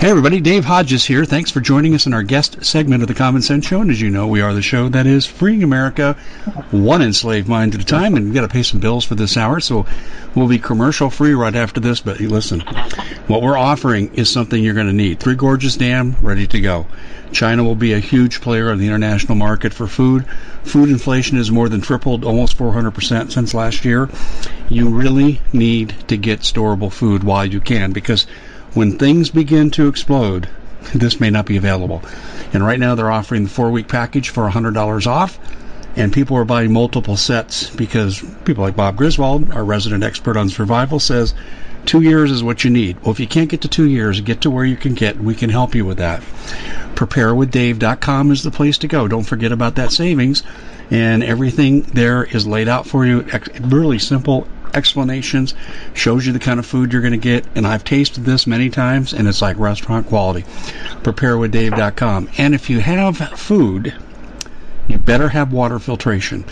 Hey 0.00 0.08
everybody, 0.08 0.40
Dave 0.40 0.64
Hodges 0.64 1.04
here. 1.04 1.26
Thanks 1.26 1.50
for 1.50 1.60
joining 1.60 1.94
us 1.94 2.06
in 2.06 2.14
our 2.14 2.22
guest 2.22 2.64
segment 2.64 3.02
of 3.02 3.08
the 3.08 3.12
Common 3.14 3.42
Sense 3.42 3.66
Show. 3.66 3.82
And 3.82 3.90
as 3.90 4.00
you 4.00 4.08
know, 4.08 4.28
we 4.28 4.40
are 4.40 4.54
the 4.54 4.62
show 4.62 4.88
that 4.88 5.06
is 5.06 5.26
freeing 5.26 5.62
America 5.62 6.14
one 6.70 7.02
enslaved 7.02 7.50
mind 7.50 7.74
at 7.74 7.82
a 7.82 7.84
time. 7.84 8.14
And 8.14 8.24
we've 8.24 8.34
got 8.34 8.40
to 8.40 8.48
pay 8.48 8.62
some 8.62 8.80
bills 8.80 9.04
for 9.04 9.14
this 9.14 9.36
hour, 9.36 9.60
so 9.60 9.84
we'll 10.34 10.48
be 10.48 10.58
commercial 10.58 11.10
free 11.10 11.34
right 11.34 11.54
after 11.54 11.80
this. 11.80 12.00
But 12.00 12.18
listen, 12.18 12.60
what 13.26 13.42
we're 13.42 13.58
offering 13.58 14.14
is 14.14 14.30
something 14.30 14.64
you're 14.64 14.72
going 14.72 14.86
to 14.86 14.94
need. 14.94 15.20
Three 15.20 15.34
Gorges 15.34 15.76
Dam, 15.76 16.16
ready 16.22 16.46
to 16.46 16.62
go. 16.62 16.86
China 17.30 17.62
will 17.62 17.74
be 17.74 17.92
a 17.92 17.98
huge 17.98 18.40
player 18.40 18.70
on 18.70 18.78
the 18.78 18.86
international 18.86 19.34
market 19.34 19.74
for 19.74 19.86
food. 19.86 20.26
Food 20.64 20.88
inflation 20.88 21.36
has 21.36 21.50
more 21.50 21.68
than 21.68 21.82
tripled, 21.82 22.24
almost 22.24 22.56
400% 22.56 23.32
since 23.32 23.52
last 23.52 23.84
year. 23.84 24.08
You 24.70 24.88
really 24.88 25.42
need 25.52 25.94
to 26.08 26.16
get 26.16 26.40
storable 26.40 26.90
food 26.90 27.22
while 27.22 27.44
you 27.44 27.60
can 27.60 27.92
because 27.92 28.26
when 28.74 28.98
things 28.98 29.30
begin 29.30 29.70
to 29.72 29.88
explode, 29.88 30.48
this 30.94 31.20
may 31.20 31.30
not 31.30 31.46
be 31.46 31.56
available. 31.56 32.02
And 32.52 32.64
right 32.64 32.78
now 32.78 32.94
they're 32.94 33.10
offering 33.10 33.44
the 33.44 33.50
four 33.50 33.70
week 33.70 33.88
package 33.88 34.30
for 34.30 34.48
$100 34.48 35.06
off. 35.06 35.38
And 35.96 36.12
people 36.12 36.36
are 36.36 36.44
buying 36.44 36.72
multiple 36.72 37.16
sets 37.16 37.68
because 37.68 38.22
people 38.44 38.62
like 38.62 38.76
Bob 38.76 38.96
Griswold, 38.96 39.50
our 39.50 39.64
resident 39.64 40.04
expert 40.04 40.36
on 40.36 40.48
survival, 40.48 41.00
says 41.00 41.34
two 41.84 42.00
years 42.00 42.30
is 42.30 42.44
what 42.44 42.62
you 42.62 42.70
need. 42.70 42.96
Well, 43.02 43.10
if 43.10 43.18
you 43.18 43.26
can't 43.26 43.48
get 43.48 43.62
to 43.62 43.68
two 43.68 43.88
years, 43.88 44.20
get 44.20 44.42
to 44.42 44.50
where 44.50 44.64
you 44.64 44.76
can 44.76 44.94
get. 44.94 45.18
We 45.18 45.34
can 45.34 45.50
help 45.50 45.74
you 45.74 45.84
with 45.84 45.98
that. 45.98 46.22
PrepareWithDave.com 46.94 48.30
is 48.30 48.42
the 48.44 48.50
place 48.52 48.78
to 48.78 48.88
go. 48.88 49.08
Don't 49.08 49.24
forget 49.24 49.50
about 49.50 49.76
that 49.76 49.90
savings. 49.90 50.44
And 50.90 51.24
everything 51.24 51.82
there 51.82 52.24
is 52.24 52.46
laid 52.46 52.68
out 52.68 52.86
for 52.86 53.04
you. 53.04 53.26
Really 53.60 53.98
simple, 53.98 54.46
explanations, 54.74 55.54
shows 55.94 56.26
you 56.26 56.32
the 56.32 56.38
kind 56.38 56.58
of 56.58 56.66
food 56.66 56.92
you're 56.92 57.02
going 57.02 57.12
to 57.12 57.18
get. 57.18 57.44
And 57.54 57.66
I've 57.66 57.84
tasted 57.84 58.24
this 58.24 58.46
many 58.46 58.70
times, 58.70 59.12
and 59.12 59.28
it's 59.28 59.42
like 59.42 59.58
restaurant 59.58 60.06
quality. 60.06 60.42
PrepareWithDave.com. 61.02 62.30
And 62.38 62.54
if 62.54 62.70
you 62.70 62.80
have 62.80 63.18
food, 63.38 63.94
you 64.88 64.98
better 64.98 65.28
have 65.28 65.52
water 65.52 65.78
filtration. 65.78 66.44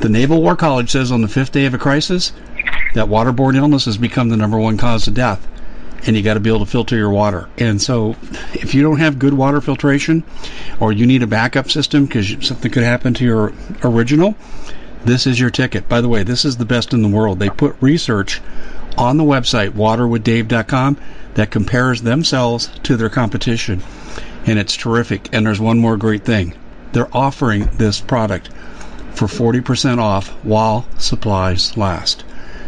The 0.00 0.08
Naval 0.08 0.42
War 0.42 0.56
College 0.56 0.90
says 0.90 1.12
on 1.12 1.22
the 1.22 1.28
fifth 1.28 1.52
day 1.52 1.66
of 1.66 1.74
a 1.74 1.78
crisis 1.78 2.32
that 2.94 3.06
waterborne 3.06 3.56
illness 3.56 3.84
has 3.84 3.96
become 3.96 4.28
the 4.28 4.36
number 4.36 4.58
one 4.58 4.76
cause 4.76 5.06
of 5.06 5.14
death. 5.14 5.46
And 6.06 6.16
you 6.16 6.22
got 6.22 6.34
to 6.34 6.40
be 6.40 6.50
able 6.50 6.60
to 6.60 6.70
filter 6.70 6.96
your 6.96 7.10
water. 7.10 7.48
And 7.56 7.80
so, 7.80 8.16
if 8.52 8.74
you 8.74 8.82
don't 8.82 8.98
have 8.98 9.18
good 9.18 9.32
water 9.32 9.62
filtration, 9.62 10.22
or 10.78 10.92
you 10.92 11.06
need 11.06 11.22
a 11.22 11.26
backup 11.26 11.70
system 11.70 12.04
because 12.04 12.46
something 12.46 12.70
could 12.70 12.82
happen 12.82 13.14
to 13.14 13.24
your 13.24 13.54
original, 13.82 14.34
this 15.04 15.26
is 15.26 15.38
your 15.38 15.50
ticket. 15.50 15.88
By 15.88 16.00
the 16.00 16.08
way, 16.08 16.22
this 16.22 16.44
is 16.44 16.56
the 16.56 16.64
best 16.64 16.92
in 16.92 17.02
the 17.02 17.08
world. 17.08 17.38
They 17.38 17.50
put 17.50 17.76
research 17.80 18.40
on 18.96 19.16
the 19.16 19.24
website 19.24 19.70
waterwithdave.com 19.70 20.96
that 21.34 21.50
compares 21.50 22.02
themselves 22.02 22.70
to 22.84 22.96
their 22.96 23.08
competition. 23.08 23.82
And 24.46 24.58
it's 24.58 24.76
terrific. 24.76 25.28
And 25.32 25.46
there's 25.46 25.60
one 25.60 25.78
more 25.78 25.96
great 25.96 26.24
thing. 26.24 26.54
They're 26.92 27.14
offering 27.16 27.68
this 27.76 28.00
product 28.00 28.48
for 29.14 29.26
40% 29.26 29.98
off 29.98 30.28
while 30.44 30.86
supplies 30.98 31.76
last. 31.76 32.24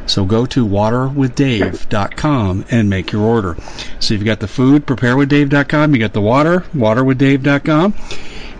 So 0.07 0.25
go 0.25 0.47
to 0.47 0.67
waterwithdave.com 0.67 2.65
and 2.71 2.89
make 2.89 3.13
your 3.13 3.22
order. 3.22 3.57
So 3.99 4.15
you've 4.15 4.25
got 4.25 4.41
the 4.41 4.49
food, 4.49 4.87
preparewithdave.com, 4.87 5.95
you 5.95 6.01
got 6.01 6.13
the 6.13 6.21
water, 6.21 6.60
waterwithdave.com 6.75 7.95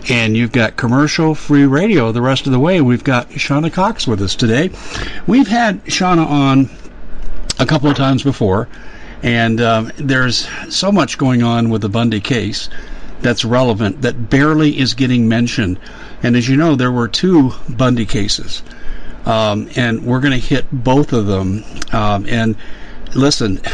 and 0.09 0.37
you've 0.37 0.53
got 0.53 0.77
commercial 0.77 1.35
free 1.35 1.67
radio 1.67 2.13
the 2.13 2.23
rest 2.23 2.47
of 2.47 2.53
the 2.53 2.59
way. 2.59 2.81
We've 2.81 3.05
got 3.05 3.31
Shauna 3.31 3.73
Cox 3.73 4.07
with 4.07 4.21
us 4.23 4.35
today. 4.35 4.71
We've 5.27 5.49
had 5.49 5.85
Shauna 5.87 6.27
on 6.27 6.71
a 7.59 7.67
couple 7.67 7.91
of 7.91 7.97
times 7.97 8.23
before, 8.23 8.69
and 9.23 9.61
um, 9.61 9.93
there's 9.97 10.49
so 10.69 10.93
much 10.93 11.19
going 11.19 11.43
on 11.43 11.71
with 11.71 11.83
the 11.83 11.89
Bundy 11.89 12.21
case 12.21 12.69
that's 13.21 13.45
relevant 13.45 14.03
that 14.03 14.31
barely 14.31 14.79
is 14.79 14.95
getting 14.95 15.29
mentioned. 15.29 15.79
And 16.23 16.37
as 16.37 16.49
you 16.49 16.57
know, 16.57 16.77
there 16.77 16.93
were 16.93 17.09
two 17.09 17.53
Bundy 17.69 18.07
cases, 18.07 18.63
um, 19.25 19.69
and 19.77 20.05
we're 20.05 20.21
going 20.21 20.33
to 20.33 20.47
hit 20.47 20.67
both 20.71 21.13
of 21.13 21.27
them. 21.27 21.65
Um, 21.93 22.27
and 22.29 22.57
listen, 23.15 23.59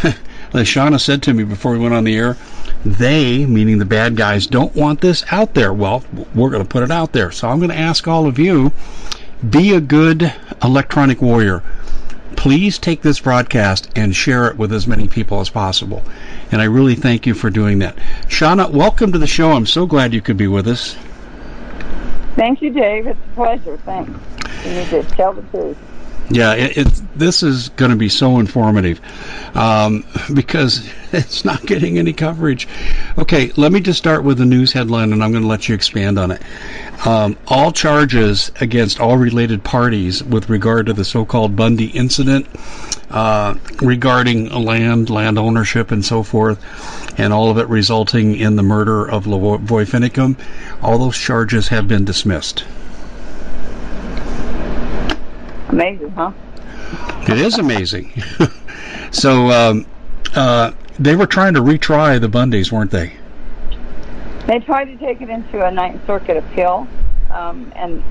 as 0.55 0.67
Shauna 0.67 1.00
said 1.00 1.23
to 1.25 1.35
me 1.35 1.44
before 1.44 1.73
we 1.73 1.78
went 1.78 1.94
on 1.94 2.05
the 2.05 2.17
air, 2.17 2.37
they, 2.84 3.46
meaning 3.46 3.79
the 3.79 3.84
bad 3.84 4.17
guys, 4.17 4.46
don't 4.46 4.75
want 4.75 5.00
this 5.00 5.25
out 5.31 5.55
there. 5.55 5.73
Well, 5.73 6.05
we're 6.34 6.50
going 6.50 6.62
to 6.62 6.69
put 6.69 6.82
it 6.82 6.90
out 6.90 7.12
there. 7.12 7.31
So 7.31 7.49
I'm 7.49 7.58
going 7.58 7.70
to 7.70 7.79
ask 7.79 8.08
all 8.08 8.26
of 8.26 8.38
you 8.38 8.73
be 9.49 9.75
a 9.75 9.81
good 9.81 10.32
electronic 10.62 11.20
warrior. 11.20 11.62
please 12.37 12.76
take 12.79 13.02
this 13.02 13.20
broadcast 13.20 13.88
and 13.94 14.17
share 14.17 14.49
it 14.49 14.58
with 14.58 14.73
as 14.73 14.88
many 14.88 15.06
people 15.06 15.40
as 15.40 15.49
possible. 15.49 16.02
And 16.50 16.61
I 16.61 16.64
really 16.64 16.96
thank 16.96 17.25
you 17.25 17.34
for 17.34 17.50
doing 17.50 17.79
that. 17.79 17.94
Shauna, 18.26 18.69
welcome 18.69 19.12
to 19.12 19.19
the 19.19 19.28
show. 19.28 19.52
I'm 19.52 19.64
so 19.64 19.87
glad 19.87 20.12
you 20.12 20.20
could 20.20 20.37
be 20.37 20.49
with 20.49 20.67
us. 20.67 20.96
Thank 22.35 22.61
you, 22.62 22.70
Dave. 22.70 23.06
It's 23.06 23.20
a 23.20 23.35
pleasure. 23.35 23.76
Thanks. 23.78 24.11
You 24.64 24.73
need 24.73 24.88
to 24.88 25.02
tell 25.05 25.32
the 25.35 25.43
truth. 25.43 25.78
Yeah, 26.32 26.55
it, 26.55 26.79
it 26.79 27.02
this 27.14 27.43
is 27.43 27.69
going 27.70 27.90
to 27.90 27.96
be 27.96 28.08
so 28.08 28.38
informative 28.38 29.02
um, 29.55 30.06
because 30.32 30.88
it's 31.12 31.44
not 31.44 31.67
getting 31.67 31.99
any 31.99 32.14
coverage. 32.14 32.67
Okay, 33.19 33.52
let 33.56 33.70
me 33.70 33.81
just 33.81 33.99
start 33.99 34.25
with 34.25 34.38
the 34.38 34.46
news 34.46 34.73
headline, 34.73 35.12
and 35.12 35.23
I'm 35.23 35.31
going 35.31 35.43
to 35.43 35.49
let 35.49 35.69
you 35.69 35.75
expand 35.75 36.19
on 36.19 36.31
it. 36.31 36.40
Um, 37.06 37.37
all 37.49 37.70
charges 37.70 38.50
against 38.62 38.99
all 38.99 39.19
related 39.19 39.62
parties 39.62 40.25
with 40.25 40.49
regard 40.49 40.87
to 40.87 40.94
the 40.94 41.05
so-called 41.05 41.55
Bundy 41.55 41.88
incident, 41.88 42.46
uh, 43.11 43.55
regarding 43.82 44.49
land, 44.49 45.11
land 45.11 45.38
ownership, 45.38 45.90
and 45.90 46.02
so 46.02 46.23
forth, 46.23 46.58
and 47.20 47.35
all 47.35 47.50
of 47.50 47.58
it 47.58 47.69
resulting 47.69 48.37
in 48.37 48.56
the 48.56 48.62
murder 48.62 49.06
of 49.06 49.26
LaVoy 49.26 49.85
Finicum, 49.85 50.38
all 50.82 50.96
those 50.96 51.19
charges 51.19 51.69
have 51.69 51.87
been 51.87 52.06
dismissed. 52.06 52.64
Amazing, 55.73 56.11
huh? 56.11 56.33
It 57.29 57.39
is 57.39 57.59
amazing. 57.59 58.13
so 59.11 59.51
um, 59.51 59.87
uh, 60.37 60.73
they 60.99 61.17
were 61.17 61.27
trying 61.27 61.55
to 61.55 61.61
retry 61.61 62.21
the 62.21 62.29
Bundys, 62.29 62.71
weren't 62.71 62.91
they? 62.91 63.13
They 64.47 64.59
tried 64.59 64.85
to 64.87 64.97
take 64.99 65.23
it 65.23 65.31
into 65.31 65.65
a 65.65 65.71
Ninth 65.71 66.07
Circuit 66.07 66.37
appeal, 66.37 66.87
um, 67.31 67.73
and 67.75 68.03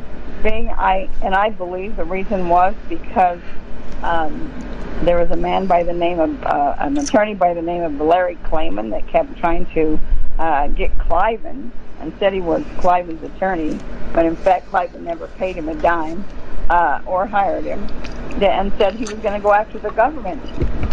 being 0.42 0.70
I 0.70 1.08
and 1.22 1.36
I 1.36 1.52
believe 1.52 1.98
the 1.98 2.06
reason 2.06 2.50
was 2.50 2.74
because 2.90 3.40
um, 4.02 4.52
there 5.04 5.20
was 5.20 5.30
a 5.30 5.38
man 5.38 5.68
by 5.68 5.84
the 5.84 5.94
name 5.94 6.20
of 6.20 6.44
uh, 6.44 6.76
an 6.80 6.98
attorney 6.98 7.36
by 7.36 7.54
the 7.54 7.62
name 7.62 7.84
of 7.84 8.00
Larry 8.02 8.38
Klayman 8.38 8.90
that 8.92 9.08
kept 9.08 9.38
trying 9.38 9.68
to 9.74 10.00
uh, 10.40 10.68
get 10.70 10.98
Cliven 10.98 11.70
and 12.02 12.14
said 12.20 12.34
he 12.34 12.42
was 12.42 12.64
Cliven's 12.78 13.24
attorney, 13.24 13.80
but 14.14 14.26
in 14.26 14.36
fact 14.36 14.70
Cliven 14.72 15.02
never 15.02 15.28
paid 15.28 15.56
him 15.56 15.70
a 15.70 15.76
dime 15.76 16.26
uh, 16.70 17.02
or 17.06 17.26
hired 17.26 17.64
him, 17.64 17.88
and 18.42 18.72
said 18.78 18.96
he 18.96 19.06
was 19.06 19.20
going 19.20 19.34
to 19.34 19.40
go 19.40 19.54
after 19.54 19.78
the 19.80 19.92
government 19.92 20.42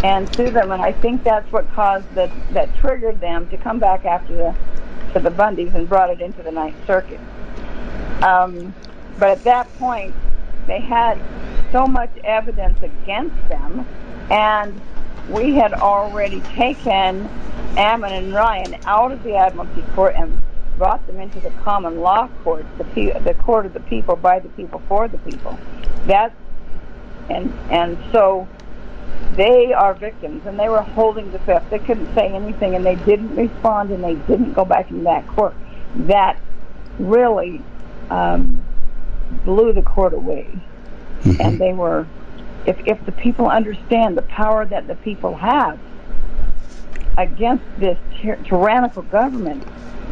and 0.03 0.33
sue 0.35 0.49
them. 0.49 0.71
And 0.71 0.81
I 0.81 0.91
think 0.91 1.23
that's 1.23 1.51
what 1.51 1.69
caused 1.73 2.13
that 2.15 2.31
that 2.53 2.73
triggered 2.77 3.19
them 3.19 3.47
to 3.49 3.57
come 3.57 3.79
back 3.79 4.05
after 4.05 4.35
the 4.35 4.55
to 5.13 5.19
the 5.19 5.31
Bundys 5.31 5.73
and 5.73 5.89
brought 5.89 6.09
it 6.09 6.21
into 6.21 6.43
the 6.43 6.51
Ninth 6.51 6.75
Circuit. 6.85 7.19
Um, 8.21 8.73
but 9.17 9.29
at 9.29 9.43
that 9.43 9.73
point, 9.79 10.13
they 10.67 10.79
had 10.79 11.19
so 11.71 11.87
much 11.87 12.11
evidence 12.23 12.77
against 12.81 13.49
them, 13.49 13.87
and 14.29 14.79
we 15.29 15.55
had 15.55 15.73
already 15.73 16.41
taken 16.55 17.29
Ammon 17.77 18.13
and 18.13 18.33
Ryan 18.33 18.75
out 18.85 19.11
of 19.11 19.23
the 19.23 19.35
Admiralty 19.35 19.83
Court 19.93 20.15
and 20.15 20.41
brought 20.79 21.05
them 21.05 21.19
into 21.19 21.39
the 21.41 21.51
common 21.63 21.99
law 21.99 22.27
court, 22.43 22.65
the, 22.79 22.85
pe- 22.85 23.19
the 23.19 23.35
court 23.35 23.67
of 23.67 23.73
the 23.73 23.81
people, 23.81 24.15
by 24.15 24.39
the 24.39 24.49
people, 24.49 24.81
for 24.87 25.07
the 25.07 25.19
people. 25.19 25.59
That's 26.07 26.33
and 27.29 27.53
and 27.69 27.97
so 28.11 28.47
they 29.35 29.73
are 29.73 29.93
victims, 29.93 30.45
and 30.45 30.59
they 30.59 30.69
were 30.69 30.81
holding 30.81 31.31
the 31.31 31.39
fifth. 31.39 31.69
They 31.69 31.79
couldn't 31.79 32.13
say 32.15 32.33
anything, 32.33 32.75
and 32.75 32.85
they 32.85 32.95
didn't 32.95 33.35
respond, 33.35 33.91
and 33.91 34.03
they 34.03 34.15
didn't 34.15 34.53
go 34.53 34.65
back 34.65 34.89
into 34.89 35.03
that 35.03 35.27
court. 35.27 35.53
That 35.95 36.39
really 36.97 37.61
um, 38.09 38.63
blew 39.45 39.73
the 39.73 39.81
court 39.81 40.13
away, 40.13 40.47
mm-hmm. 41.21 41.41
and 41.41 41.59
they 41.59 41.73
were. 41.73 42.07
If 42.65 42.79
if 42.87 43.05
the 43.05 43.11
people 43.11 43.47
understand 43.47 44.17
the 44.17 44.21
power 44.23 44.65
that 44.65 44.87
the 44.87 44.95
people 44.95 45.35
have 45.35 45.79
against 47.17 47.63
this 47.79 47.97
tyrannical 48.21 49.03
government, 49.03 49.63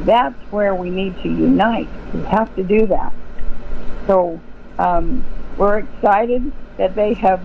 that's 0.06 0.40
where 0.52 0.76
we 0.76 0.90
need 0.90 1.16
to 1.24 1.30
unite. 1.30 1.88
We 2.14 2.22
have 2.24 2.54
to 2.56 2.64
do 2.64 2.86
that. 2.88 3.14
So 4.06 4.40
um, 4.78 5.24
we're 5.58 5.80
excited 5.80 6.52
that 6.78 6.96
they 6.96 7.14
have 7.16 7.42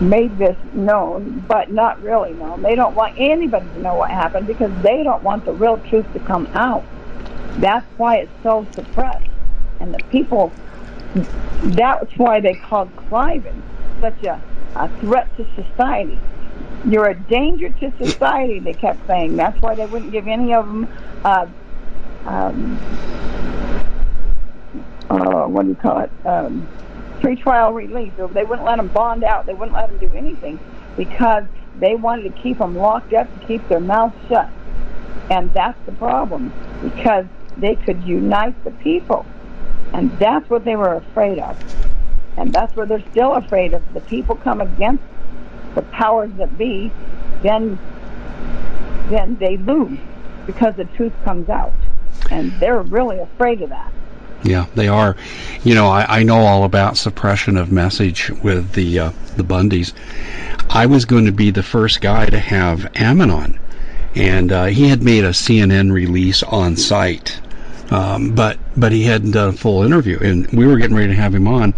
made 0.00 0.36
this 0.38 0.56
known, 0.72 1.44
but 1.48 1.70
not 1.70 2.02
really 2.02 2.32
known. 2.34 2.62
They 2.62 2.74
don't 2.74 2.94
want 2.94 3.14
anybody 3.18 3.66
to 3.66 3.80
know 3.80 3.94
what 3.94 4.10
happened 4.10 4.46
because 4.46 4.70
they 4.82 5.02
don't 5.02 5.22
want 5.22 5.44
the 5.44 5.52
real 5.52 5.78
truth 5.78 6.10
to 6.12 6.20
come 6.20 6.46
out. 6.54 6.84
That's 7.58 7.86
why 7.96 8.16
it's 8.16 8.32
so 8.42 8.66
suppressed. 8.74 9.30
And 9.80 9.94
the 9.94 10.02
people, 10.10 10.52
that's 11.62 12.12
why 12.16 12.40
they 12.40 12.54
called 12.54 12.94
Cliven 12.96 13.62
such 14.00 14.22
a, 14.24 14.40
a 14.74 14.88
threat 15.00 15.34
to 15.36 15.46
society 15.54 16.18
you're 16.88 17.08
a 17.08 17.14
danger 17.14 17.70
to 17.70 17.92
society, 18.02 18.60
they 18.60 18.74
kept 18.74 19.06
saying. 19.06 19.36
That's 19.36 19.60
why 19.60 19.74
they 19.74 19.86
wouldn't 19.86 20.12
give 20.12 20.28
any 20.28 20.54
of 20.54 20.66
them, 20.66 20.88
uh, 21.24 21.46
um, 22.26 22.78
uh, 25.10 25.46
what 25.46 25.62
do 25.62 25.68
you 25.68 25.74
call 25.74 26.00
it, 26.00 26.10
um, 26.24 26.68
pre-trial 27.20 27.72
release. 27.72 28.12
They 28.16 28.44
wouldn't 28.44 28.66
let 28.66 28.76
them 28.76 28.88
bond 28.88 29.24
out. 29.24 29.46
They 29.46 29.54
wouldn't 29.54 29.76
let 29.76 29.88
them 29.88 29.98
do 29.98 30.14
anything 30.14 30.60
because 30.96 31.44
they 31.78 31.94
wanted 31.94 32.34
to 32.34 32.42
keep 32.42 32.58
them 32.58 32.76
locked 32.76 33.12
up 33.12 33.32
to 33.40 33.46
keep 33.46 33.66
their 33.68 33.80
mouths 33.80 34.14
shut. 34.28 34.48
And 35.30 35.52
that's 35.52 35.78
the 35.86 35.92
problem 35.92 36.52
because 36.82 37.26
they 37.56 37.74
could 37.74 38.02
unite 38.04 38.62
the 38.64 38.70
people. 38.70 39.26
And 39.92 40.16
that's 40.18 40.48
what 40.48 40.64
they 40.64 40.76
were 40.76 40.94
afraid 40.94 41.38
of. 41.38 41.56
And 42.36 42.52
that's 42.52 42.76
what 42.76 42.88
they're 42.88 43.04
still 43.10 43.34
afraid 43.34 43.74
of. 43.74 43.82
The 43.94 44.00
people 44.00 44.36
come 44.36 44.60
against 44.60 45.02
the 45.76 45.82
powers 45.82 46.32
that 46.38 46.58
be, 46.58 46.90
then 47.42 47.78
then 49.08 49.36
they 49.36 49.56
lose 49.58 49.98
because 50.46 50.74
the 50.74 50.84
truth 50.84 51.12
comes 51.24 51.48
out, 51.48 51.72
and 52.32 52.50
they're 52.58 52.82
really 52.82 53.20
afraid 53.20 53.62
of 53.62 53.68
that. 53.68 53.92
Yeah, 54.42 54.66
they 54.74 54.88
are. 54.88 55.16
You 55.62 55.74
know, 55.74 55.86
I, 55.86 56.20
I 56.20 56.22
know 56.24 56.38
all 56.38 56.64
about 56.64 56.96
suppression 56.96 57.56
of 57.56 57.70
message 57.70 58.30
with 58.42 58.72
the 58.72 58.98
uh, 58.98 59.10
the 59.36 59.44
Bundys. 59.44 59.92
I 60.68 60.86
was 60.86 61.04
going 61.04 61.26
to 61.26 61.32
be 61.32 61.52
the 61.52 61.62
first 61.62 62.00
guy 62.00 62.26
to 62.26 62.38
have 62.38 62.90
Ammon 62.96 63.30
on, 63.30 63.58
and 64.16 64.50
uh, 64.50 64.64
he 64.64 64.88
had 64.88 65.02
made 65.02 65.24
a 65.24 65.30
CNN 65.30 65.92
release 65.92 66.42
on 66.42 66.76
site 66.76 67.40
um, 67.90 68.34
but 68.34 68.58
but 68.76 68.92
he 68.92 69.04
hadn't 69.04 69.32
done 69.32 69.50
a 69.50 69.52
full 69.52 69.82
interview, 69.82 70.18
and 70.20 70.46
we 70.48 70.66
were 70.66 70.76
getting 70.76 70.96
ready 70.96 71.08
to 71.08 71.20
have 71.20 71.34
him 71.34 71.46
on, 71.46 71.74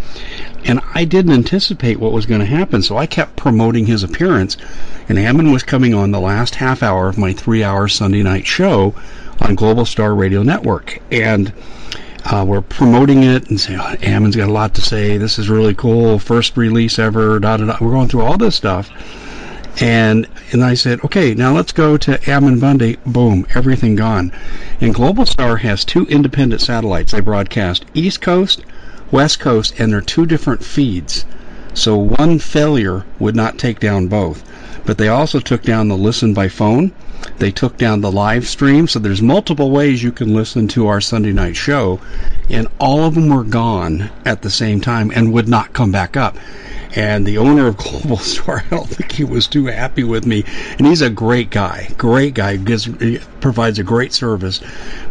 and 0.64 0.80
I 0.94 1.04
didn't 1.04 1.32
anticipate 1.32 2.00
what 2.00 2.12
was 2.12 2.26
going 2.26 2.40
to 2.40 2.46
happen, 2.46 2.82
so 2.82 2.96
I 2.96 3.06
kept 3.06 3.36
promoting 3.36 3.86
his 3.86 4.02
appearance, 4.02 4.56
and 5.08 5.18
Ammon 5.18 5.52
was 5.52 5.62
coming 5.62 5.94
on 5.94 6.10
the 6.10 6.20
last 6.20 6.54
half 6.54 6.82
hour 6.82 7.08
of 7.08 7.18
my 7.18 7.32
three-hour 7.32 7.88
Sunday 7.88 8.22
night 8.22 8.46
show 8.46 8.94
on 9.40 9.54
Global 9.54 9.84
Star 9.84 10.14
Radio 10.14 10.42
Network, 10.42 11.00
and. 11.10 11.52
Uh, 12.30 12.44
we're 12.44 12.60
promoting 12.60 13.22
it 13.22 13.48
and 13.48 13.58
saying, 13.58 13.78
oh, 13.80 13.94
Ammon's 14.02 14.36
got 14.36 14.48
a 14.48 14.52
lot 14.52 14.74
to 14.74 14.82
say. 14.82 15.16
This 15.16 15.38
is 15.38 15.48
really 15.48 15.72
cool. 15.72 16.18
First 16.18 16.58
release 16.58 16.98
ever. 16.98 17.38
Da, 17.38 17.56
da, 17.56 17.64
da. 17.64 17.78
We're 17.80 17.92
going 17.92 18.08
through 18.08 18.22
all 18.22 18.36
this 18.36 18.54
stuff. 18.54 18.90
And 19.80 20.26
and 20.50 20.64
I 20.64 20.74
said, 20.74 21.04
okay, 21.04 21.34
now 21.34 21.54
let's 21.54 21.70
go 21.70 21.96
to 21.98 22.18
Ammon 22.28 22.58
Bundy. 22.58 22.96
Boom, 23.06 23.46
everything 23.54 23.94
gone. 23.94 24.32
And 24.80 24.92
Global 24.92 25.24
Star 25.24 25.58
has 25.58 25.84
two 25.84 26.04
independent 26.06 26.60
satellites. 26.60 27.12
They 27.12 27.20
broadcast 27.20 27.84
East 27.94 28.20
Coast, 28.20 28.64
West 29.12 29.38
Coast, 29.38 29.74
and 29.78 29.92
they're 29.92 30.00
two 30.00 30.26
different 30.26 30.64
feeds. 30.64 31.24
So 31.74 31.96
one 31.96 32.40
failure 32.40 33.04
would 33.20 33.36
not 33.36 33.56
take 33.56 33.78
down 33.78 34.08
both. 34.08 34.42
But 34.84 34.98
they 34.98 35.08
also 35.08 35.38
took 35.38 35.62
down 35.62 35.88
the 35.88 35.96
listen 35.96 36.34
by 36.34 36.48
phone. 36.48 36.92
They 37.38 37.50
took 37.50 37.76
down 37.76 38.00
the 38.00 38.10
live 38.10 38.48
stream. 38.48 38.88
So 38.88 38.98
there's 38.98 39.22
multiple 39.22 39.70
ways 39.70 40.02
you 40.02 40.10
can 40.10 40.34
listen 40.34 40.66
to 40.68 40.88
our 40.88 41.00
Sunday 41.00 41.32
night 41.32 41.56
show. 41.56 42.00
And 42.48 42.66
all 42.80 43.04
of 43.04 43.14
them 43.14 43.28
were 43.28 43.44
gone 43.44 44.10
at 44.24 44.42
the 44.42 44.50
same 44.50 44.80
time 44.80 45.12
and 45.14 45.32
would 45.32 45.46
not 45.46 45.72
come 45.72 45.92
back 45.92 46.16
up. 46.16 46.36
And 46.94 47.26
the 47.26 47.38
owner 47.38 47.66
of 47.66 47.76
Global 47.76 48.16
Star, 48.18 48.62
I 48.64 48.68
don't 48.68 48.88
think 48.88 49.12
he 49.12 49.24
was 49.24 49.46
too 49.46 49.66
happy 49.66 50.04
with 50.04 50.26
me. 50.26 50.44
And 50.78 50.86
he's 50.86 51.02
a 51.02 51.10
great 51.10 51.50
guy, 51.50 51.90
great 51.98 52.34
guy, 52.34 52.56
gives 52.56 52.88
provides 53.40 53.78
a 53.78 53.84
great 53.84 54.12
service. 54.12 54.60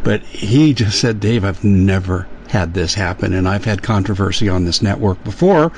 But 0.04 0.22
he 0.24 0.74
just 0.74 1.00
said, 1.00 1.20
Dave, 1.20 1.44
I've 1.44 1.64
never 1.64 2.28
had 2.48 2.74
this 2.74 2.94
happen, 2.94 3.34
and 3.34 3.48
I've 3.48 3.66
had 3.66 3.84
controversy 3.84 4.50
on 4.50 4.66
this 4.66 4.82
network 4.82 5.22
before. 5.24 5.72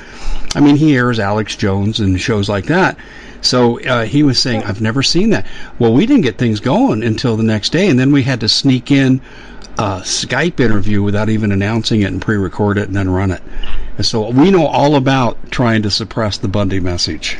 I 0.54 0.60
mean, 0.60 0.76
he 0.76 0.96
airs 0.96 1.18
Alex 1.18 1.56
Jones 1.56 2.00
and 2.00 2.20
shows 2.20 2.48
like 2.48 2.66
that. 2.66 2.96
So 3.40 3.80
uh, 3.82 4.04
he 4.04 4.22
was 4.22 4.38
saying, 4.38 4.62
I've 4.64 4.80
never 4.80 5.02
seen 5.02 5.30
that. 5.30 5.46
Well, 5.78 5.92
we 5.92 6.06
didn't 6.06 6.22
get 6.22 6.38
things 6.38 6.60
going 6.60 7.02
until 7.02 7.36
the 7.36 7.42
next 7.42 7.70
day, 7.72 7.88
and 7.88 7.98
then 7.98 8.12
we 8.12 8.22
had 8.22 8.40
to 8.40 8.48
sneak 8.48 8.90
in 8.90 9.20
a 9.78 10.00
Skype 10.02 10.60
interview 10.60 11.02
without 11.02 11.28
even 11.28 11.52
announcing 11.52 12.02
it 12.02 12.12
and 12.12 12.20
pre-record 12.20 12.76
it 12.78 12.88
and 12.88 12.96
then 12.96 13.08
run 13.08 13.30
it. 13.30 13.42
And 14.00 14.06
so 14.06 14.30
we 14.30 14.50
know 14.50 14.64
all 14.66 14.96
about 14.96 15.50
trying 15.50 15.82
to 15.82 15.90
suppress 15.90 16.38
the 16.38 16.48
Bundy 16.48 16.80
message. 16.80 17.34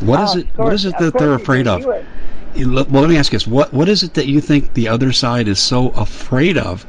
What 0.00 0.20
oh, 0.20 0.22
is 0.22 0.36
it? 0.36 0.46
What 0.54 0.72
is 0.72 0.84
it 0.84 0.96
that 1.00 1.18
they're 1.18 1.34
afraid 1.34 1.66
of? 1.66 1.84
Well, 1.84 2.04
let 2.54 3.10
me 3.10 3.16
ask 3.16 3.32
you 3.32 3.40
this: 3.40 3.48
what 3.48 3.74
What 3.74 3.88
is 3.88 4.04
it 4.04 4.14
that 4.14 4.28
you 4.28 4.40
think 4.40 4.74
the 4.74 4.86
other 4.86 5.10
side 5.10 5.48
is 5.48 5.58
so 5.58 5.88
afraid 5.88 6.56
of 6.56 6.86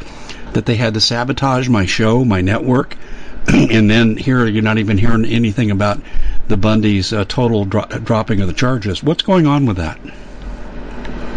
that 0.53 0.67
they 0.67 0.75
had 0.75 0.93
to 0.93 1.01
sabotage 1.01 1.67
my 1.67 1.87
show, 1.87 2.23
my 2.23 2.41
network, 2.41 2.95
and 3.47 3.89
then 3.89 4.17
here 4.17 4.45
you're 4.45 4.61
not 4.61 4.77
even 4.77 4.99
hearing 4.99 5.25
anything 5.25 5.71
about 5.71 5.99
the 6.47 6.57
Bundys' 6.57 7.11
uh, 7.11 7.25
total 7.27 7.65
dro- 7.65 7.87
dropping 8.03 8.39
of 8.39 8.47
the 8.47 8.53
charges. 8.53 9.01
What's 9.01 9.23
going 9.23 9.47
on 9.47 9.65
with 9.65 9.77
that? 9.77 9.99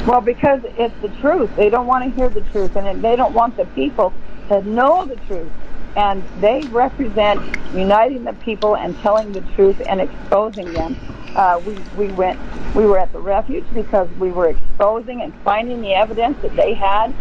Well, 0.06 0.20
because 0.20 0.60
it's 0.76 1.00
the 1.00 1.08
truth. 1.22 1.48
They 1.56 1.70
don't 1.70 1.86
want 1.86 2.04
to 2.04 2.10
hear 2.10 2.28
the 2.28 2.42
truth, 2.52 2.76
and 2.76 3.02
they 3.02 3.16
don't 3.16 3.32
want 3.32 3.56
the 3.56 3.64
people 3.64 4.12
to 4.48 4.62
know 4.68 5.06
the 5.06 5.16
truth. 5.16 5.50
And 5.96 6.22
they 6.40 6.64
represent 6.64 7.40
uniting 7.74 8.24
the 8.24 8.32
people 8.34 8.76
and 8.76 8.98
telling 9.00 9.32
the 9.32 9.42
truth 9.54 9.80
and 9.86 10.00
exposing 10.00 10.72
them. 10.72 10.96
Uh, 11.36 11.60
we 11.64 11.74
we 11.96 12.12
went 12.12 12.38
we 12.74 12.86
were 12.86 12.98
at 12.98 13.12
the 13.12 13.18
refuge 13.18 13.64
because 13.74 14.08
we 14.18 14.30
were 14.30 14.48
exposing 14.48 15.22
and 15.22 15.34
finding 15.42 15.80
the 15.80 15.94
evidence 15.94 16.40
that 16.42 16.54
they 16.56 16.74
had 16.74 17.14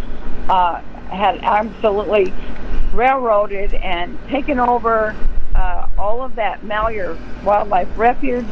uh, 0.50 0.82
had 1.10 1.40
absolutely 1.44 2.34
railroaded 2.94 3.74
and 3.74 4.18
taken 4.30 4.60
over 4.60 5.16
uh, 5.56 5.88
all 5.98 6.22
of 6.22 6.36
that 6.36 6.64
Malheur 6.64 7.18
Wildlife 7.44 7.90
Refuge 7.98 8.46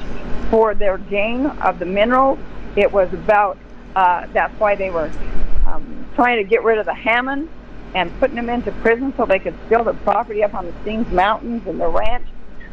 for 0.50 0.74
their 0.74 0.98
gain 0.98 1.46
of 1.46 1.80
the 1.80 1.86
minerals. 1.86 2.40
It 2.76 2.92
was 2.92 3.12
about 3.14 3.58
uh, 3.96 4.28
that's 4.34 4.58
why 4.60 4.76
they 4.76 4.90
were 4.90 5.12
um, 5.66 6.06
trying 6.16 6.38
to 6.38 6.44
get 6.44 6.64
rid 6.64 6.78
of 6.78 6.86
the 6.86 6.94
Hammond 6.94 7.50
and 7.96 8.18
putting 8.20 8.36
them 8.36 8.50
into 8.50 8.72
prison 8.74 9.14
so 9.18 9.26
they 9.26 9.40
could 9.40 9.56
steal 9.66 9.84
the 9.84 9.94
property 9.94 10.44
up 10.44 10.54
on 10.54 10.66
the 10.66 10.72
Steens 10.84 11.12
Mountains 11.12 11.66
and 11.68 11.80
the 11.80 11.88
ranch 11.88 12.28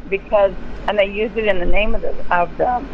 because 0.09 0.53
and 0.89 0.99
they 0.99 1.07
used 1.07 1.37
it 1.37 1.47
in 1.47 1.59
the 1.59 1.67
name 1.67 1.95
of 1.95 2.03
the 2.03 2.15
of 2.35 2.57
the 2.59 2.85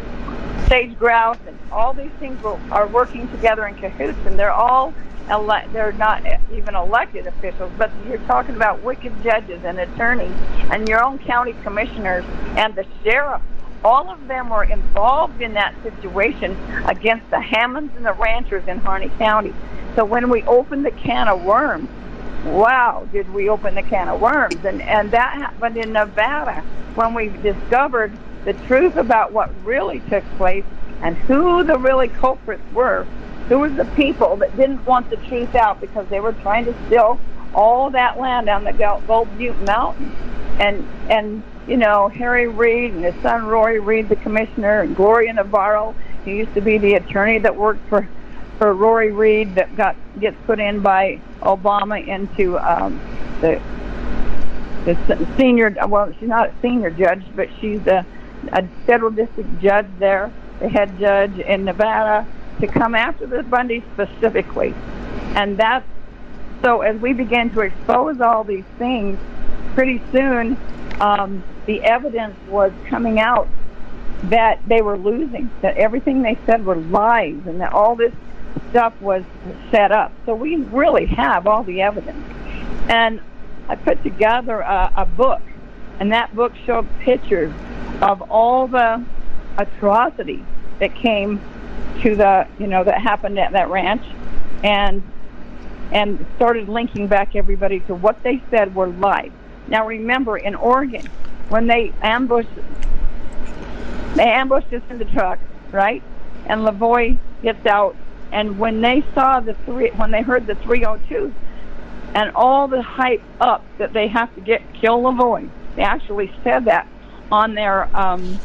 sage 0.69 0.97
grouse 0.99 1.39
and 1.47 1.59
all 1.71 1.93
these 1.93 2.13
things 2.19 2.41
were, 2.43 2.59
are 2.71 2.87
working 2.87 3.29
together 3.29 3.67
in 3.67 3.75
cahoots 3.75 4.19
and 4.25 4.39
they're 4.39 4.53
all 4.53 4.95
ele- 5.29 5.69
they're 5.73 5.93
not 5.93 6.25
even 6.53 6.75
elected 6.75 7.27
officials 7.27 7.71
but 7.77 7.91
you're 8.07 8.19
talking 8.19 8.55
about 8.55 8.83
wicked 8.83 9.13
judges 9.23 9.61
and 9.65 9.79
attorneys 9.79 10.33
and 10.71 10.89
your 10.89 11.05
own 11.05 11.19
county 11.19 11.55
commissioners 11.63 12.25
and 12.57 12.75
the 12.75 12.87
sheriff 13.03 13.43
all 13.85 14.11
of 14.11 14.27
them 14.29 14.51
were 14.51 14.65
involved 14.65 15.41
in 15.41 15.55
that 15.55 15.75
situation 15.83 16.57
against 16.87 17.29
the 17.31 17.41
Hammonds 17.41 17.93
and 17.97 18.07
the 18.07 18.13
ranchers 18.13 18.67
in 18.69 18.79
Harney 18.79 19.11
County. 19.19 19.53
So 19.97 20.05
when 20.05 20.31
we 20.31 20.43
opened 20.45 20.87
the 20.87 20.93
can 20.93 21.29
of 21.29 21.43
worms, 21.43 21.89
wow, 22.45 23.07
did 23.13 23.33
we 23.33 23.49
open 23.49 23.75
the 23.75 23.83
can 23.83 24.09
of 24.09 24.21
worms? 24.21 24.65
And 24.65 24.83
and 24.83 25.11
that 25.13 25.35
happened 25.35 25.77
in 25.77 25.93
Nevada 25.93 26.63
when 26.95 27.15
we 27.15 27.29
discovered 27.29 28.13
the 28.45 28.53
truth 28.67 28.97
about 28.97 29.33
what 29.33 29.51
really 29.65 30.01
took 30.11 30.25
place 30.37 30.65
and 31.03 31.17
who 31.17 31.63
the 31.65 31.79
really 31.79 32.09
culprits 32.09 32.63
were. 32.73 33.07
Who 33.49 33.59
was 33.59 33.75
the 33.75 33.85
people 33.97 34.37
that 34.37 34.57
didn't 34.57 34.85
want 34.87 35.11
the 35.11 35.17
truth 35.17 35.55
out 35.55 35.81
because 35.81 36.07
they 36.09 36.21
were 36.21 36.33
trying 36.33 36.65
to 36.67 36.75
steal 36.87 37.21
all 37.55 37.91
that 37.91 38.19
land 38.19 38.49
on 38.49 38.65
the 38.65 38.73
Gold 38.73 39.37
Butte 39.37 39.61
Mountain. 39.63 40.11
And 40.59 40.87
and 41.11 41.43
you 41.67 41.77
know, 41.77 42.09
Harry 42.09 42.49
Reid 42.49 42.93
and 42.93 43.05
his 43.05 43.15
son 43.23 43.47
Rory 43.47 43.79
Reid, 43.79 44.09
the 44.09 44.17
commissioner, 44.17 44.81
and 44.81 44.97
Gloria 44.97 45.33
Navarro. 45.33 45.95
He 46.25 46.37
used 46.37 46.55
to 46.55 46.61
be 46.61 46.79
the 46.79 46.95
attorney 46.95 47.39
that 47.39 47.57
worked 47.57 47.89
for 47.89 48.09
for 48.63 48.73
Rory 48.75 49.11
Reid 49.11 49.57
that 49.57 49.77
got 49.77 49.97
gets 50.21 50.37
put 50.47 50.61
in 50.61 50.83
by 50.83 51.21
Obama 51.41 52.07
into 52.07 52.57
um, 52.59 53.01
the 53.41 53.61
the 54.85 55.29
senior. 55.37 55.75
Well, 55.89 56.13
she's 56.21 56.29
not 56.29 56.51
a 56.51 56.53
senior 56.63 56.91
judge, 56.91 57.25
but 57.35 57.49
she's 57.61 57.85
a, 57.89 58.07
a 58.53 58.65
federal 58.87 59.11
district 59.11 59.61
judge 59.61 59.89
there, 59.99 60.31
the 60.61 60.69
head 60.69 60.97
judge 61.01 61.37
in 61.41 61.65
Nevada, 61.65 62.25
to 62.61 62.69
come 62.69 62.95
after 62.95 63.27
the 63.27 63.43
Bundy 63.43 63.83
specifically, 63.95 64.73
and 65.35 65.57
that's 65.57 65.89
so. 66.63 66.83
As 66.83 67.01
we 67.01 67.15
began 67.15 67.51
to 67.55 67.63
expose 67.63 68.21
all 68.21 68.45
these 68.45 68.65
things, 68.79 69.19
pretty 69.75 70.01
soon 70.13 70.57
um, 71.01 71.43
the 71.67 71.83
evidence 71.83 72.37
was 72.47 72.71
coming 72.87 73.19
out 73.19 73.49
that 74.23 74.61
they 74.69 74.83
were 74.83 74.97
losing, 74.97 75.51
that 75.63 75.77
everything 75.79 76.23
they 76.23 76.39
said 76.47 76.65
were 76.65 76.77
lies, 76.77 77.41
and 77.45 77.61
that 77.61 77.73
all 77.73 77.97
this 77.97 78.13
stuff 78.71 79.01
was 79.01 79.25
set 79.71 79.93
up. 79.93 80.13
So 80.27 80.35
we 80.35 80.57
really 80.57 81.07
have 81.07 81.47
all 81.47 81.63
the 81.63 81.83
evidence. 81.83 82.25
And 82.89 83.21
I 83.69 83.77
put 83.77 84.03
together 84.03 84.61
a, 84.61 84.93
a 84.97 85.07
book, 85.07 85.43
and 86.01 86.13
that 86.13 86.35
book 86.35 86.53
showed 86.67 86.89
pictures 87.01 87.53
of 88.01 88.23
all 88.31 88.67
the 88.67 89.05
atrocities 89.59 90.45
that 90.81 90.95
came 90.95 91.41
to 92.03 92.17
the, 92.17 92.47
you 92.59 92.67
know, 92.67 92.83
that 92.85 93.01
happened 93.01 93.39
at 93.39 93.53
that 93.53 93.71
ranch, 93.71 94.05
and 94.65 95.03
and 95.93 96.25
started 96.37 96.69
linking 96.69 97.07
back 97.07 97.37
everybody 97.37 97.81
to 97.81 97.95
what 97.95 98.23
they 98.23 98.43
said 98.51 98.75
were 98.75 98.89
lies. 98.89 99.31
Now 99.69 99.87
remember, 99.87 100.39
in 100.39 100.55
Oregon, 100.55 101.07
when 101.51 101.67
they 101.67 101.93
ambushed, 102.01 102.49
they 104.15 104.25
ambushed 104.25 104.73
us 104.73 104.83
in 104.89 104.99
the 104.99 105.05
truck, 105.05 105.39
right? 105.71 106.03
And 106.47 106.63
LaVoy 106.63 107.19
gets 107.43 107.67
out, 107.67 107.95
and 108.33 108.59
when 108.59 108.81
they 108.81 109.05
saw 109.15 109.41
the 109.41 109.55
three, 109.67 109.91
when 109.91 110.11
they 110.11 110.23
heard 110.23 110.47
the 110.47 110.55
302, 110.57 111.33
and 112.15 112.31
all 112.35 112.67
the 112.67 112.83
hype 112.83 113.23
up 113.41 113.65
that 113.79 113.93
they 113.93 114.09
have 114.09 114.35
to 114.35 114.41
get 114.41 114.63
kill 114.75 115.03
the 115.03 115.11
LaVoy, 115.11 115.49
they 115.77 115.83
actually 115.83 116.33
said 116.43 116.65
that 116.65 116.89
on 117.31 117.55
their 117.55 117.95
um, 117.97 118.39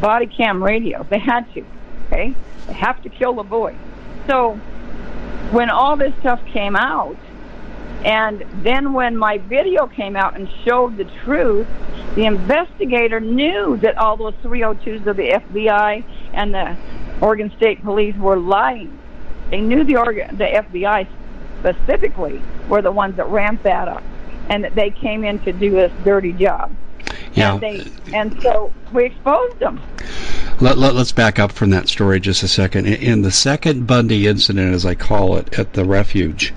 body 0.00 0.26
cam 0.26 0.62
radio. 0.62 1.04
They 1.10 1.18
had 1.18 1.52
to, 1.54 1.64
okay? 2.06 2.34
They 2.66 2.72
have 2.72 3.02
to 3.02 3.08
kill 3.08 3.34
LaVoy. 3.34 3.76
So 4.28 4.54
when 5.52 5.70
all 5.70 5.96
this 5.96 6.14
stuff 6.20 6.40
came 6.46 6.76
out, 6.76 7.16
and 8.04 8.44
then 8.62 8.92
when 8.92 9.16
my 9.16 9.38
video 9.38 9.86
came 9.86 10.16
out 10.16 10.36
and 10.36 10.48
showed 10.64 10.96
the 10.96 11.04
truth, 11.24 11.66
the 12.14 12.26
investigator 12.26 13.20
knew 13.20 13.76
that 13.78 13.98
all 13.98 14.16
those 14.16 14.34
302s 14.42 15.06
of 15.06 15.16
the 15.16 15.30
FBI 15.30 16.04
and 16.32 16.54
the 16.54 16.76
Oregon 17.20 17.52
State 17.56 17.82
Police 17.82 18.16
were 18.16 18.38
lying. 18.38 18.99
They 19.50 19.60
knew 19.60 19.84
the 19.84 19.94
the 20.32 20.44
FBI 20.44 21.06
specifically 21.60 22.40
were 22.68 22.82
the 22.82 22.92
ones 22.92 23.16
that 23.16 23.28
ramped 23.28 23.64
that 23.64 23.88
up, 23.88 24.02
and 24.48 24.64
that 24.64 24.74
they 24.74 24.90
came 24.90 25.24
in 25.24 25.38
to 25.40 25.52
do 25.52 25.70
this 25.70 25.92
dirty 26.04 26.32
job. 26.32 26.74
Yeah. 27.34 27.54
And, 27.54 27.60
they, 27.60 27.86
and 28.12 28.42
so 28.42 28.72
we 28.92 29.06
exposed 29.06 29.58
them. 29.58 29.80
Let, 30.60 30.78
let, 30.78 30.94
us 30.96 31.12
back 31.12 31.38
up 31.38 31.52
from 31.52 31.70
that 31.70 31.88
story 31.88 32.20
just 32.20 32.42
a 32.42 32.48
second. 32.48 32.86
In, 32.86 32.94
in 32.94 33.22
the 33.22 33.30
second 33.30 33.86
Bundy 33.86 34.26
incident, 34.26 34.74
as 34.74 34.84
I 34.84 34.94
call 34.94 35.36
it, 35.36 35.58
at 35.58 35.72
the 35.72 35.84
refuge, 35.84 36.52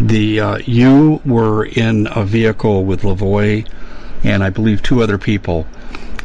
the 0.00 0.40
uh, 0.40 0.58
you 0.58 1.20
were 1.24 1.64
in 1.64 2.08
a 2.14 2.24
vehicle 2.24 2.84
with 2.84 3.02
LaVoy 3.02 3.66
and 4.24 4.42
I 4.42 4.50
believe 4.50 4.82
two 4.82 5.02
other 5.02 5.18
people, 5.18 5.66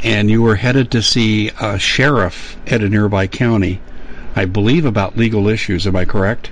and 0.03 0.29
you 0.29 0.41
were 0.41 0.55
headed 0.55 0.91
to 0.91 1.01
see 1.01 1.51
a 1.59 1.77
sheriff 1.77 2.57
at 2.67 2.81
a 2.81 2.89
nearby 2.89 3.27
county. 3.27 3.81
I 4.35 4.45
believe 4.45 4.85
about 4.85 5.17
legal 5.17 5.47
issues. 5.47 5.85
Am 5.87 5.95
I 5.95 6.05
correct? 6.05 6.51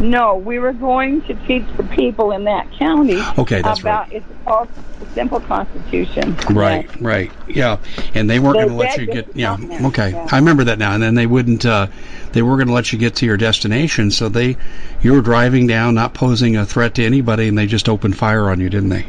No, 0.00 0.36
we 0.36 0.58
were 0.58 0.74
going 0.74 1.22
to 1.22 1.34
teach 1.46 1.64
the 1.76 1.82
people 1.82 2.32
in 2.32 2.44
that 2.44 2.70
county 2.72 3.18
okay, 3.38 3.62
that's 3.62 3.80
about 3.80 4.08
right. 4.08 4.16
it's 4.16 4.26
called 4.44 4.68
the 5.00 5.06
simple 5.14 5.40
constitution. 5.40 6.36
Right, 6.50 6.84
yes. 6.84 7.00
right, 7.00 7.32
yeah. 7.48 7.78
And 8.14 8.28
they 8.28 8.38
weren't 8.38 8.56
going 8.56 8.68
to 8.68 8.74
let 8.74 8.98
you 8.98 9.06
get. 9.06 9.34
Yeah, 9.34 9.56
okay. 9.86 10.10
Yeah. 10.10 10.28
I 10.30 10.36
remember 10.36 10.64
that 10.64 10.78
now. 10.78 10.92
And 10.92 11.02
then 11.02 11.14
they 11.14 11.26
wouldn't. 11.26 11.64
Uh, 11.64 11.86
they 12.32 12.42
were 12.42 12.56
going 12.56 12.68
to 12.68 12.74
let 12.74 12.92
you 12.92 12.98
get 12.98 13.16
to 13.16 13.26
your 13.26 13.38
destination. 13.38 14.10
So 14.10 14.28
they, 14.28 14.58
you 15.00 15.14
were 15.14 15.22
driving 15.22 15.66
down, 15.66 15.94
not 15.94 16.12
posing 16.12 16.56
a 16.56 16.66
threat 16.66 16.96
to 16.96 17.04
anybody, 17.04 17.48
and 17.48 17.56
they 17.56 17.66
just 17.66 17.88
opened 17.88 18.18
fire 18.18 18.50
on 18.50 18.60
you, 18.60 18.68
didn't 18.68 18.90
they? 18.90 19.06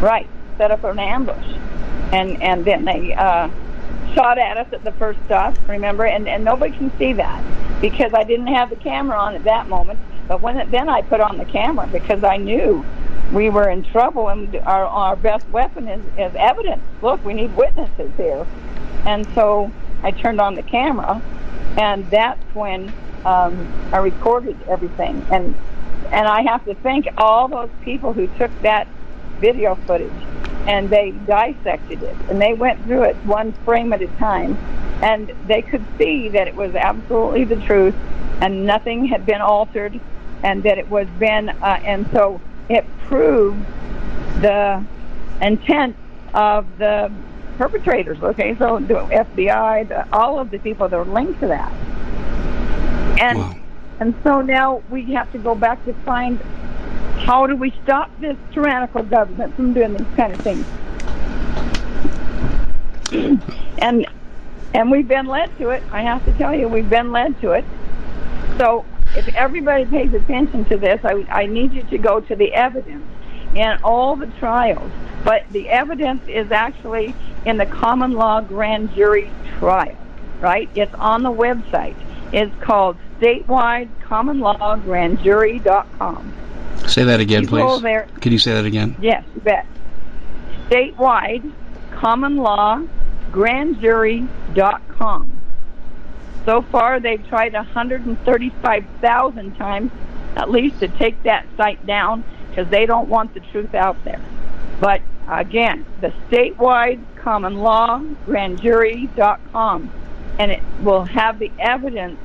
Right. 0.00 0.28
Set 0.58 0.72
up 0.72 0.82
an 0.82 0.98
ambush, 0.98 1.46
and 2.12 2.42
and 2.42 2.64
then 2.64 2.84
they 2.84 3.14
uh, 3.14 3.48
shot 4.14 4.38
at 4.38 4.56
us 4.56 4.72
at 4.72 4.84
the 4.84 4.92
first 4.92 5.18
stop. 5.26 5.56
Remember, 5.68 6.04
and 6.04 6.28
and 6.28 6.44
nobody 6.44 6.76
can 6.76 6.96
see 6.98 7.12
that 7.14 7.42
because 7.80 8.14
I 8.14 8.24
didn't 8.24 8.46
have 8.48 8.70
the 8.70 8.76
camera 8.76 9.18
on 9.18 9.34
at 9.34 9.44
that 9.44 9.68
moment. 9.68 9.98
But 10.26 10.40
when 10.40 10.56
it, 10.56 10.70
then 10.70 10.88
I 10.88 11.02
put 11.02 11.20
on 11.20 11.36
the 11.36 11.44
camera 11.44 11.88
because 11.92 12.24
I 12.24 12.36
knew 12.38 12.84
we 13.32 13.50
were 13.50 13.68
in 13.68 13.82
trouble, 13.82 14.28
and 14.28 14.54
our 14.56 14.86
our 14.86 15.16
best 15.16 15.48
weapon 15.50 15.88
is, 15.88 16.02
is 16.18 16.34
evidence. 16.36 16.82
Look, 17.02 17.24
we 17.24 17.34
need 17.34 17.54
witnesses 17.56 18.10
here, 18.16 18.46
and 19.04 19.26
so 19.34 19.70
I 20.02 20.12
turned 20.12 20.40
on 20.40 20.54
the 20.54 20.62
camera, 20.62 21.20
and 21.76 22.08
that's 22.10 22.42
when 22.54 22.92
um, 23.24 23.72
I 23.92 23.98
recorded 23.98 24.56
everything. 24.68 25.24
And 25.30 25.54
and 26.12 26.28
I 26.28 26.42
have 26.42 26.64
to 26.66 26.74
thank 26.76 27.08
all 27.18 27.48
those 27.48 27.70
people 27.82 28.12
who 28.12 28.28
took 28.38 28.50
that 28.62 28.86
video 29.40 29.74
footage 29.86 30.12
and 30.66 30.88
they 30.90 31.10
dissected 31.10 32.02
it. 32.02 32.16
And 32.28 32.40
they 32.40 32.54
went 32.54 32.82
through 32.84 33.02
it 33.02 33.16
one 33.24 33.52
frame 33.64 33.92
at 33.92 34.02
a 34.02 34.06
time. 34.18 34.56
And 35.02 35.32
they 35.46 35.62
could 35.62 35.84
see 35.98 36.28
that 36.30 36.48
it 36.48 36.54
was 36.54 36.74
absolutely 36.74 37.44
the 37.44 37.56
truth 37.56 37.94
and 38.40 38.66
nothing 38.66 39.06
had 39.06 39.26
been 39.26 39.40
altered 39.40 40.00
and 40.42 40.62
that 40.62 40.78
it 40.78 40.88
was 40.88 41.06
been 41.18 41.48
uh, 41.48 41.80
and 41.84 42.08
so 42.12 42.40
it 42.68 42.84
proved 43.06 43.64
the 44.40 44.84
intent 45.40 45.96
of 46.34 46.66
the 46.78 47.12
perpetrators. 47.58 48.20
Okay 48.22 48.56
so 48.56 48.78
the 48.78 48.94
fbi 48.94 49.88
the, 49.88 50.12
all 50.12 50.38
of 50.38 50.50
the 50.50 50.58
people 50.58 50.88
that 50.88 50.96
were 50.96 51.12
linked 51.12 51.40
to 51.40 51.48
that. 51.48 51.72
And 53.20 53.38
wow. 53.38 53.56
and 54.00 54.14
so 54.22 54.40
now 54.40 54.82
we 54.90 55.12
have 55.12 55.30
to 55.32 55.38
go 55.38 55.54
back 55.54 55.84
to 55.84 55.94
find 56.04 56.40
How 57.18 57.46
do 57.46 57.56
we 57.56 57.72
stop 57.82 58.10
this 58.20 58.36
tyrannical 58.52 59.02
government 59.02 59.54
from 59.56 59.72
doing 59.72 59.96
these 59.96 60.06
kind 60.16 60.32
of 60.32 60.40
things? 60.40 60.66
and 63.78 64.06
and 64.74 64.90
we've 64.90 65.08
been 65.08 65.26
led 65.26 65.56
to 65.58 65.70
it. 65.70 65.82
I 65.92 66.02
have 66.02 66.24
to 66.24 66.32
tell 66.32 66.54
you, 66.54 66.68
we've 66.68 66.90
been 66.90 67.12
led 67.12 67.40
to 67.42 67.52
it. 67.52 67.64
So 68.58 68.84
if 69.16 69.32
everybody 69.34 69.84
pays 69.84 70.12
attention 70.12 70.64
to 70.66 70.76
this, 70.76 71.00
I, 71.04 71.24
I 71.30 71.46
need 71.46 71.72
you 71.72 71.84
to 71.84 71.98
go 71.98 72.20
to 72.20 72.34
the 72.34 72.52
evidence 72.52 73.06
in 73.54 73.78
all 73.84 74.16
the 74.16 74.26
trials. 74.38 74.90
But 75.22 75.44
the 75.50 75.68
evidence 75.68 76.22
is 76.28 76.50
actually 76.50 77.14
in 77.46 77.56
the 77.56 77.66
common 77.66 78.12
law 78.12 78.40
grand 78.40 78.92
jury 78.94 79.30
trial, 79.58 79.96
right? 80.40 80.68
It's 80.74 80.94
on 80.94 81.22
the 81.22 81.32
website. 81.32 81.94
It's 82.32 82.54
called 82.60 82.96
statewide 83.20 83.88
common 84.02 84.40
law 84.40 84.76
grand 84.76 85.22
jury.com. 85.22 86.32
Say 86.86 87.04
that 87.04 87.20
again, 87.20 87.42
You 87.42 87.48
please. 87.48 87.82
there. 87.82 88.08
Could 88.20 88.32
you 88.32 88.38
say 88.38 88.52
that 88.52 88.64
again? 88.64 88.96
Yes, 89.00 89.24
you 89.34 89.40
bet. 89.40 89.66
Statewide 90.68 91.52
common 91.92 92.36
law 92.36 92.82
grand 93.32 93.80
jury.com. 93.80 95.30
So 96.44 96.62
far, 96.62 97.00
they've 97.00 97.26
tried 97.28 97.54
135,000 97.54 99.56
times 99.56 99.90
at 100.36 100.50
least 100.50 100.80
to 100.80 100.88
take 100.88 101.22
that 101.22 101.46
site 101.56 101.84
down 101.86 102.24
because 102.48 102.68
they 102.70 102.86
don't 102.86 103.08
want 103.08 103.34
the 103.34 103.40
truth 103.40 103.74
out 103.74 104.02
there. 104.04 104.20
But 104.80 105.00
again, 105.28 105.86
the 106.00 106.12
statewide 106.30 107.00
common 107.16 107.58
law 107.58 107.98
grand 108.26 108.60
jury.com, 108.60 109.90
and 110.38 110.50
it 110.50 110.62
will 110.82 111.04
have 111.04 111.38
the 111.38 111.50
evidence 111.58 112.18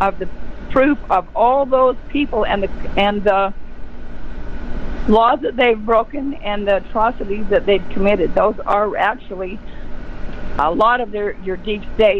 of 0.00 0.18
the 0.18 0.28
proof 0.70 0.98
of 1.10 1.28
all 1.36 1.66
those 1.66 1.96
people 2.08 2.46
and 2.46 2.62
the 2.62 2.70
and 2.96 3.22
the 3.24 3.52
laws 5.08 5.40
that 5.42 5.56
they've 5.56 5.84
broken 5.84 6.34
and 6.34 6.66
the 6.66 6.76
atrocities 6.76 7.46
that 7.50 7.66
they've 7.66 7.86
committed. 7.90 8.34
Those 8.34 8.58
are 8.66 8.96
actually 8.96 9.58
a 10.58 10.70
lot 10.70 11.00
of 11.00 11.10
their 11.10 11.32
your 11.42 11.56
deep 11.56 11.82
state. 11.94 12.19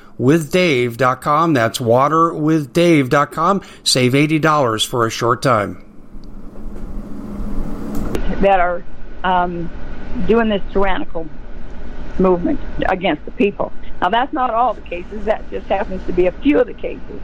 waterwithdave.com. 0.19 1.53
That's 1.53 1.79
waterwithdave.com. 1.79 3.61
Save 3.83 4.13
$80 4.13 4.85
for 4.87 5.05
a 5.05 5.09
short 5.09 5.41
time. 5.41 5.85
that 8.41 8.59
are 8.59 8.83
um, 9.23 9.69
doing 10.27 10.49
this 10.49 10.61
tyrannical 10.71 11.27
movement 12.19 12.59
against 12.89 13.23
the 13.25 13.31
people. 13.31 13.71
Now, 14.01 14.09
that's 14.09 14.33
not 14.33 14.51
all 14.51 14.73
the 14.73 14.81
cases. 14.81 15.25
That 15.25 15.49
just 15.51 15.67
happens 15.67 16.05
to 16.07 16.13
be 16.13 16.27
a 16.27 16.31
few 16.31 16.59
of 16.59 16.67
the 16.67 16.73
cases. 16.73 17.21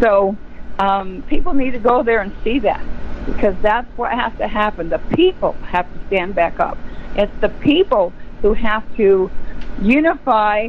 So, 0.00 0.36
um, 0.78 1.22
people 1.28 1.54
need 1.54 1.72
to 1.72 1.78
go 1.78 2.02
there 2.02 2.20
and 2.20 2.32
see 2.44 2.58
that 2.60 2.84
because 3.26 3.54
that's 3.62 3.88
what 3.96 4.12
has 4.12 4.32
to 4.38 4.48
happen. 4.48 4.88
The 4.88 4.98
people 4.98 5.52
have 5.62 5.92
to 5.92 6.06
stand 6.06 6.34
back 6.34 6.60
up. 6.60 6.78
It's 7.16 7.32
the 7.40 7.48
people 7.48 8.12
who 8.42 8.54
have 8.54 8.84
to 8.96 9.30
unify. 9.80 10.68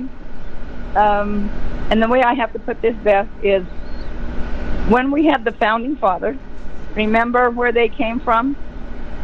Um, 0.95 1.49
and 1.89 2.01
the 2.01 2.07
way 2.07 2.21
I 2.21 2.33
have 2.33 2.53
to 2.53 2.59
put 2.59 2.81
this 2.81 2.95
best 2.97 3.29
is 3.43 3.63
when 4.89 5.11
we 5.11 5.25
had 5.25 5.43
the 5.45 5.51
founding 5.51 5.95
fathers, 5.97 6.37
remember 6.95 7.49
where 7.49 7.71
they 7.71 7.89
came 7.89 8.19
from? 8.19 8.55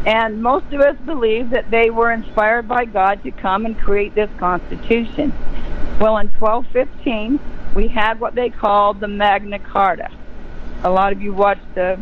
And 0.04 0.40
most 0.40 0.72
of 0.72 0.80
us 0.80 0.96
believe 1.04 1.50
that 1.50 1.70
they 1.70 1.90
were 1.90 2.12
inspired 2.12 2.68
by 2.68 2.84
God 2.84 3.22
to 3.24 3.32
come 3.32 3.66
and 3.66 3.76
create 3.76 4.14
this 4.14 4.30
Constitution. 4.38 5.32
Well, 6.00 6.18
in 6.18 6.28
1215, 6.28 7.40
we 7.74 7.88
had 7.88 8.20
what 8.20 8.36
they 8.36 8.50
called 8.50 9.00
the 9.00 9.08
Magna 9.08 9.58
Carta. 9.58 10.10
A 10.84 10.90
lot 10.90 11.12
of 11.12 11.20
you 11.20 11.32
watched 11.32 11.74
the 11.74 12.00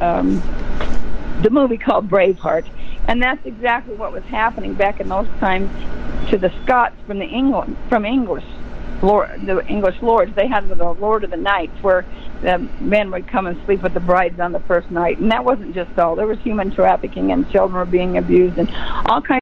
um, 0.00 0.42
the 1.42 1.50
movie 1.50 1.76
called 1.76 2.08
Braveheart, 2.08 2.66
and 3.06 3.22
that's 3.22 3.44
exactly 3.44 3.94
what 3.94 4.12
was 4.12 4.24
happening 4.24 4.74
back 4.74 5.00
in 5.00 5.08
those 5.08 5.28
times 5.38 5.70
to 6.30 6.38
the 6.38 6.52
Scots 6.62 6.96
from 7.06 7.18
the 7.18 7.26
England 7.26 7.76
from 7.88 8.04
English 8.04 8.44
lord, 9.02 9.28
the 9.46 9.64
English 9.66 9.96
lords. 10.00 10.32
They 10.36 10.48
had 10.48 10.68
the 10.68 10.74
Lord 10.74 11.24
of 11.24 11.30
the 11.30 11.36
Knights, 11.36 11.72
where 11.82 12.06
the 12.42 12.58
men 12.80 13.10
would 13.10 13.30
come 13.30 13.46
and 13.46 13.56
sleep 13.64 13.82
with 13.82 13.94
the 13.94 14.00
brides 14.00 14.40
on 14.40 14.52
the 14.52 14.60
first 14.60 14.90
night, 14.90 15.18
and 15.18 15.30
that 15.30 15.44
wasn't 15.44 15.74
just 15.74 15.98
all. 15.98 16.16
There 16.16 16.26
was 16.26 16.38
human 16.40 16.74
trafficking, 16.74 17.32
and 17.32 17.48
children 17.50 17.74
were 17.74 17.84
being 17.84 18.18
abused, 18.18 18.58
and 18.58 18.70
all 19.06 19.20
kinds. 19.20 19.41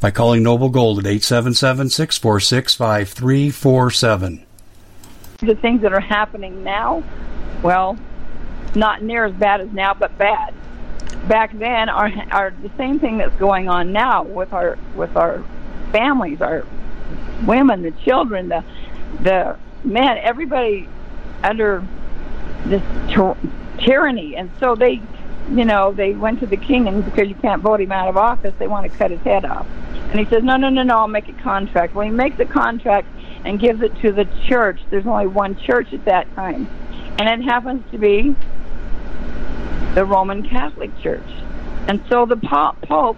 by 0.00 0.10
calling 0.10 0.42
Noble 0.42 0.68
Gold 0.68 0.98
at 0.98 1.06
877 1.06 1.90
646 1.90 2.74
5347. 2.74 4.46
The 5.40 5.54
things 5.56 5.82
that 5.82 5.92
are 5.92 6.00
happening 6.00 6.64
now, 6.64 7.02
well, 7.62 7.98
not 8.74 9.02
near 9.02 9.24
as 9.24 9.34
bad 9.34 9.60
as 9.60 9.70
now, 9.72 9.94
but 9.94 10.16
bad. 10.18 10.54
Back 11.26 11.56
then, 11.58 11.88
are 11.88 12.10
are 12.30 12.50
the 12.62 12.70
same 12.76 12.98
thing 13.00 13.18
that's 13.18 13.34
going 13.36 13.68
on 13.68 13.92
now 13.92 14.22
with 14.22 14.52
our 14.52 14.78
with 14.94 15.16
our 15.16 15.44
families, 15.92 16.40
our 16.40 16.64
women, 17.46 17.82
the 17.82 17.92
children, 18.04 18.48
the 18.48 18.64
the 19.22 19.56
men, 19.84 20.18
everybody 20.18 20.88
under 21.42 21.86
this 22.66 22.82
tyranny, 23.78 24.36
and 24.36 24.50
so 24.60 24.74
they, 24.74 25.00
you 25.50 25.64
know, 25.64 25.92
they 25.92 26.12
went 26.12 26.40
to 26.40 26.46
the 26.46 26.56
king, 26.56 26.88
and 26.88 27.04
because 27.04 27.28
you 27.28 27.34
can't 27.36 27.62
vote 27.62 27.80
him 27.80 27.92
out 27.92 28.08
of 28.08 28.16
office, 28.16 28.54
they 28.58 28.66
want 28.66 28.90
to 28.90 28.98
cut 28.98 29.10
his 29.10 29.20
head 29.20 29.44
off. 29.44 29.66
And 30.10 30.18
he 30.18 30.24
says, 30.26 30.42
no, 30.42 30.56
no, 30.56 30.70
no, 30.70 30.82
no, 30.82 30.98
I'll 30.98 31.08
make 31.08 31.28
a 31.28 31.34
contract. 31.34 31.94
Well, 31.94 32.06
he 32.06 32.12
makes 32.12 32.38
a 32.40 32.46
contract 32.46 33.08
and 33.44 33.60
gives 33.60 33.82
it 33.82 33.94
to 34.00 34.10
the 34.10 34.26
church. 34.46 34.80
There's 34.90 35.06
only 35.06 35.26
one 35.26 35.56
church 35.56 35.92
at 35.92 36.04
that 36.06 36.34
time, 36.34 36.66
and 37.18 37.28
it 37.28 37.44
happens 37.44 37.84
to 37.92 37.98
be 37.98 38.34
the 39.94 40.04
Roman 40.04 40.48
Catholic 40.48 40.90
Church. 41.00 41.28
And 41.88 42.02
so 42.08 42.24
the 42.24 42.36
Pope 42.36 43.16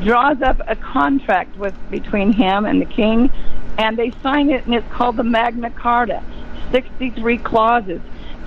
draws 0.00 0.40
up 0.42 0.60
a 0.66 0.74
contract 0.76 1.56
with 1.56 1.74
between 1.90 2.32
him 2.32 2.64
and 2.64 2.80
the 2.80 2.86
king, 2.86 3.30
and 3.78 3.96
they 3.96 4.10
sign 4.22 4.50
it, 4.50 4.64
and 4.64 4.74
it's 4.74 4.90
called 4.92 5.16
the 5.16 5.24
Magna 5.24 5.70
Carta. 5.70 6.22
63 6.72 7.38
clauses. 7.38 8.00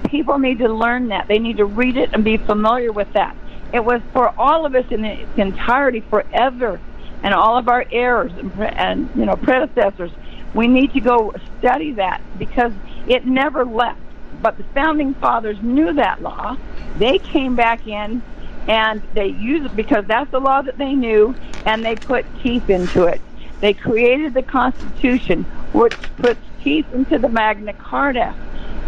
People 0.09 0.39
need 0.39 0.59
to 0.59 0.67
learn 0.67 1.09
that. 1.09 1.27
They 1.27 1.39
need 1.39 1.57
to 1.57 1.65
read 1.65 1.97
it 1.97 2.09
and 2.13 2.23
be 2.23 2.37
familiar 2.37 2.91
with 2.91 3.11
that. 3.13 3.35
It 3.73 3.83
was 3.83 4.01
for 4.13 4.29
all 4.39 4.65
of 4.65 4.75
us 4.75 4.85
in 4.89 5.05
its 5.05 5.37
entirety 5.37 6.01
forever 6.01 6.79
and 7.25 7.33
all 7.33 7.57
of 7.57 7.67
our 7.67 7.83
errors 7.91 8.31
and, 8.37 8.53
and 8.61 9.09
you 9.15 9.25
know 9.25 9.35
predecessors. 9.35 10.11
We 10.53 10.67
need 10.67 10.93
to 10.93 11.01
go 11.01 11.33
study 11.57 11.93
that 11.93 12.21
because 12.37 12.71
it 13.07 13.25
never 13.25 13.65
left. 13.65 13.99
But 14.41 14.57
the 14.57 14.63
founding 14.75 15.15
fathers 15.15 15.57
knew 15.61 15.93
that 15.93 16.21
law. 16.21 16.55
They 16.97 17.17
came 17.17 17.55
back 17.55 17.87
in 17.87 18.21
and 18.67 19.01
they 19.15 19.27
used 19.27 19.65
it 19.65 19.75
because 19.75 20.05
that's 20.05 20.29
the 20.29 20.39
law 20.39 20.61
that 20.61 20.77
they 20.77 20.93
knew, 20.93 21.35
and 21.65 21.83
they 21.83 21.95
put 21.95 22.25
teeth 22.41 22.69
into 22.69 23.05
it. 23.05 23.21
They 23.59 23.73
created 23.73 24.33
the 24.33 24.43
Constitution, 24.43 25.43
which 25.73 25.95
puts 26.17 26.39
teeth 26.63 26.85
into 26.93 27.17
the 27.17 27.29
Magna 27.29 27.73
Carta, 27.73 28.35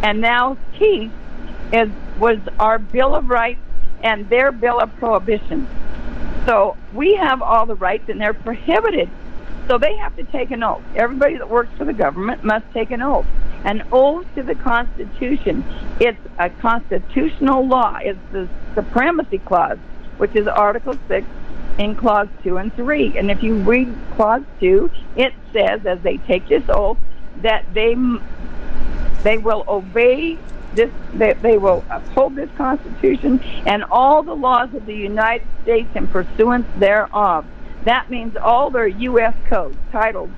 and 0.04 0.22
now 0.22 0.58
teeth 0.78 1.12
is 1.74 1.90
was 2.20 2.38
our 2.60 2.78
Bill 2.78 3.16
of 3.16 3.30
Rights 3.30 3.62
and 4.04 4.30
their 4.30 4.52
Bill 4.52 4.80
of 4.80 4.96
Prohibition. 4.98 5.68
So 6.48 6.78
we 6.94 7.16
have 7.16 7.42
all 7.42 7.66
the 7.66 7.76
rights, 7.76 8.08
and 8.08 8.22
they're 8.22 8.34
prohibited. 8.34 9.10
So 9.68 9.78
they 9.78 9.98
have 9.98 10.16
to 10.16 10.24
take 10.24 10.52
an 10.52 10.64
oath. 10.64 10.82
Everybody 10.96 11.38
that 11.38 11.50
works 11.50 11.70
for 11.78 11.84
the 11.84 11.94
government 11.94 12.46
must 12.46 12.66
take 12.74 12.90
an 12.92 13.02
oath. 13.02 13.26
An 13.66 13.86
oath 13.92 14.26
to 14.36 14.44
the 14.44 14.56
Constitution. 14.56 15.66
It's 16.00 16.18
a 16.40 16.50
constitutional 16.50 17.68
law. 17.68 18.00
It's 18.02 18.18
the 18.32 18.48
supremacy 18.76 19.40
clause, 19.40 19.78
which 20.20 20.36
is 20.36 20.48
Article 20.48 20.98
6 21.10 21.28
in 21.80 21.96
Clause 21.96 22.30
2 22.44 22.58
and 22.58 22.74
3. 22.74 23.18
And 23.18 23.30
if 23.30 23.44
you 23.44 23.56
read 23.56 23.94
Clause 24.16 24.44
2, 24.62 24.90
it 25.18 25.34
says, 25.52 25.86
as 25.86 26.00
they 26.02 26.16
take 26.16 26.48
this 26.48 26.64
oath, 26.70 26.98
that 27.42 27.66
they 27.74 27.94
they 29.24 29.38
will 29.38 29.66
obey 29.68 30.38
this 30.74 30.92
they, 31.14 31.34
they 31.34 31.58
will 31.58 31.84
uphold 31.90 32.36
this 32.36 32.50
Constitution 32.58 33.40
and 33.66 33.84
all 33.86 34.24
the 34.24 34.34
laws 34.34 34.74
of 34.74 34.86
the 34.86 34.94
United 34.96 35.48
States 35.64 35.90
in 35.96 36.08
pursuance 36.08 36.68
thereof. 36.78 37.46
That 37.86 38.10
means 38.10 38.36
all 38.36 38.70
their 38.70 38.88
U.S. 38.88 39.34
codes, 39.48 39.78
titled 39.92 40.30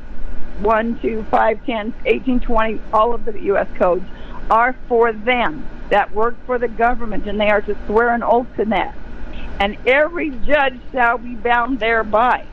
1, 0.60 1.00
2, 1.00 1.26
5, 1.32 1.66
10, 1.66 1.94
18, 2.06 2.40
20, 2.42 2.82
all 2.94 3.14
of 3.14 3.26
the 3.26 3.42
U.S. 3.44 3.68
codes 3.78 4.06
are 4.50 4.76
for 4.88 5.14
them 5.14 5.68
that 5.90 6.14
work 6.14 6.36
for 6.46 6.60
the 6.60 6.68
government, 6.68 7.28
and 7.28 7.40
they 7.40 7.50
are 7.50 7.62
to 7.62 7.76
swear 7.88 8.14
an 8.14 8.24
oath 8.24 8.48
to 8.58 8.66
that. 8.66 8.96
And 9.60 9.78
every 9.88 10.30
judge 10.30 10.80
shall 10.92 11.18
be 11.18 11.36
bound 11.36 11.80
thereby. 11.80 12.46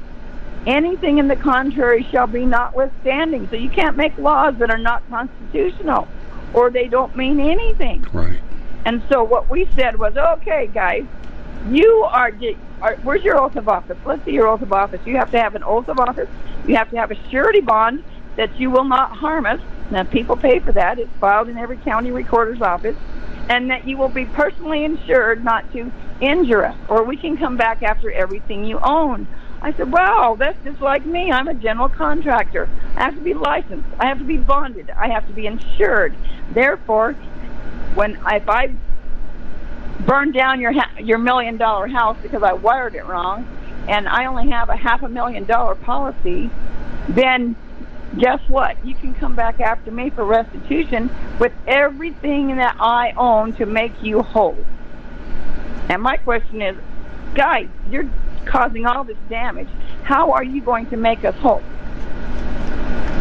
Anything 0.67 1.19
in 1.19 1.29
the 1.29 1.37
contrary 1.37 2.07
shall 2.11 2.27
be 2.27 2.45
notwithstanding. 2.45 3.49
So 3.49 3.57
you 3.57 3.71
can't 3.71 3.97
make 3.97 4.17
laws 4.19 4.57
that 4.59 4.71
are 4.71 4.79
not 4.79 5.09
constitutional 5.09 6.09
or 6.57 6.71
they 6.71 6.89
don't 6.89 7.15
mean 7.15 7.39
anything. 7.39 8.05
Right. 8.13 8.41
And 8.87 9.03
so 9.11 9.23
what 9.23 9.51
we 9.51 9.69
said 9.77 9.99
was, 9.99 10.17
okay, 10.17 10.69
guys, 10.73 11.05
you 11.69 12.03
are, 12.11 12.33
are 12.81 12.97
where's 13.03 13.23
your 13.23 13.41
oath 13.41 13.57
of 13.57 13.69
office? 13.69 13.99
Let's 14.05 14.25
see 14.25 14.33
your 14.33 14.49
oath 14.49 14.63
of 14.63 14.73
office. 14.73 15.01
You 15.05 15.17
have 15.19 15.31
to 15.33 15.39
have 15.39 15.55
an 15.55 15.63
oath 15.63 15.89
of 15.89 16.01
office. 16.01 16.29
You 16.67 16.77
have 16.77 16.91
to 16.91 16.97
have 16.97 17.11
a 17.11 17.31
surety 17.31 17.61
bond 17.61 18.03
that 18.37 18.59
you 18.59 18.71
will 18.71 18.85
not 18.85 19.13
harm 19.13 19.47
us. 19.47 19.61
Now, 19.91 20.05
people 20.05 20.37
pay 20.37 20.59
for 20.59 20.73
that. 20.73 20.99
It's 20.99 21.11
filed 21.21 21.49
in 21.49 21.59
every 21.59 21.77
county 21.77 22.11
recorder's 22.11 22.63
office. 22.63 22.97
And 23.49 23.71
that 23.71 23.87
you 23.87 23.97
will 23.97 24.09
be 24.09 24.25
personally 24.25 24.85
insured 24.85 25.45
not 25.45 25.71
to 25.73 25.93
injure 26.21 26.67
us, 26.67 26.77
or 26.89 27.05
we 27.05 27.17
can 27.17 27.37
come 27.37 27.57
back 27.57 27.83
after 27.83 28.11
everything 28.11 28.65
you 28.65 28.81
own. 28.83 29.29
I 29.67 29.73
said, 29.73 29.91
wow, 29.91 30.37
that's 30.39 30.57
just 30.63 30.81
like 30.81 31.05
me. 31.05 31.33
I'm 31.33 31.49
a 31.49 31.55
general 31.55 31.89
contractor. 31.89 32.69
I 32.95 33.03
have 33.03 33.17
to 33.17 33.21
be 33.21 33.35
licensed. 33.35 33.89
I 33.99 34.07
have 34.07 34.19
to 34.19 34.25
be 34.25 34.37
bonded. 34.37 34.91
I 34.91 35.09
have 35.09 35.27
to 35.27 35.33
be 35.33 35.49
insured. 35.49 36.15
Therefore, 36.53 37.15
when 37.95 38.17
if 38.29 38.49
I 38.49 38.73
burn 40.07 40.31
down 40.31 40.61
your 40.61 40.71
ha- 40.71 40.93
your 41.01 41.19
million 41.19 41.57
dollar 41.57 41.89
house 41.89 42.17
because 42.23 42.45
I 42.45 42.53
wired 42.53 42.95
it 42.95 43.07
wrong, 43.07 43.45
and 43.89 44.09
I 44.09 44.27
only 44.27 44.51
have 44.51 44.69
a 44.69 44.77
half 44.77 45.03
a 45.03 45.09
million 45.09 45.47
dollar 45.47 45.75
policy, 45.75 46.49
then 47.09 47.57
guess 48.17 48.39
what? 48.47 48.77
You 48.87 48.95
can 48.95 49.17
come 49.17 49.35
back 49.35 49.59
after 49.59 49.91
me 49.91 50.11
for 50.11 50.25
restitution 50.25 51.11
with 51.41 51.53
everything 51.67 52.59
that 52.59 52.77
I 52.79 53.15
own 53.17 53.53
to 53.55 53.67
make 53.67 54.01
you 54.01 54.23
whole. 54.23 54.65
And 55.89 56.01
my 56.01 56.19
question 56.19 56.63
is, 56.63 56.77
guys, 57.35 57.69
you're 57.91 58.09
causing 58.45 58.87
all 58.87 59.05
this 59.05 59.17
damage. 59.29 59.69
How 60.05 60.33
are 60.33 60.45
you 60.45 60.61
going 60.61 60.87
to 60.87 60.97
make 60.97 61.25
us 61.25 61.35
whole? 61.37 61.63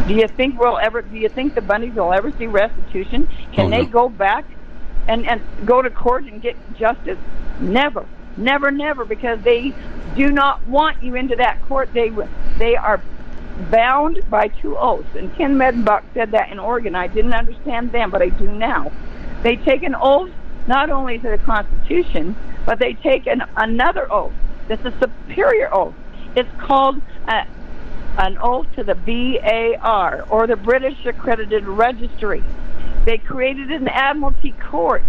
Do 0.07 0.13
you 0.13 0.27
think 0.27 0.59
we'll 0.59 0.77
ever? 0.77 1.01
Do 1.01 1.17
you 1.17 1.29
think 1.29 1.55
the 1.55 1.61
Bundys 1.61 1.95
will 1.95 2.13
ever 2.13 2.31
see 2.31 2.45
restitution? 2.45 3.27
Can 3.53 3.65
oh, 3.65 3.69
no. 3.69 3.77
they 3.77 3.85
go 3.89 4.07
back 4.07 4.45
and 5.07 5.27
and 5.27 5.41
go 5.65 5.81
to 5.81 5.89
court 5.89 6.25
and 6.25 6.41
get 6.41 6.55
justice? 6.75 7.17
Never, 7.59 8.05
never, 8.37 8.69
never, 8.69 9.03
because 9.03 9.41
they 9.41 9.73
do 10.15 10.31
not 10.31 10.65
want 10.67 11.01
you 11.01 11.15
into 11.15 11.35
that 11.37 11.61
court. 11.63 11.89
They 11.93 12.11
they 12.59 12.75
are 12.75 13.01
bound 13.71 14.29
by 14.29 14.49
two 14.49 14.77
oaths. 14.77 15.15
And 15.15 15.33
Ken 15.35 15.55
Medenbach 15.55 16.03
said 16.13 16.31
that 16.31 16.51
in 16.51 16.59
Oregon. 16.59 16.95
I 16.95 17.07
didn't 17.07 17.33
understand 17.33 17.91
then, 17.91 18.09
but 18.09 18.21
I 18.21 18.29
do 18.29 18.47
now. 18.51 18.91
They 19.43 19.55
take 19.55 19.83
an 19.83 19.95
oath 19.95 20.31
not 20.67 20.89
only 20.89 21.19
to 21.19 21.29
the 21.29 21.37
Constitution, 21.37 22.35
but 22.65 22.79
they 22.79 22.93
take 22.93 23.27
an, 23.27 23.43
another 23.55 24.11
oath 24.11 24.33
that's 24.67 24.83
a 24.85 24.93
superior 24.99 25.73
oath. 25.73 25.93
It's 26.35 26.49
called 26.59 27.01
a, 27.27 27.45
an 28.17 28.37
oath 28.41 28.67
to 28.75 28.83
the 28.83 28.95
BAR, 28.95 30.25
or 30.29 30.47
the 30.47 30.55
British 30.55 31.05
Accredited 31.05 31.65
Registry. 31.65 32.43
They 33.05 33.17
created 33.19 33.71
an 33.71 33.87
admiralty 33.87 34.53
court 34.53 35.03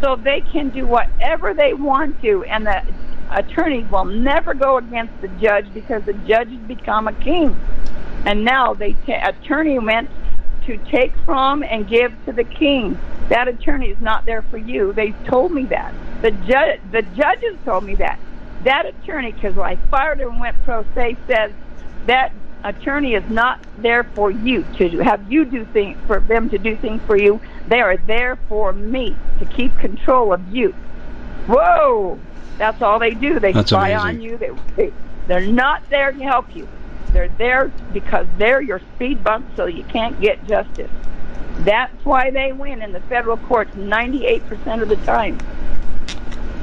so 0.00 0.16
they 0.16 0.40
can 0.40 0.70
do 0.70 0.86
whatever 0.86 1.54
they 1.54 1.74
want 1.74 2.20
to, 2.22 2.44
and 2.44 2.66
the 2.66 2.82
attorneys 3.30 3.90
will 3.90 4.04
never 4.04 4.54
go 4.54 4.76
against 4.76 5.20
the 5.20 5.28
judge 5.28 5.72
because 5.74 6.04
the 6.04 6.12
judge 6.12 6.50
has 6.50 6.60
become 6.68 7.08
a 7.08 7.12
king. 7.14 7.56
And 8.26 8.44
now 8.44 8.74
the 8.74 8.94
t- 9.06 9.12
attorney 9.12 9.78
went 9.78 10.08
to 10.66 10.76
take 10.78 11.14
from 11.24 11.62
and 11.62 11.88
give 11.88 12.12
to 12.26 12.32
the 12.32 12.44
king. 12.44 12.98
That 13.28 13.48
attorney 13.48 13.88
is 13.88 14.00
not 14.00 14.26
there 14.26 14.42
for 14.42 14.58
you. 14.58 14.92
They 14.92 15.12
told 15.26 15.52
me 15.52 15.64
that. 15.66 15.94
The 16.22 16.30
judge, 16.30 16.80
the 16.90 17.02
judges 17.02 17.56
told 17.64 17.84
me 17.84 17.94
that 17.96 18.18
that 18.64 18.86
attorney, 18.86 19.32
because 19.32 19.58
I 19.58 19.76
fired 19.76 20.20
him 20.20 20.30
and 20.30 20.40
went 20.40 20.62
pro 20.64 20.84
se, 20.94 21.16
says 21.26 21.52
that 22.06 22.32
attorney 22.64 23.14
is 23.14 23.28
not 23.28 23.60
there 23.78 24.04
for 24.04 24.30
you 24.30 24.64
to 24.78 24.88
have 25.00 25.30
you 25.30 25.44
do 25.44 25.64
things 25.66 25.98
for 26.06 26.20
them 26.20 26.48
to 26.50 26.58
do 26.58 26.76
things 26.76 27.02
for 27.06 27.16
you. 27.16 27.40
They 27.68 27.80
are 27.80 27.96
there 27.96 28.36
for 28.48 28.72
me 28.72 29.14
to 29.38 29.44
keep 29.44 29.76
control 29.78 30.32
of 30.32 30.46
you. 30.48 30.70
Whoa, 31.46 32.18
that's 32.56 32.80
all 32.80 32.98
they 32.98 33.10
do. 33.10 33.38
They 33.38 33.52
that's 33.52 33.70
spy 33.70 33.90
amazing. 33.90 34.08
on 34.08 34.20
you. 34.22 34.38
They, 34.38 34.50
they 34.76 34.92
they're 35.26 35.46
not 35.46 35.82
there 35.90 36.12
to 36.12 36.22
help 36.22 36.54
you. 36.56 36.68
They're 37.12 37.28
there 37.28 37.72
because 37.92 38.26
they're 38.38 38.60
your 38.60 38.80
speed 38.94 39.22
bump 39.22 39.46
so 39.56 39.66
you 39.66 39.84
can't 39.84 40.20
get 40.20 40.44
justice. 40.46 40.90
That's 41.58 42.04
why 42.04 42.30
they 42.30 42.52
win 42.52 42.82
in 42.82 42.92
the 42.92 43.00
federal 43.00 43.36
courts 43.36 43.70
98% 43.76 44.82
of 44.82 44.88
the 44.88 44.96
time. 44.96 45.38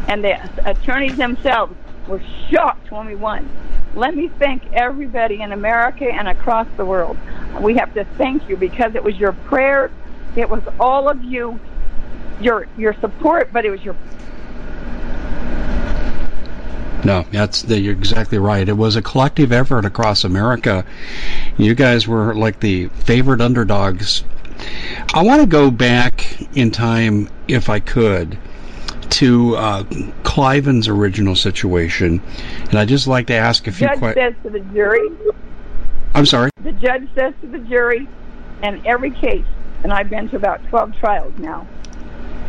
And 0.07 0.23
the 0.23 0.37
attorneys 0.65 1.15
themselves 1.15 1.75
were 2.07 2.21
shocked 2.49 2.91
when 2.91 3.05
we 3.05 3.15
won. 3.15 3.49
Let 3.95 4.15
me 4.15 4.29
thank 4.39 4.71
everybody 4.73 5.41
in 5.41 5.51
America 5.51 6.05
and 6.05 6.27
across 6.27 6.67
the 6.77 6.85
world. 6.85 7.17
We 7.59 7.75
have 7.75 7.93
to 7.93 8.05
thank 8.17 8.47
you 8.49 8.57
because 8.57 8.95
it 8.95 9.03
was 9.03 9.17
your 9.17 9.33
prayers, 9.33 9.91
it 10.35 10.49
was 10.49 10.63
all 10.79 11.09
of 11.09 11.23
you, 11.23 11.59
your 12.39 12.67
your 12.77 12.93
support, 12.95 13.51
but 13.51 13.65
it 13.65 13.69
was 13.69 13.83
your 13.83 13.95
no, 17.03 17.25
that's 17.31 17.63
the, 17.63 17.79
you're 17.79 17.93
exactly 17.93 18.37
right. 18.37 18.67
It 18.67 18.77
was 18.77 18.95
a 18.95 19.01
collective 19.01 19.51
effort 19.51 19.85
across 19.85 20.23
America. 20.23 20.85
You 21.57 21.75
guys 21.75 22.07
were 22.07 22.33
like 22.35 22.59
the 22.59 22.87
favorite 22.87 23.41
underdogs. 23.41 24.23
I 25.13 25.23
want 25.23 25.41
to 25.41 25.47
go 25.47 25.71
back 25.71 26.41
in 26.55 26.71
time, 26.71 27.29
if 27.47 27.69
I 27.69 27.79
could, 27.79 28.37
to 29.11 29.55
uh, 29.55 29.83
Cliven's 30.23 30.87
original 30.87 31.35
situation, 31.35 32.21
and 32.69 32.75
I'd 32.75 32.87
just 32.87 33.07
like 33.07 33.27
to 33.27 33.33
ask 33.33 33.67
a 33.67 33.71
few 33.71 33.87
questions. 33.87 34.15
Judge 34.15 34.35
says 34.35 34.43
to 34.43 34.49
the 34.49 34.59
jury. 34.73 35.09
I'm 36.13 36.25
sorry. 36.25 36.49
The 36.63 36.71
judge 36.73 37.07
says 37.15 37.33
to 37.41 37.47
the 37.47 37.59
jury, 37.59 38.07
in 38.63 38.85
every 38.85 39.11
case, 39.11 39.45
and 39.83 39.91
I've 39.91 40.09
been 40.09 40.29
to 40.29 40.35
about 40.35 40.63
12 40.69 40.97
trials 40.97 41.33
now. 41.39 41.67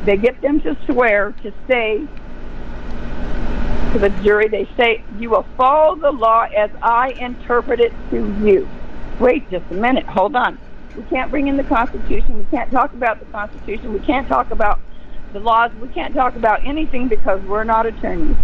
They 0.05 0.17
get 0.17 0.41
them 0.41 0.61
to 0.63 0.77
swear 0.87 1.33
to 1.43 1.53
say 1.69 2.07
to 3.93 3.99
the 3.99 4.11
jury, 4.23 4.49
they 4.49 4.69
say, 4.77 5.05
You 5.19 5.31
will 5.31 5.47
follow 5.57 5.97
the 5.97 6.11
law 6.11 6.47
as 6.57 6.71
I 6.81 7.11
interpret 7.11 7.81
it 7.81 7.93
to 8.11 8.17
you. 8.43 8.69
Wait 9.21 9.49
just 9.51 9.65
a 9.71 9.75
minute. 9.75 10.07
Hold 10.07 10.35
on. 10.35 10.59
We 10.97 11.03
can't 11.05 11.31
bring 11.31 11.49
in 11.49 11.57
the 11.57 11.65
Constitution. 11.65 12.39
We 12.39 12.45
can't 12.47 12.71
talk 12.71 12.93
about 12.93 13.21
the 13.21 13.27
Constitution. 13.27 13.93
We 13.93 14.01
can't 14.01 14.29
talk 14.29 14.51
about 14.51 14.81
the 15.33 15.41
laws. 15.41 15.71
We 15.81 15.89
can't 15.89 16.15
talk 16.15 16.37
about 16.37 16.67
anything 16.67 17.09
because 17.09 17.41
we're 17.43 17.65
not 17.65 17.87
attorneys. 17.87 18.37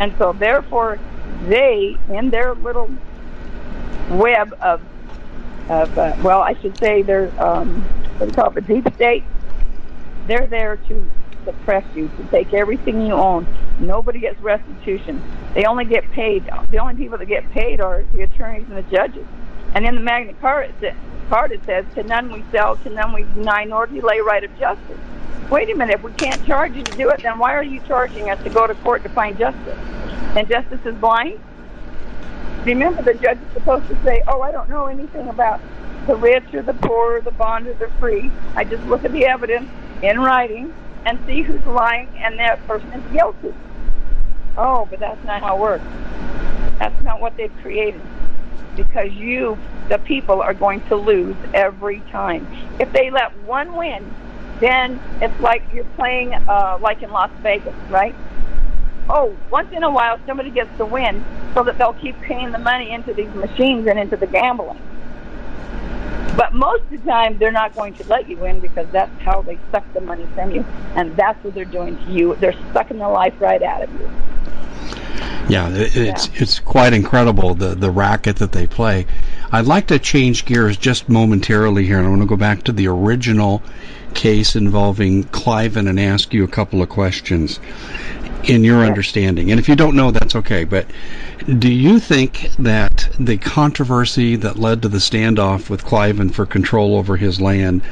And 0.00 0.14
so, 0.18 0.32
therefore, 0.32 0.98
they, 1.46 1.96
in 2.08 2.30
their 2.30 2.54
little 2.54 2.90
web 4.10 4.54
of, 4.60 4.80
of 5.68 5.98
uh, 5.98 6.16
well, 6.22 6.40
I 6.40 6.54
should 6.60 6.78
say, 6.78 7.02
their, 7.02 7.28
um, 7.42 7.82
what 8.18 8.26
do 8.26 8.26
you 8.26 8.32
call 8.32 8.48
it, 8.50 8.54
the 8.54 8.60
deep 8.60 8.94
state, 8.94 9.24
they're 10.26 10.46
there 10.46 10.76
to 10.76 11.10
suppress 11.48 11.84
you, 11.96 12.10
to 12.18 12.24
take 12.30 12.52
everything 12.52 13.06
you 13.06 13.14
own. 13.14 13.46
Nobody 13.80 14.20
gets 14.20 14.38
restitution. 14.40 15.22
They 15.54 15.64
only 15.64 15.86
get 15.86 16.10
paid. 16.10 16.44
The 16.70 16.78
only 16.78 16.94
people 16.94 17.16
that 17.16 17.26
get 17.26 17.50
paid 17.52 17.80
are 17.80 18.04
the 18.12 18.22
attorneys 18.22 18.66
and 18.68 18.76
the 18.76 18.82
judges. 18.90 19.26
And 19.74 19.86
in 19.86 19.94
the 19.94 20.00
Magna 20.00 20.34
Carta, 20.34 20.72
it 21.54 21.64
says, 21.64 21.84
to 21.94 22.02
none 22.02 22.30
we 22.32 22.44
sell, 22.52 22.76
to 22.76 22.90
none 22.90 23.12
we 23.12 23.22
deny, 23.34 23.64
nor 23.64 23.86
delay 23.86 24.20
right 24.20 24.44
of 24.44 24.58
justice. 24.58 24.98
Wait 25.50 25.70
a 25.70 25.74
minute, 25.74 25.94
if 25.94 26.02
we 26.02 26.12
can't 26.12 26.44
charge 26.46 26.74
you 26.74 26.82
to 26.82 26.96
do 26.96 27.08
it, 27.08 27.22
then 27.22 27.38
why 27.38 27.54
are 27.54 27.62
you 27.62 27.80
charging 27.86 28.28
us 28.28 28.42
to 28.44 28.50
go 28.50 28.66
to 28.66 28.74
court 28.76 29.02
to 29.02 29.08
find 29.08 29.38
justice? 29.38 29.78
And 30.36 30.46
justice 30.48 30.80
is 30.84 30.94
blind? 30.96 31.40
Remember, 32.64 33.02
the 33.02 33.14
judge 33.14 33.38
is 33.38 33.52
supposed 33.54 33.88
to 33.88 34.02
say, 34.02 34.22
oh, 34.28 34.42
I 34.42 34.52
don't 34.52 34.68
know 34.68 34.86
anything 34.86 35.28
about 35.28 35.60
the 36.06 36.16
rich 36.16 36.52
or 36.52 36.62
the 36.62 36.74
poor 36.74 37.16
or 37.16 37.20
the 37.20 37.30
bond 37.30 37.66
or 37.66 37.74
the 37.74 37.88
free. 37.98 38.30
I 38.56 38.64
just 38.64 38.84
look 38.84 39.04
at 39.04 39.12
the 39.12 39.24
evidence 39.26 39.70
in 40.02 40.20
writing 40.20 40.74
and 41.06 41.18
see 41.26 41.42
who's 41.42 41.64
lying 41.66 42.08
and 42.18 42.38
that 42.38 42.64
person 42.66 42.90
is 42.92 43.12
guilty. 43.12 43.54
Oh, 44.56 44.86
but 44.90 45.00
that's 45.00 45.22
not 45.24 45.40
how 45.40 45.56
it 45.56 45.60
works. 45.60 45.84
That's 46.78 47.02
not 47.02 47.20
what 47.20 47.36
they've 47.36 47.54
created. 47.62 48.00
Because 48.76 49.12
you, 49.12 49.58
the 49.88 49.98
people, 49.98 50.40
are 50.42 50.54
going 50.54 50.80
to 50.88 50.96
lose 50.96 51.36
every 51.54 52.00
time. 52.10 52.46
If 52.78 52.92
they 52.92 53.10
let 53.10 53.36
one 53.42 53.76
win, 53.76 54.08
then 54.60 55.00
it's 55.20 55.38
like 55.40 55.62
you're 55.72 55.84
playing 55.96 56.34
uh, 56.34 56.78
like 56.80 57.02
in 57.02 57.10
Las 57.10 57.30
Vegas, 57.42 57.74
right? 57.90 58.14
Oh, 59.08 59.36
once 59.50 59.72
in 59.72 59.82
a 59.82 59.90
while 59.90 60.18
somebody 60.26 60.50
gets 60.50 60.76
to 60.76 60.84
win 60.84 61.24
so 61.54 61.64
that 61.64 61.78
they'll 61.78 61.94
keep 61.94 62.20
paying 62.20 62.52
the 62.52 62.58
money 62.58 62.90
into 62.90 63.14
these 63.14 63.32
machines 63.34 63.86
and 63.86 63.98
into 63.98 64.16
the 64.16 64.26
gambling. 64.26 64.80
But 66.36 66.54
most 66.54 66.84
of 66.84 66.90
the 66.90 66.98
time, 66.98 67.38
they're 67.38 67.52
not 67.52 67.74
going 67.74 67.94
to 67.94 68.04
let 68.08 68.28
you 68.28 68.44
in 68.44 68.60
because 68.60 68.86
that's 68.92 69.16
how 69.22 69.42
they 69.42 69.58
suck 69.70 69.84
the 69.92 70.00
money 70.00 70.26
from 70.34 70.50
you, 70.50 70.64
and 70.94 71.16
that's 71.16 71.42
what 71.42 71.54
they're 71.54 71.64
doing 71.64 71.96
to 71.96 72.12
you. 72.12 72.34
They're 72.36 72.54
sucking 72.72 72.98
the 72.98 73.08
life 73.08 73.34
right 73.40 73.62
out 73.62 73.82
of 73.82 73.92
you. 73.92 74.10
Yeah, 75.48 75.70
it's 75.70 76.28
yeah. 76.28 76.42
it's 76.42 76.60
quite 76.60 76.92
incredible 76.92 77.54
the 77.54 77.74
the 77.74 77.90
racket 77.90 78.36
that 78.36 78.52
they 78.52 78.66
play. 78.66 79.06
I'd 79.50 79.66
like 79.66 79.86
to 79.86 79.98
change 79.98 80.44
gears 80.44 80.76
just 80.76 81.08
momentarily 81.08 81.86
here, 81.86 81.98
and 81.98 82.06
I 82.06 82.10
want 82.10 82.22
to 82.22 82.28
go 82.28 82.36
back 82.36 82.64
to 82.64 82.72
the 82.72 82.88
original 82.88 83.62
case 84.12 84.56
involving 84.56 85.24
Cliven 85.24 85.88
and 85.88 85.98
ask 85.98 86.34
you 86.34 86.44
a 86.44 86.48
couple 86.48 86.82
of 86.82 86.88
questions 86.88 87.60
in 88.44 88.64
your 88.64 88.84
understanding. 88.84 89.50
And 89.50 89.58
if 89.58 89.68
you 89.68 89.76
don't 89.76 89.96
know, 89.96 90.10
that's 90.10 90.36
okay. 90.36 90.64
But 90.64 90.86
do 91.58 91.72
you 91.72 91.98
think 91.98 92.50
that 92.58 93.08
the 93.18 93.38
controversy 93.38 94.36
that 94.36 94.58
led 94.58 94.82
to 94.82 94.88
the 94.88 94.98
standoff 94.98 95.68
with 95.68 95.84
Cliven 95.84 96.32
for 96.32 96.46
control 96.46 96.96
over 96.96 97.16
his 97.16 97.40
land 97.40 97.82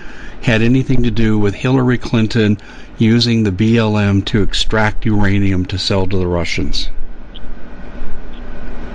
had 0.43 0.63
anything 0.63 1.03
to 1.03 1.11
do 1.11 1.39
with 1.39 1.55
Hillary 1.55 1.99
Clinton 1.99 2.59
using 2.99 3.43
the 3.43 3.51
BLM 3.51 4.25
to 4.27 4.43
extract 4.43 5.05
uranium 5.05 5.67
to 5.67 5.79
sell 5.79 6.07
to 6.07 6.17
the 6.17 6.27
Russians? 6.27 6.91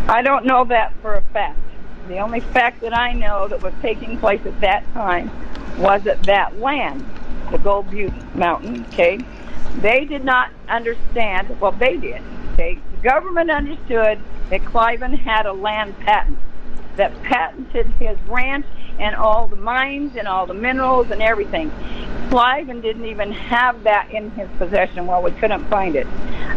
I 0.08 0.22
don't 0.22 0.46
know 0.46 0.64
that 0.66 0.94
for 1.02 1.16
a 1.16 1.22
fact. 1.22 1.60
The 2.08 2.20
only 2.20 2.40
fact 2.40 2.82
that 2.82 2.94
I 2.94 3.14
know 3.14 3.48
that 3.48 3.62
was 3.62 3.74
taking 3.82 4.18
place 4.18 4.42
at 4.46 4.60
that 4.62 4.92
time 4.94 5.32
was 5.78 6.04
that 6.04 6.24
that 6.24 6.60
land, 6.60 7.06
the 7.52 7.58
Gold 7.58 7.90
Butte 7.90 8.36
Mountain, 8.36 8.86
okay, 8.90 9.20
they 9.82 10.06
did 10.06 10.24
not 10.24 10.52
understand, 10.67 11.60
well, 11.60 11.71
they 11.71 11.97
did. 11.97 12.21
Okay, 12.54 12.80
the 12.95 13.02
government 13.02 13.50
understood 13.50 14.19
that 14.50 14.62
Cliven 14.62 15.17
had 15.17 15.45
a 15.45 15.54
land 15.54 15.97
patent 16.00 16.38
that 16.97 17.24
patented 17.24 17.88
his 18.00 18.17
ranch 18.28 18.65
and 19.00 19.15
all 19.15 19.47
the 19.47 19.56
mines 19.56 20.15
and 20.15 20.28
all 20.28 20.45
the 20.45 20.54
minerals 20.54 21.10
and 21.10 21.21
everything. 21.21 21.71
Cliven 22.30 22.82
didn't 22.82 23.06
even 23.06 23.32
have 23.32 23.84
that 23.84 24.12
in 24.12 24.30
his 24.32 24.50
possession. 24.58 25.08
Well, 25.08 25.21
we 25.24 25.32
couldn't 25.32 25.67
find 25.69 25.95
it. 25.95 26.08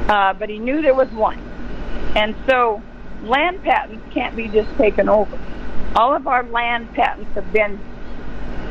Uh, 0.08 0.34
but 0.34 0.48
he 0.48 0.58
knew 0.58 0.82
there 0.82 0.94
was 0.94 1.10
one. 1.10 1.38
And 2.16 2.34
so 2.46 2.82
land 3.22 3.62
patents 3.62 4.04
can't 4.12 4.36
be 4.36 4.48
just 4.48 4.76
taken 4.76 5.08
over. 5.08 5.38
All 5.96 6.14
of 6.14 6.26
our 6.26 6.42
land 6.44 6.92
patents 6.94 7.32
have 7.34 7.50
been 7.52 7.78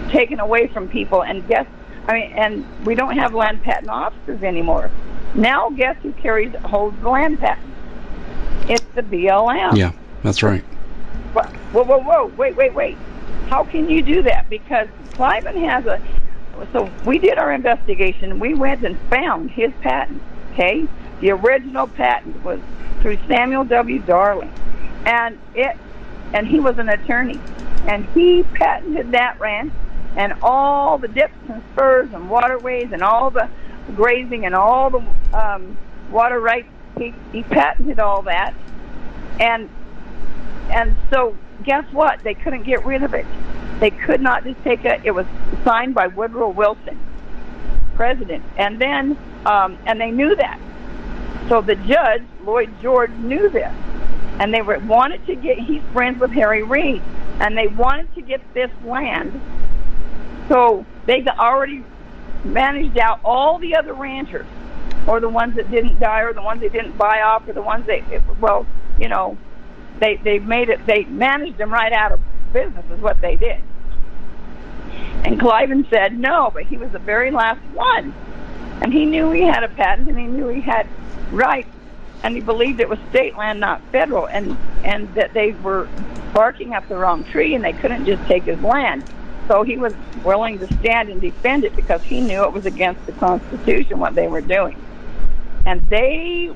taken 0.10 0.40
away 0.40 0.68
from 0.68 0.88
people. 0.88 1.24
And 1.24 1.48
guess, 1.48 1.66
I 2.08 2.14
mean, 2.14 2.32
and 2.34 2.86
we 2.86 2.96
don't 2.96 3.18
have 3.18 3.34
land 3.34 3.64
patent 3.64 3.90
officers 3.90 4.44
anymore. 4.44 4.92
Now, 5.36 5.70
guess 5.70 5.96
who 6.04 6.12
carries 6.14 6.54
holds 6.56 7.00
the 7.02 7.10
land 7.10 7.40
patent? 7.40 7.74
It's 8.70 8.86
the 8.96 9.02
BLM. 9.02 9.78
Yeah, 9.78 9.94
that's 10.22 10.44
right. 10.44 10.64
Whoa, 11.34 11.84
whoa, 11.84 11.98
whoa! 11.98 12.26
Wait, 12.38 12.56
wait, 12.56 12.74
wait! 12.74 12.98
How 13.50 13.64
can 13.64 13.90
you 13.90 14.02
do 14.02 14.22
that? 14.24 14.50
Because 14.50 14.88
Cliven 15.14 15.56
has 15.68 15.86
a. 15.86 16.02
So 16.72 16.90
we 17.06 17.18
did 17.18 17.38
our 17.38 17.52
investigation. 17.52 18.40
We 18.40 18.54
went 18.54 18.86
and 18.86 19.00
found 19.10 19.50
his 19.52 19.72
patent. 19.82 20.22
Okay, 20.52 20.86
the 21.20 21.32
original 21.32 21.88
patent 21.88 22.44
was 22.44 22.60
through 23.02 23.18
Samuel 23.28 23.64
W. 23.66 24.00
Darling, 24.00 24.54
and 25.06 25.40
it, 25.56 25.76
and 26.34 26.48
he 26.48 26.60
was 26.60 26.78
an 26.78 26.90
attorney, 26.90 27.40
and 27.88 28.06
he 28.14 28.44
patented 28.44 29.12
that 29.12 29.40
ranch 29.40 29.74
and 30.16 30.34
all 30.42 30.98
the 30.98 31.08
dips 31.08 31.34
and 31.50 31.62
spurs 31.74 32.10
and 32.14 32.30
waterways 32.30 32.90
and 32.92 33.02
all 33.02 33.30
the 33.30 33.50
grazing 33.96 34.46
and 34.46 34.56
all 34.56 34.90
the 34.90 35.04
um, 35.34 35.78
water 36.12 36.40
rights. 36.40 36.70
He, 36.98 37.14
he 37.32 37.44
patented 37.44 38.00
all 38.00 38.22
that, 38.24 38.54
and 39.40 39.68
and 40.70 40.96
so 41.10 41.36
guess 41.64 41.86
what? 41.92 42.24
They 42.24 42.36
couldn't 42.36 42.64
get 42.64 42.86
rid 42.86 43.02
of 43.02 43.14
it. 43.14 43.26
They 43.80 43.90
could 43.90 44.22
not 44.22 44.44
just 44.44 44.64
take 44.64 44.86
it. 44.86 45.02
It 45.04 45.12
was 45.12 45.26
signed 45.64 45.96
by 45.96 46.08
Woodrow 46.08 46.50
Wilson, 46.50 47.00
president, 47.96 48.44
and 48.58 48.80
then 48.80 49.18
um, 49.46 49.78
and 49.88 50.00
they 50.00 50.12
knew 50.12 50.36
that. 50.36 50.60
So 51.50 51.62
the 51.62 51.76
judge 51.76 52.22
Lloyd 52.44 52.70
George 52.82 53.12
knew 53.12 53.50
this, 53.50 53.74
and 54.40 54.54
they 54.54 54.62
were, 54.62 54.78
wanted 54.80 55.26
to 55.26 55.36
get. 55.36 55.58
He's 55.58 55.82
friends 55.94 56.20
with 56.20 56.32
Harry 56.32 56.62
Reid, 56.62 57.02
and 57.40 57.58
they 57.58 57.68
wanted 57.68 58.14
to 58.14 58.22
get 58.22 58.42
this 58.54 58.70
land 58.86 59.42
so 60.50 60.86
they 61.06 61.26
already 61.26 61.84
managed 62.44 62.98
out 62.98 63.20
all 63.24 63.60
the 63.60 63.76
other 63.76 63.94
ranchers, 63.94 64.48
or 65.08 65.20
the 65.20 65.30
ones 65.30 65.56
that 65.56 65.70
didn't 65.72 66.00
die, 66.00 66.22
or 66.22 66.34
the 66.34 66.42
ones 66.42 66.62
they 66.62 66.70
didn't 66.70 66.98
buy 66.98 67.22
off, 67.22 67.48
or 67.48 67.54
the 67.54 67.62
ones 67.62 67.86
they 67.86 68.04
well, 68.40 68.66
you 69.00 69.08
know, 69.08 69.38
they 70.00 70.18
they 70.18 70.40
made 70.40 70.70
it. 70.70 70.86
They 70.86 71.04
managed 71.06 71.58
them 71.58 71.72
right 71.72 71.94
out 71.94 72.12
of 72.12 72.20
business, 72.52 72.86
is 72.92 73.00
what 73.00 73.20
they 73.22 73.36
did. 73.36 73.62
And 75.26 75.40
Cliven 75.40 75.90
said 75.90 76.18
no, 76.20 76.52
but 76.54 76.64
he 76.64 76.78
was 76.78 76.92
the 76.92 77.00
very 77.00 77.32
last 77.32 77.62
one, 77.74 78.14
and 78.82 78.94
he 78.94 79.06
knew 79.06 79.32
he 79.32 79.42
had 79.42 79.64
a 79.64 79.70
patent, 79.70 80.10
and 80.10 80.20
he 80.20 80.26
knew 80.26 80.50
he 80.50 80.62
had 80.62 80.88
rights, 81.32 81.70
and 82.24 82.36
he 82.36 82.42
believed 82.42 82.80
it 82.80 82.90
was 82.90 83.00
state 83.10 83.38
land, 83.38 83.60
not 83.60 83.82
federal, 83.92 84.28
and 84.28 84.58
and 84.84 85.14
that 85.16 85.34
they 85.34 85.52
were 85.52 85.88
barking 86.34 86.74
up 86.74 86.88
the 86.90 86.96
wrong 86.96 87.24
tree, 87.26 87.56
and 87.56 87.64
they 87.64 87.74
couldn't 87.74 88.06
just 88.06 88.26
take 88.28 88.44
his 88.44 88.60
land. 88.62 89.04
So 89.48 89.64
he 89.64 89.78
was 89.78 89.94
willing 90.24 90.60
to 90.60 90.68
stand 90.80 91.10
and 91.10 91.20
defend 91.20 91.66
it 91.66 91.76
because 91.76 92.02
he 92.04 92.22
knew 92.22 92.44
it 92.44 92.54
was 92.54 92.66
against 92.66 93.06
the 93.06 93.12
Constitution 93.14 94.00
what 94.00 94.16
they 94.16 94.28
were 94.28 94.42
doing. 94.42 94.82
And 95.66 95.88
they 95.90 96.52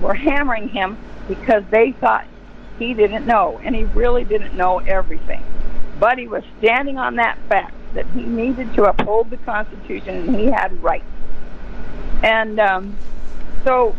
were 0.00 0.14
hammering 0.14 0.68
him 0.68 0.96
because 1.28 1.64
they 1.70 1.92
thought 1.92 2.26
he 2.78 2.94
didn't 2.94 3.26
know, 3.26 3.60
and 3.64 3.74
he 3.74 3.84
really 3.84 4.24
didn't 4.24 4.54
know 4.54 4.78
everything. 4.78 5.42
But 5.98 6.18
he 6.18 6.28
was 6.28 6.42
standing 6.58 6.98
on 6.98 7.16
that 7.16 7.38
fact 7.48 7.74
that 7.94 8.06
he 8.08 8.22
needed 8.22 8.74
to 8.74 8.84
uphold 8.84 9.30
the 9.30 9.38
Constitution 9.38 10.16
and 10.16 10.36
he 10.36 10.46
had 10.46 10.82
rights. 10.82 11.04
And 12.22 12.60
um, 12.60 12.98
so 13.64 13.92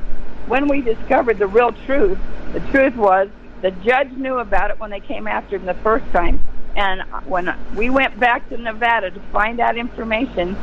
when 0.48 0.68
we 0.68 0.82
discovered 0.82 1.40
the 1.40 1.48
real 1.48 1.72
truth, 1.72 2.20
the 2.54 2.60
truth 2.72 2.96
was 2.96 3.30
the 3.62 3.72
judge 3.72 4.12
knew 4.12 4.38
about 4.38 4.70
it 4.70 4.80
when 4.80 4.92
they 4.92 5.00
came 5.00 5.28
after 5.28 5.56
him 5.56 5.66
the 5.66 5.74
first 5.76 6.06
time. 6.12 6.40
And 6.78 7.02
when 7.26 7.54
we 7.76 7.90
went 7.90 8.20
back 8.20 8.48
to 8.50 8.58
Nevada 8.58 9.10
to 9.10 9.20
find 9.32 9.58
that 9.58 9.78
information, 9.78 10.56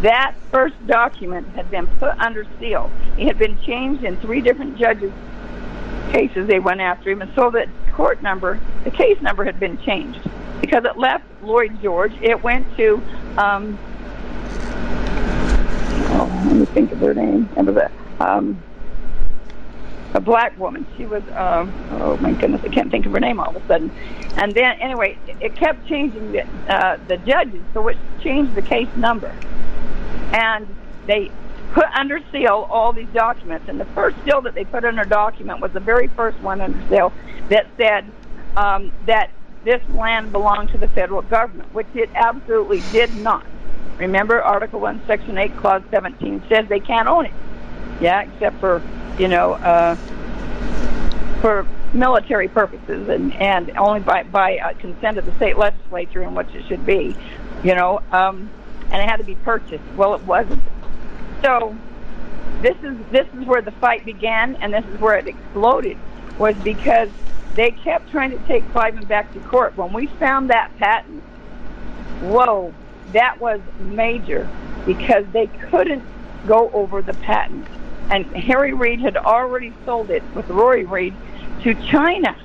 that 0.00 0.34
first 0.50 0.74
document 0.86 1.46
had 1.50 1.70
been 1.70 1.86
put 1.98 2.18
under 2.18 2.46
seal. 2.58 2.90
It 3.18 3.26
had 3.26 3.38
been 3.38 3.60
changed 3.60 4.02
in 4.02 4.16
three 4.16 4.40
different 4.40 4.78
judges' 4.78 5.12
cases 6.10 6.48
they 6.48 6.58
went 6.58 6.80
after 6.80 7.10
him, 7.10 7.20
and 7.20 7.30
so 7.34 7.50
the 7.50 7.68
court 7.92 8.22
number, 8.22 8.58
the 8.84 8.90
case 8.90 9.20
number 9.20 9.44
had 9.44 9.60
been 9.60 9.76
changed 9.78 10.20
because 10.62 10.84
it 10.86 10.96
left 10.96 11.24
Lloyd 11.42 11.80
George. 11.82 12.14
It 12.22 12.42
went 12.42 12.66
to, 12.78 13.02
um, 13.36 13.78
oh, 16.14 16.44
let 16.46 16.56
me 16.56 16.64
think 16.64 16.92
of 16.92 16.98
her 17.00 17.12
name. 17.12 17.48
Was 17.56 17.76
a, 17.76 17.90
um, 18.20 18.62
a 20.14 20.20
black 20.20 20.58
woman. 20.58 20.86
She 20.96 21.06
was, 21.06 21.22
um, 21.32 21.72
oh 21.92 22.16
my 22.18 22.32
goodness, 22.32 22.62
I 22.64 22.68
can't 22.68 22.90
think 22.90 23.06
of 23.06 23.12
her 23.12 23.20
name 23.20 23.40
all 23.40 23.54
of 23.54 23.62
a 23.62 23.66
sudden. 23.66 23.90
And 24.36 24.54
then, 24.54 24.80
anyway, 24.80 25.18
it 25.40 25.54
kept 25.56 25.86
changing 25.88 26.32
the, 26.32 26.46
uh, 26.68 26.98
the 27.08 27.16
judges, 27.18 27.62
so 27.72 27.86
it 27.88 27.96
changed 28.22 28.54
the 28.54 28.62
case 28.62 28.88
number. 28.96 29.34
And 30.32 30.66
they 31.06 31.30
put 31.72 31.86
under 31.86 32.20
seal 32.30 32.66
all 32.70 32.92
these 32.92 33.08
documents. 33.14 33.68
And 33.68 33.80
the 33.80 33.86
first 33.86 34.16
seal 34.24 34.42
that 34.42 34.54
they 34.54 34.64
put 34.64 34.84
under 34.84 35.04
document 35.04 35.60
was 35.60 35.72
the 35.72 35.80
very 35.80 36.08
first 36.08 36.38
one 36.40 36.60
under 36.60 36.88
seal 36.88 37.12
that 37.48 37.66
said 37.76 38.04
um, 38.56 38.92
that 39.06 39.30
this 39.64 39.82
land 39.90 40.32
belonged 40.32 40.70
to 40.70 40.78
the 40.78 40.88
federal 40.88 41.22
government, 41.22 41.72
which 41.72 41.86
it 41.94 42.10
absolutely 42.14 42.82
did 42.92 43.14
not. 43.16 43.46
Remember, 43.98 44.42
Article 44.42 44.80
1, 44.80 45.02
Section 45.06 45.38
8, 45.38 45.56
Clause 45.58 45.82
17 45.90 46.42
says 46.48 46.68
they 46.68 46.80
can't 46.80 47.08
own 47.08 47.26
it. 47.26 47.32
Yeah, 48.00 48.22
except 48.22 48.58
for, 48.58 48.82
you 49.18 49.28
know, 49.28 49.52
uh, 49.54 49.96
for 51.40 51.66
military 51.92 52.48
purposes 52.48 53.08
and, 53.08 53.34
and 53.34 53.70
only 53.76 54.00
by, 54.00 54.22
by 54.22 54.58
uh, 54.58 54.72
consent 54.74 55.18
of 55.18 55.26
the 55.26 55.34
state 55.34 55.56
legislature 55.56 56.22
in 56.22 56.34
which 56.34 56.48
it 56.54 56.66
should 56.66 56.84
be, 56.86 57.14
you 57.62 57.74
know, 57.74 58.00
um, 58.12 58.50
and 58.90 59.02
it 59.02 59.08
had 59.08 59.16
to 59.16 59.24
be 59.24 59.34
purchased. 59.34 59.84
Well, 59.96 60.14
it 60.14 60.22
wasn't. 60.22 60.62
So 61.42 61.76
this 62.60 62.76
is 62.82 62.96
this 63.10 63.26
is 63.34 63.44
where 63.44 63.62
the 63.62 63.72
fight 63.72 64.04
began, 64.04 64.56
and 64.56 64.72
this 64.72 64.84
is 64.86 65.00
where 65.00 65.16
it 65.16 65.26
exploded, 65.26 65.98
was 66.38 66.54
because 66.56 67.08
they 67.54 67.72
kept 67.72 68.10
trying 68.10 68.30
to 68.30 68.38
take 68.46 68.64
Cliven 68.72 69.06
back 69.06 69.32
to 69.34 69.40
court. 69.40 69.76
When 69.76 69.92
we 69.92 70.06
found 70.06 70.50
that 70.50 70.70
patent, 70.78 71.22
whoa, 72.22 72.72
that 73.12 73.40
was 73.40 73.60
major 73.80 74.48
because 74.86 75.24
they 75.32 75.48
couldn't 75.48 76.04
go 76.46 76.70
over 76.70 77.02
the 77.02 77.14
patent. 77.14 77.66
And 78.10 78.26
Harry 78.36 78.72
Reid 78.72 79.00
had 79.00 79.16
already 79.16 79.72
sold 79.84 80.10
it 80.10 80.22
with 80.34 80.48
Rory 80.48 80.84
Reid 80.84 81.14
to 81.62 81.74
China, 81.74 82.36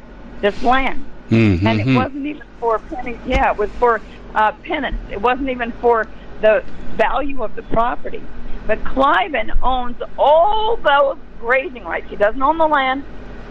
this 0.42 0.62
land. 0.64 1.06
Mm-hmm. 1.30 1.68
And 1.68 1.82
it 1.82 1.96
wasn't 1.96 2.26
even 2.26 2.48
for 2.60 2.80
pennies. 2.80 3.18
Yeah, 3.26 3.52
it 3.52 3.58
was 3.58 3.70
for 3.72 4.02
uh, 4.34 4.52
penance. 4.64 4.98
It 5.12 5.22
wasn't 5.22 5.50
even 5.50 5.72
for 5.74 6.08
the 6.42 6.64
value 6.96 7.44
of 7.44 7.56
the 7.56 7.64
property. 7.64 8.24
But 8.66 8.84
Cliven 8.84 9.52
owns 9.62 10.02
all 10.18 10.78
those 10.78 11.18
grazing 11.40 11.86
rights. 11.86 12.10
He 12.10 12.16
doesn't 12.16 12.42
own 12.42 12.58
the 12.58 12.68
land, 12.68 13.04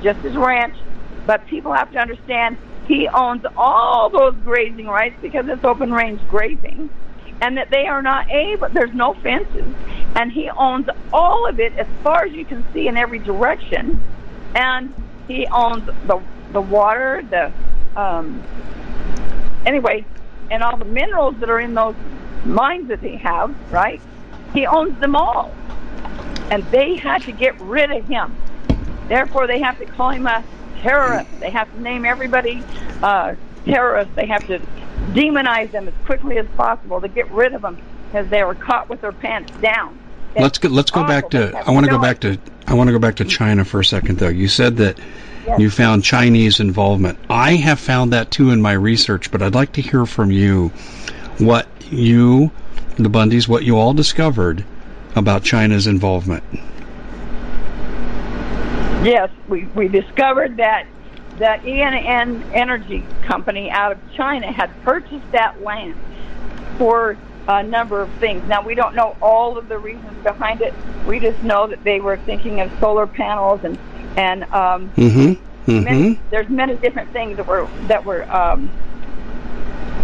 just 0.02 0.20
his 0.20 0.36
ranch. 0.36 0.76
But 1.26 1.46
people 1.46 1.72
have 1.72 1.90
to 1.92 1.98
understand 1.98 2.56
he 2.86 3.08
owns 3.08 3.44
all 3.56 4.10
those 4.10 4.34
grazing 4.44 4.86
rights 4.86 5.16
because 5.20 5.48
it's 5.48 5.64
open 5.64 5.92
range 5.92 6.20
grazing. 6.28 6.90
And 7.40 7.56
that 7.58 7.70
they 7.70 7.86
are 7.86 8.00
not 8.00 8.30
able, 8.30 8.68
there's 8.70 8.94
no 8.94 9.14
fences. 9.14 9.66
And 10.16 10.32
he 10.32 10.48
owns 10.48 10.88
all 11.12 11.46
of 11.46 11.60
it 11.60 11.74
as 11.76 11.86
far 12.02 12.24
as 12.24 12.32
you 12.32 12.46
can 12.46 12.64
see 12.72 12.88
in 12.88 12.96
every 12.96 13.18
direction. 13.18 14.02
And 14.54 14.94
he 15.28 15.46
owns 15.46 15.84
the, 16.06 16.22
the 16.52 16.60
water, 16.60 17.22
the, 17.28 17.52
um, 18.00 18.42
anyway, 19.66 20.06
and 20.50 20.62
all 20.62 20.78
the 20.78 20.86
minerals 20.86 21.36
that 21.40 21.50
are 21.50 21.60
in 21.60 21.74
those 21.74 21.94
mines 22.46 22.88
that 22.88 23.02
they 23.02 23.16
have, 23.16 23.54
right? 23.70 24.00
He 24.54 24.66
owns 24.66 24.98
them 25.00 25.14
all. 25.14 25.54
And 26.50 26.62
they 26.70 26.96
had 26.96 27.22
to 27.24 27.32
get 27.32 27.60
rid 27.60 27.90
of 27.90 28.08
him. 28.08 28.34
Therefore, 29.08 29.46
they 29.46 29.60
have 29.60 29.78
to 29.78 29.84
call 29.84 30.10
him 30.10 30.26
a 30.26 30.42
terrorist. 30.80 31.28
They 31.40 31.50
have 31.50 31.70
to 31.74 31.80
name 31.82 32.06
everybody 32.06 32.62
uh, 33.02 33.34
terrorist. 33.66 34.14
They 34.14 34.26
have 34.26 34.46
to 34.46 34.60
demonize 35.12 35.72
them 35.72 35.88
as 35.88 35.94
quickly 36.06 36.38
as 36.38 36.46
possible 36.56 37.02
to 37.02 37.08
get 37.08 37.30
rid 37.30 37.52
of 37.52 37.60
them 37.60 37.76
because 38.06 38.28
they 38.30 38.42
were 38.44 38.54
caught 38.54 38.88
with 38.88 39.02
their 39.02 39.12
pants 39.12 39.52
down. 39.60 39.98
Let's 40.38 40.58
go. 40.58 40.68
Let's 40.68 40.90
go 40.90 41.06
back 41.06 41.30
to. 41.30 41.56
I 41.56 41.70
want 41.70 41.86
to 41.86 41.90
go 41.90 41.98
back 41.98 42.20
to. 42.20 42.38
I 42.66 42.74
want 42.74 42.88
to 42.88 42.92
go 42.92 42.98
back 42.98 43.16
to 43.16 43.24
China 43.24 43.64
for 43.64 43.80
a 43.80 43.84
second, 43.84 44.18
though. 44.18 44.28
You 44.28 44.48
said 44.48 44.76
that 44.78 44.98
Yes. 45.46 45.60
you 45.60 45.70
found 45.70 46.02
Chinese 46.02 46.58
involvement. 46.58 47.18
I 47.30 47.54
have 47.54 47.78
found 47.78 48.12
that 48.12 48.32
too 48.32 48.50
in 48.50 48.60
my 48.60 48.72
research, 48.72 49.30
but 49.30 49.42
I'd 49.42 49.54
like 49.54 49.72
to 49.74 49.80
hear 49.80 50.04
from 50.04 50.32
you 50.32 50.68
what 51.38 51.68
you, 51.88 52.50
the 52.96 53.08
Bundys, 53.08 53.46
what 53.46 53.62
you 53.62 53.78
all 53.78 53.94
discovered 53.94 54.64
about 55.14 55.44
China's 55.44 55.86
involvement. 55.86 56.42
Yes, 59.04 59.30
we, 59.48 59.66
we 59.66 59.86
discovered 59.86 60.56
that 60.56 60.88
the 61.38 61.60
ENN 61.64 62.42
Energy 62.52 63.04
Company 63.22 63.70
out 63.70 63.92
of 63.92 63.98
China 64.14 64.50
had 64.50 64.70
purchased 64.82 65.30
that 65.30 65.62
land 65.62 65.94
for 66.76 67.16
a 67.48 67.62
number 67.62 68.00
of 68.00 68.12
things. 68.14 68.46
Now, 68.48 68.62
we 68.62 68.74
don't 68.74 68.94
know 68.94 69.16
all 69.22 69.56
of 69.56 69.68
the 69.68 69.78
reasons 69.78 70.22
behind 70.22 70.60
it. 70.60 70.74
We 71.06 71.20
just 71.20 71.42
know 71.42 71.66
that 71.68 71.82
they 71.84 72.00
were 72.00 72.16
thinking 72.16 72.60
of 72.60 72.72
solar 72.80 73.06
panels 73.06 73.60
and, 73.64 73.78
and 74.16 74.44
um, 74.52 74.90
Mm-hmm. 74.96 75.70
Mm-hmm. 75.70 76.22
there's 76.30 76.48
many 76.48 76.76
different 76.76 77.12
things 77.12 77.36
that 77.36 77.46
were, 77.46 77.68
that 77.88 78.04
were 78.04 78.30
um, 78.34 78.70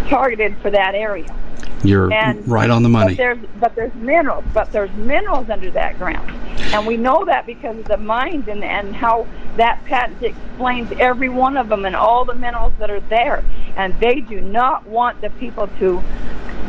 targeted 0.09 0.57
for 0.59 0.71
that 0.71 0.95
area. 0.95 1.35
You're 1.85 2.13
And- 2.13 2.47
right 2.47 2.71
on 2.71 2.83
the 2.83 2.89
money. 2.89 3.15
But 3.15 3.17
there's 3.17 3.39
but 3.61 3.75
there's 3.75 3.95
minerals, 3.95 4.45
but 4.55 4.71
there's 4.73 4.93
minerals 4.93 5.51
under 5.51 5.71
that 5.73 5.99
ground, 5.99 6.31
and 6.73 6.87
we 6.87 6.97
know 6.97 7.25
that 7.25 7.47
because 7.47 7.77
of 7.79 7.87
the 7.87 7.97
mines 7.97 8.47
and 8.49 8.63
and 8.63 8.95
how 8.95 9.27
that 9.57 9.85
patent 9.85 10.23
explains 10.23 10.93
every 10.99 11.29
one 11.29 11.57
of 11.57 11.69
them 11.69 11.85
and 11.85 11.97
all 11.97 12.25
the 12.25 12.35
minerals 12.35 12.73
that 12.79 12.91
are 12.91 13.01
there, 13.01 13.43
and 13.77 13.99
they 14.01 14.21
do 14.21 14.41
not 14.41 14.87
want 14.87 15.21
the 15.21 15.31
people 15.31 15.69
to 15.81 16.03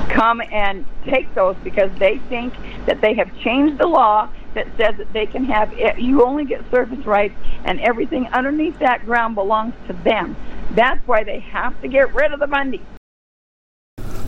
come 0.09 0.41
and 0.51 0.85
take 1.05 1.33
those 1.35 1.55
because 1.63 1.91
they 1.99 2.17
think 2.29 2.53
that 2.85 3.01
they 3.01 3.13
have 3.13 3.29
changed 3.39 3.77
the 3.77 3.87
law 3.87 4.27
that 4.53 4.67
says 4.77 4.95
that 4.97 5.11
they 5.13 5.25
can 5.25 5.45
have 5.45 5.73
it, 5.73 5.97
you 5.99 6.23
only 6.23 6.45
get 6.45 6.61
surface 6.69 7.05
rights 7.05 7.35
and 7.65 7.79
everything 7.81 8.27
underneath 8.27 8.77
that 8.79 9.05
ground 9.05 9.35
belongs 9.35 9.73
to 9.87 9.93
them. 9.93 10.35
That's 10.71 11.05
why 11.07 11.23
they 11.23 11.39
have 11.39 11.79
to 11.81 11.87
get 11.87 12.13
rid 12.13 12.33
of 12.33 12.39
the 12.39 12.45
Bundys. 12.45 12.81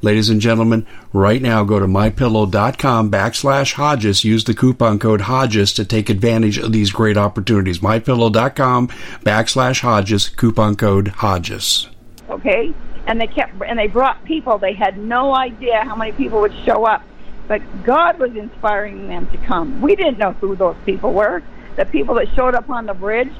Ladies 0.00 0.30
and 0.30 0.40
gentlemen, 0.40 0.86
right 1.12 1.42
now 1.42 1.64
go 1.64 1.80
to 1.80 1.86
mypillow.com 1.86 3.10
backslash 3.10 3.72
Hodges. 3.72 4.24
Use 4.24 4.44
the 4.44 4.54
coupon 4.54 4.98
code 5.00 5.22
Hodges 5.22 5.72
to 5.72 5.84
take 5.84 6.08
advantage 6.08 6.56
of 6.58 6.72
these 6.72 6.92
great 6.92 7.16
opportunities. 7.16 7.80
Mypillow.com 7.80 8.88
backslash 9.24 9.80
Hodges, 9.80 10.28
coupon 10.28 10.76
code 10.76 11.08
Hodges. 11.08 11.88
okay? 12.30 12.72
And 13.06 13.20
they 13.20 13.26
kept 13.26 13.54
and 13.66 13.78
they 13.78 13.86
brought 13.88 14.24
people. 14.24 14.58
They 14.58 14.74
had 14.74 14.98
no 14.98 15.34
idea 15.34 15.82
how 15.82 15.96
many 15.96 16.12
people 16.12 16.40
would 16.42 16.54
show 16.64 16.84
up, 16.84 17.02
but 17.48 17.62
God 17.82 18.18
was 18.18 18.36
inspiring 18.36 19.08
them 19.08 19.26
to 19.30 19.38
come. 19.38 19.80
We 19.80 19.96
didn't 19.96 20.18
know 20.18 20.32
who 20.32 20.54
those 20.54 20.76
people 20.84 21.12
were. 21.14 21.42
The 21.76 21.86
people 21.86 22.14
that 22.16 22.28
showed 22.34 22.54
up 22.54 22.68
on 22.68 22.86
the 22.86 22.92
bridge, 22.94 23.32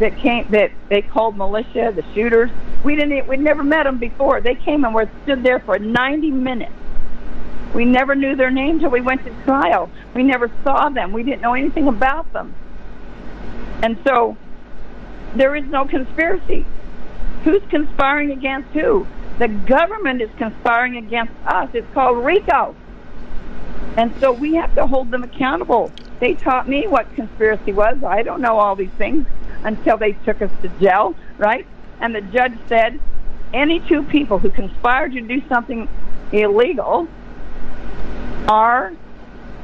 that 0.00 0.16
came 0.18 0.48
that 0.50 0.70
they 0.88 1.02
called 1.02 1.36
militia, 1.36 1.92
the 1.94 2.04
shooters. 2.14 2.50
We 2.84 2.96
didn't. 2.96 3.26
We'd 3.28 3.40
never 3.40 3.62
met 3.62 3.84
them 3.84 3.98
before. 3.98 4.40
They 4.40 4.54
came 4.54 4.84
and 4.84 4.94
were 4.94 5.08
stood 5.22 5.42
there 5.42 5.60
for 5.60 5.78
90 5.78 6.30
minutes. 6.30 6.72
We 7.74 7.84
never 7.84 8.14
knew 8.14 8.36
their 8.36 8.50
name 8.50 8.78
till 8.78 8.90
we 8.90 9.00
went 9.00 9.24
to 9.24 9.30
trial. 9.44 9.90
We 10.14 10.22
never 10.22 10.50
saw 10.62 10.88
them. 10.90 11.12
We 11.12 11.22
didn't 11.22 11.42
know 11.42 11.54
anything 11.54 11.88
about 11.88 12.32
them. 12.32 12.54
And 13.82 13.98
so 14.06 14.36
there 15.34 15.56
is 15.56 15.64
no 15.66 15.84
conspiracy. 15.84 16.64
Who's 17.42 17.62
conspiring 17.70 18.30
against 18.30 18.70
who? 18.70 19.06
The 19.38 19.48
government 19.48 20.22
is 20.22 20.30
conspiring 20.38 20.96
against 20.96 21.32
us. 21.46 21.68
It's 21.74 21.92
called 21.92 22.24
RICO. 22.24 22.76
And 23.96 24.14
so 24.20 24.32
we 24.32 24.54
have 24.54 24.74
to 24.76 24.86
hold 24.86 25.10
them 25.10 25.24
accountable. 25.24 25.90
They 26.20 26.34
taught 26.34 26.68
me 26.68 26.86
what 26.86 27.12
conspiracy 27.14 27.72
was. 27.72 28.02
I 28.04 28.22
don't 28.22 28.40
know 28.40 28.58
all 28.58 28.76
these 28.76 28.92
things 28.98 29.26
until 29.64 29.96
they 29.96 30.12
took 30.12 30.42
us 30.42 30.50
to 30.62 30.68
jail, 30.80 31.14
right? 31.38 31.66
And 32.00 32.14
the 32.14 32.20
judge 32.20 32.56
said 32.68 33.00
any 33.52 33.80
two 33.80 34.02
people 34.02 34.38
who 34.38 34.50
conspire 34.50 35.08
to 35.08 35.20
do 35.20 35.42
something 35.48 35.88
illegal 36.32 37.08
are 38.48 38.92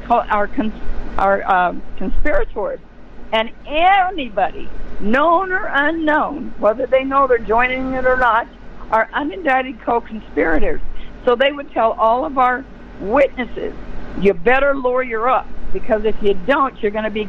are 0.09 0.48
cons- 0.48 0.72
are 1.18 1.42
uh, 1.46 1.74
conspirators, 1.96 2.80
and 3.32 3.51
anybody, 3.66 4.68
known 5.01 5.53
or 5.53 5.70
unknown, 5.72 6.53
whether 6.59 6.86
they 6.86 7.05
know 7.05 7.28
they're 7.28 7.38
joining 7.38 7.92
it 7.94 8.07
or 8.07 8.16
not, 8.16 8.48
are 8.90 9.09
unindicted 9.14 9.80
co-conspirators. 9.82 10.80
So 11.24 11.36
they 11.36 11.53
would 11.53 11.70
tell 11.72 11.92
all 11.92 12.24
of 12.24 12.38
our 12.38 12.64
witnesses, 13.01 13.74
you 14.20 14.34
better 14.34 14.74
lawyer 14.74 15.28
up 15.28 15.46
because 15.73 16.05
if 16.05 16.21
you 16.23 16.35
don't, 16.35 16.81
you're 16.83 16.91
going 16.91 17.05
to 17.05 17.11
be 17.11 17.29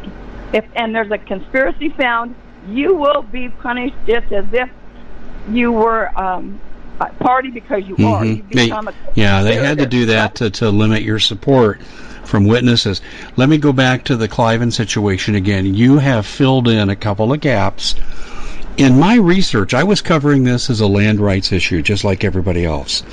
if 0.54 0.66
and 0.76 0.94
there's 0.94 1.12
a 1.12 1.18
conspiracy 1.18 1.90
found, 1.90 2.36
you 2.68 2.96
will 2.96 3.22
be 3.22 3.50
punished 3.50 3.96
just 4.06 4.32
as 4.32 4.46
if 4.52 4.70
you 5.50 5.72
were 5.72 6.08
um, 6.20 6.60
party 7.20 7.50
because 7.50 7.88
you 7.88 7.96
mm-hmm. 7.96 8.06
are. 8.06 8.26
You 8.26 8.44
they, 8.52 8.70
a 8.70 8.94
yeah, 9.16 9.42
they 9.42 9.56
had 9.56 9.78
to 9.80 9.86
do 9.86 10.06
that 10.08 10.36
to, 10.36 10.50
to 10.52 10.70
limit 10.70 11.04
your 11.04 11.20
support 11.20 11.82
from 12.24 12.46
witnesses. 12.46 13.02
Let 13.36 13.50
me 13.50 13.58
go 13.58 13.74
back 13.74 14.04
to 14.06 14.16
the 14.16 14.28
Cliven 14.28 14.72
situation 14.72 15.36
again. 15.36 15.74
You 15.74 15.98
have 15.98 16.26
filled 16.26 16.68
in 16.68 16.90
a 16.90 16.96
couple 16.96 17.34
of 17.34 17.40
gaps. 17.40 17.96
In 18.78 18.98
my 18.98 19.16
research, 19.16 19.74
I 19.74 19.84
was 19.84 20.02
covering 20.02 20.44
this 20.44 20.70
as 20.70 20.80
a 20.80 20.88
land 20.88 21.20
rights 21.20 21.52
issue, 21.52 21.82
just 21.82 22.04
like 22.04 22.24
everybody 22.24 22.66
else. 22.66 23.04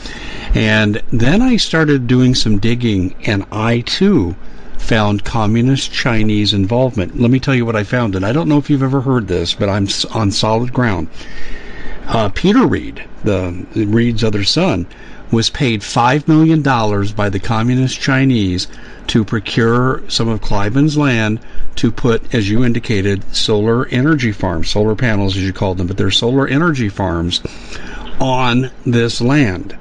And 0.54 1.02
then 1.12 1.42
I 1.42 1.56
started 1.56 2.06
doing 2.06 2.34
some 2.34 2.58
digging, 2.58 3.14
and 3.24 3.44
I 3.50 3.80
too 3.80 4.36
found 4.78 5.24
communist 5.24 5.92
Chinese 5.92 6.54
involvement. 6.54 7.20
Let 7.20 7.30
me 7.30 7.40
tell 7.40 7.54
you 7.54 7.66
what 7.66 7.76
I 7.76 7.84
found, 7.84 8.16
and 8.16 8.24
I 8.24 8.32
don't 8.32 8.48
know 8.48 8.58
if 8.58 8.70
you've 8.70 8.82
ever 8.82 9.00
heard 9.00 9.28
this, 9.28 9.54
but 9.54 9.68
I'm 9.68 9.86
on 10.14 10.30
solid 10.30 10.72
ground. 10.72 11.08
Uh, 12.06 12.30
Peter 12.30 12.66
Reid, 12.66 13.04
the 13.22 13.66
Reid's 13.74 14.24
other 14.24 14.44
son, 14.44 14.86
was 15.30 15.50
paid 15.50 15.82
$5 15.82 16.26
million 16.26 16.62
by 17.14 17.28
the 17.28 17.38
communist 17.38 18.00
Chinese 18.00 18.66
to 19.08 19.24
procure 19.24 20.02
some 20.08 20.28
of 20.28 20.40
Cliven's 20.40 20.96
land 20.96 21.40
to 21.76 21.90
put, 21.90 22.34
as 22.34 22.48
you 22.48 22.64
indicated, 22.64 23.22
solar 23.34 23.86
energy 23.88 24.32
farms, 24.32 24.70
solar 24.70 24.94
panels 24.94 25.36
as 25.36 25.42
you 25.42 25.52
called 25.52 25.78
them, 25.78 25.86
but 25.86 25.96
they're 25.96 26.10
solar 26.10 26.46
energy 26.48 26.88
farms 26.88 27.42
on 28.20 28.70
this 28.86 29.20
land. 29.20 29.76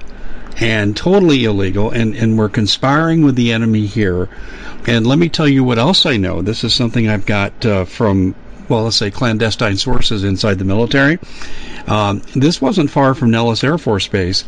And 0.59 0.97
totally 0.97 1.45
illegal, 1.45 1.91
and, 1.91 2.15
and 2.15 2.37
we're 2.37 2.49
conspiring 2.49 3.23
with 3.23 3.35
the 3.35 3.53
enemy 3.53 3.85
here. 3.85 4.27
And 4.87 5.05
let 5.05 5.19
me 5.19 5.29
tell 5.29 5.47
you 5.47 5.63
what 5.63 5.77
else 5.77 6.05
I 6.05 6.17
know. 6.17 6.41
This 6.41 6.63
is 6.63 6.73
something 6.73 7.07
I've 7.07 7.25
got 7.27 7.65
uh, 7.65 7.85
from 7.85 8.33
well, 8.69 8.83
let's 8.83 8.97
say 8.97 9.11
clandestine 9.11 9.77
sources 9.77 10.23
inside 10.23 10.59
the 10.59 10.65
military. 10.65 11.19
Um, 11.87 12.21
this 12.35 12.61
wasn't 12.61 12.91
far 12.91 13.13
from 13.13 13.31
Nellis 13.31 13.63
Air 13.63 13.77
Force 13.77 14.07
Base, 14.07 14.43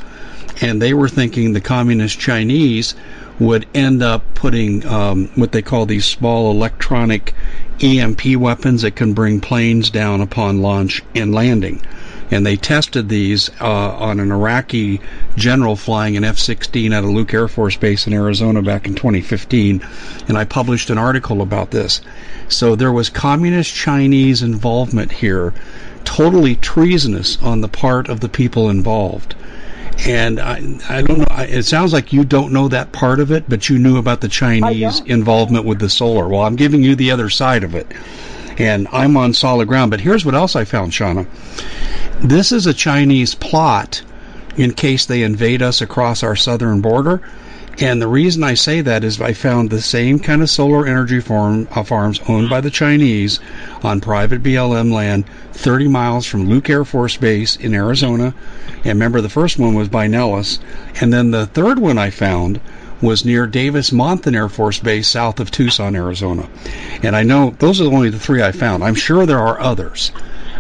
and 0.62 0.82
they 0.82 0.94
were 0.94 1.08
thinking 1.08 1.54
the 1.54 1.62
communist 1.62 2.20
Chinese 2.20 2.96
would 3.40 3.66
end 3.74 4.04
up 4.04 4.24
putting 4.34 4.86
um, 4.86 5.30
what 5.36 5.54
they 5.54 5.62
call 5.62 5.86
these 5.86 6.06
small 6.06 6.52
electronic 6.52 7.34
EMP 7.82 8.36
weapons 8.36 8.82
that 8.82 8.96
can 8.96 9.14
bring 9.14 9.40
planes 9.40 9.90
down 9.90 10.20
upon 10.20 10.62
launch 10.62 11.02
and 11.16 11.34
landing. 11.34 11.82
And 12.32 12.46
they 12.46 12.56
tested 12.56 13.10
these 13.10 13.50
uh, 13.60 13.66
on 13.66 14.20
an 14.20 14.32
Iraqi 14.32 15.02
general 15.36 15.76
flying 15.76 16.16
an 16.16 16.24
F 16.24 16.38
16 16.38 16.94
at 16.94 17.04
a 17.04 17.08
Luke 17.08 17.34
Air 17.34 17.48
Force 17.48 17.76
Base 17.76 18.06
in 18.06 18.14
Arizona 18.14 18.62
back 18.62 18.86
in 18.86 18.96
2015. 18.96 19.86
And 20.28 20.38
I 20.38 20.46
published 20.46 20.90
an 20.90 20.98
article 20.98 21.42
about 21.42 21.72
this. 21.72 22.02
So 22.48 22.76
there 22.76 22.92
was 22.92 23.10
communist 23.10 23.74
Chinese 23.74 24.42
involvement 24.44 25.12
here, 25.12 25.54
totally 26.04 26.56
treasonous 26.56 27.38
on 27.42 27.62
the 27.62 27.68
part 27.68 28.10
of 28.10 28.20
the 28.20 28.30
people 28.30 28.70
involved. 28.70 29.36
And 30.06 30.40
I, 30.40 30.62
I 30.88 31.02
don't 31.02 31.20
know. 31.20 31.28
It 31.40 31.64
sounds 31.64 31.92
like 31.92 32.14
you 32.14 32.24
don't 32.24 32.54
know 32.54 32.70
that 32.70 32.92
part 32.92 33.20
of 33.20 33.32
it, 33.32 33.46
but 33.50 33.70
you 33.70 33.78
knew 33.78 33.98
about 33.98 34.22
the 34.22 34.30
Chinese 34.30 35.02
involvement 35.02 35.66
with 35.66 35.80
the 35.80 35.90
solar. 35.90 36.28
Well, 36.28 36.42
I'm 36.42 36.56
giving 36.56 36.84
you 36.84 36.96
the 36.96 37.12
other 37.12 37.30
side 37.30 37.64
of 37.64 37.76
it, 37.76 37.88
and 38.60 38.88
I'm 38.92 39.18
on 39.18 39.34
solid 39.34 39.68
ground. 39.68 39.90
But 39.90 40.02
here's 40.02 40.26
what 40.26 40.36
else 40.36 40.56
I 40.56 40.66
found, 40.66 40.92
Shauna. 40.92 41.26
This 42.22 42.52
is 42.52 42.68
a 42.68 42.74
Chinese 42.74 43.34
plot 43.34 44.04
in 44.58 44.74
case 44.74 45.06
they 45.06 45.24
invade 45.24 45.62
us 45.62 45.82
across 45.82 46.22
our 46.22 46.36
southern 46.36 46.82
border. 46.82 47.22
And 47.82 48.02
the 48.02 48.10
reason 48.10 48.44
I 48.44 48.56
say 48.56 48.82
that 48.82 49.06
is 49.06 49.22
I 49.22 49.32
found 49.32 49.70
the 49.70 49.82
same 49.82 50.20
kind 50.20 50.42
of 50.42 50.50
solar 50.50 50.86
energy 50.86 51.22
farm, 51.22 51.66
uh, 51.72 51.84
farms 51.84 52.20
owned 52.28 52.50
by 52.50 52.60
the 52.60 52.70
Chinese 52.70 53.40
on 53.84 54.02
private 54.02 54.44
BLM 54.44 54.92
land 54.92 55.24
30 55.54 55.88
miles 55.88 56.26
from 56.26 56.50
Luke 56.50 56.70
Air 56.70 56.84
Force 56.84 57.16
Base 57.16 57.56
in 57.56 57.74
Arizona. 57.74 58.34
And 58.80 58.86
remember, 58.86 59.22
the 59.22 59.30
first 59.30 59.58
one 59.58 59.76
was 59.76 59.88
by 59.88 60.08
Nellis. 60.08 60.60
And 61.00 61.14
then 61.14 61.32
the 61.32 61.46
third 61.46 61.80
one 61.80 61.98
I 61.98 62.10
found 62.10 62.60
was 63.02 63.26
near 63.26 63.48
Davis 63.48 63.92
Monthan 63.92 64.36
Air 64.36 64.50
Force 64.50 64.80
Base 64.80 65.08
south 65.08 65.40
of 65.40 65.52
Tucson, 65.52 65.96
Arizona. 65.96 66.50
And 67.02 67.16
I 67.16 67.24
know 67.24 67.56
those 67.60 67.80
are 67.82 67.86
only 67.86 68.10
the 68.10 68.20
three 68.20 68.44
I 68.44 68.52
found. 68.52 68.84
I'm 68.84 68.96
sure 68.96 69.26
there 69.26 69.40
are 69.40 69.60
others. 69.60 70.12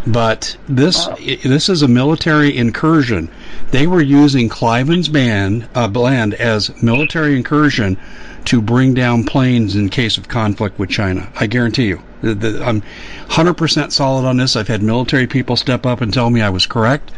But 0.07 0.55
this 0.67 1.07
this 1.43 1.67
is 1.67 1.81
a 1.81 1.87
military 1.87 2.55
incursion. 2.55 3.29
They 3.71 3.85
were 3.85 4.01
using 4.01 4.47
Cliven's 4.47 5.09
band, 5.09 5.67
uh, 5.75 5.89
land 5.89 6.33
as 6.35 6.81
military 6.81 7.35
incursion 7.35 7.97
to 8.45 8.61
bring 8.61 8.93
down 8.93 9.25
planes 9.25 9.75
in 9.75 9.89
case 9.89 10.17
of 10.17 10.27
conflict 10.27 10.79
with 10.79 10.89
China. 10.89 11.29
I 11.35 11.47
guarantee 11.47 11.87
you. 11.87 12.01
I'm 12.23 12.81
100% 13.27 13.91
solid 13.91 14.25
on 14.25 14.37
this. 14.37 14.55
I've 14.55 14.67
had 14.67 14.81
military 14.81 15.27
people 15.27 15.55
step 15.55 15.85
up 15.85 16.01
and 16.01 16.13
tell 16.13 16.29
me 16.29 16.41
I 16.41 16.49
was 16.49 16.65
correct. 16.65 17.11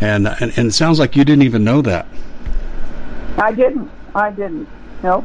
And, 0.00 0.28
and, 0.28 0.52
and 0.56 0.68
it 0.68 0.72
sounds 0.72 0.98
like 0.98 1.16
you 1.16 1.24
didn't 1.24 1.42
even 1.42 1.64
know 1.64 1.82
that. 1.82 2.06
I 3.38 3.52
didn't. 3.52 3.90
I 4.14 4.30
didn't. 4.30 4.68
Nope. 5.02 5.24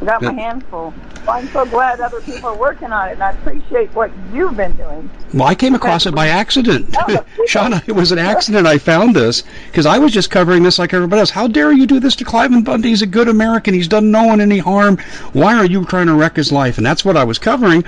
I 0.00 0.04
got 0.04 0.22
my 0.22 0.32
hands 0.32 0.64
full. 0.70 0.92
Well, 1.26 1.36
I'm 1.36 1.48
so 1.48 1.64
glad 1.64 2.00
other 2.00 2.20
people 2.20 2.50
are 2.50 2.56
working 2.56 2.92
on 2.92 3.08
it, 3.08 3.12
and 3.12 3.22
I 3.22 3.30
appreciate 3.30 3.94
what 3.94 4.10
you've 4.32 4.56
been 4.56 4.72
doing. 4.72 5.08
Well, 5.32 5.44
I 5.44 5.54
came 5.54 5.74
across 5.74 6.04
it 6.04 6.14
by 6.14 6.28
accident. 6.28 6.90
Shauna, 7.48 7.82
it 7.88 7.92
was 7.92 8.12
an 8.12 8.18
accident 8.18 8.66
I 8.66 8.76
found 8.76 9.16
this 9.16 9.42
because 9.66 9.86
I 9.86 9.98
was 9.98 10.12
just 10.12 10.30
covering 10.30 10.62
this 10.62 10.78
like 10.78 10.92
everybody 10.92 11.20
else. 11.20 11.30
How 11.30 11.46
dare 11.46 11.72
you 11.72 11.86
do 11.86 11.98
this 11.98 12.16
to 12.16 12.24
Cliven 12.24 12.62
Bundy? 12.62 12.90
He's 12.90 13.00
a 13.00 13.06
good 13.06 13.28
American. 13.28 13.72
He's 13.72 13.88
done 13.88 14.10
no 14.10 14.24
one 14.24 14.42
any 14.42 14.58
harm. 14.58 14.98
Why 15.32 15.54
are 15.54 15.64
you 15.64 15.86
trying 15.86 16.08
to 16.08 16.14
wreck 16.14 16.36
his 16.36 16.52
life? 16.52 16.76
And 16.76 16.86
that's 16.86 17.04
what 17.04 17.16
I 17.16 17.24
was 17.24 17.38
covering. 17.38 17.84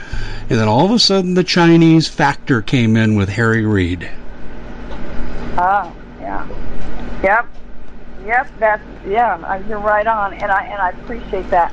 And 0.49 0.59
then 0.59 0.69
all 0.69 0.87
of 0.87 0.93
a 0.93 0.99
sudden, 0.99 1.35
the 1.35 1.45
Chinese 1.45 2.09
factor 2.09 2.63
came 2.63 2.97
in 2.97 3.17
with 3.17 3.29
Harry 3.29 3.67
Reid. 3.67 4.09
Ah, 5.59 5.93
yeah. 6.21 6.49
Yep. 7.23 7.49
Yep, 8.27 8.59
that's 8.59 8.83
yeah, 9.07 9.63
you're 9.69 9.79
right 9.79 10.07
on, 10.07 10.35
and 10.35 10.51
I 10.51 10.65
and 10.65 10.81
I 10.83 10.91
appreciate 10.91 11.49
that 11.51 11.73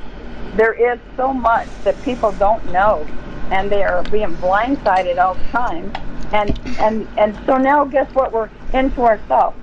there 0.56 0.72
is 0.72 1.00
so 1.16 1.32
much 1.32 1.68
that 1.82 2.00
people 2.02 2.32
don't 2.32 2.64
know, 2.72 3.04
and 3.50 3.70
they 3.70 3.82
are 3.82 4.02
being 4.04 4.36
blindsided 4.36 5.18
all 5.18 5.34
the 5.34 5.44
time. 5.44 5.92
And 6.32 6.58
and 6.78 7.08
and 7.18 7.36
so 7.46 7.56
now, 7.56 7.84
guess 7.84 8.12
what? 8.14 8.32
We're 8.32 8.50
into 8.72 9.02
ourselves, 9.02 9.56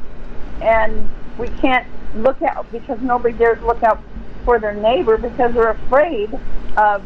and 0.62 1.10
we 1.38 1.48
can't 1.60 1.88
look 2.16 2.42
out 2.42 2.70
because 2.72 3.00
nobody 3.02 3.38
dares 3.38 3.62
look 3.64 3.84
out 3.84 4.02
for 4.44 4.60
their 4.60 4.74
neighbor 4.74 5.18
because 5.18 5.54
they're 5.54 5.72
afraid 5.72 6.30
of 6.76 7.04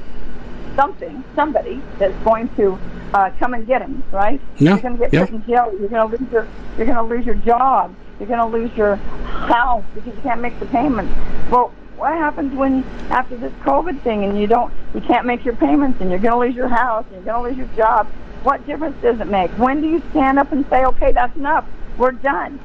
something, 0.76 1.24
somebody 1.36 1.82
that's 2.00 2.18
going 2.24 2.50
to 2.56 2.80
uh, 3.14 3.30
come 3.40 3.54
and 3.54 3.68
get 3.68 3.80
them. 3.80 4.04
Right? 4.12 4.42
Yeah. 4.58 4.72
You're 4.72 4.80
going 4.80 4.98
to 4.98 5.00
get 5.00 5.14
yeah. 5.14 5.26
put 5.26 5.36
in 5.36 5.46
jail. 5.46 5.72
You're 5.80 5.90
going 5.90 6.12
to 6.12 6.18
lose 6.18 6.32
your. 6.32 6.48
You're 6.78 6.88
going 6.88 6.98
to 6.98 7.04
lose 7.04 7.26
your 7.26 7.36
job. 7.36 7.96
You're 8.20 8.28
going 8.28 8.40
to 8.40 8.58
lose 8.58 8.76
your 8.78 8.96
house 8.96 9.84
because 9.94 10.16
you 10.16 10.22
can't 10.22 10.42
make 10.42 10.60
the 10.60 10.66
payments. 10.68 11.14
Well, 11.50 11.74
what 11.98 12.14
happens 12.14 12.54
when 12.54 12.84
after 13.10 13.38
this 13.38 13.54
COVID 13.64 14.02
thing 14.02 14.24
and 14.24 14.40
you 14.40 14.48
don't, 14.48 14.74
you 14.94 15.02
can't 15.02 15.26
make 15.26 15.46
your 15.46 15.56
payments 15.56 16.02
and 16.02 16.10
you're 16.10 16.20
going 16.20 16.34
to 16.34 16.48
lose 16.48 16.56
your 16.56 16.68
house 16.68 17.06
and 17.08 17.16
you're 17.16 17.34
going 17.34 17.44
to 17.44 17.50
lose 17.50 17.58
your 17.58 17.78
job? 17.78 18.08
What 18.44 18.66
difference 18.66 19.02
does 19.02 19.20
it 19.20 19.28
make? 19.28 19.50
When 19.52 19.82
do 19.82 19.88
you 19.88 20.02
stand 20.12 20.38
up 20.40 20.52
and 20.52 20.68
say, 20.70 20.86
okay, 20.86 21.12
that's 21.12 21.36
enough, 21.36 21.66
we're 21.98 22.12
done, 22.12 22.60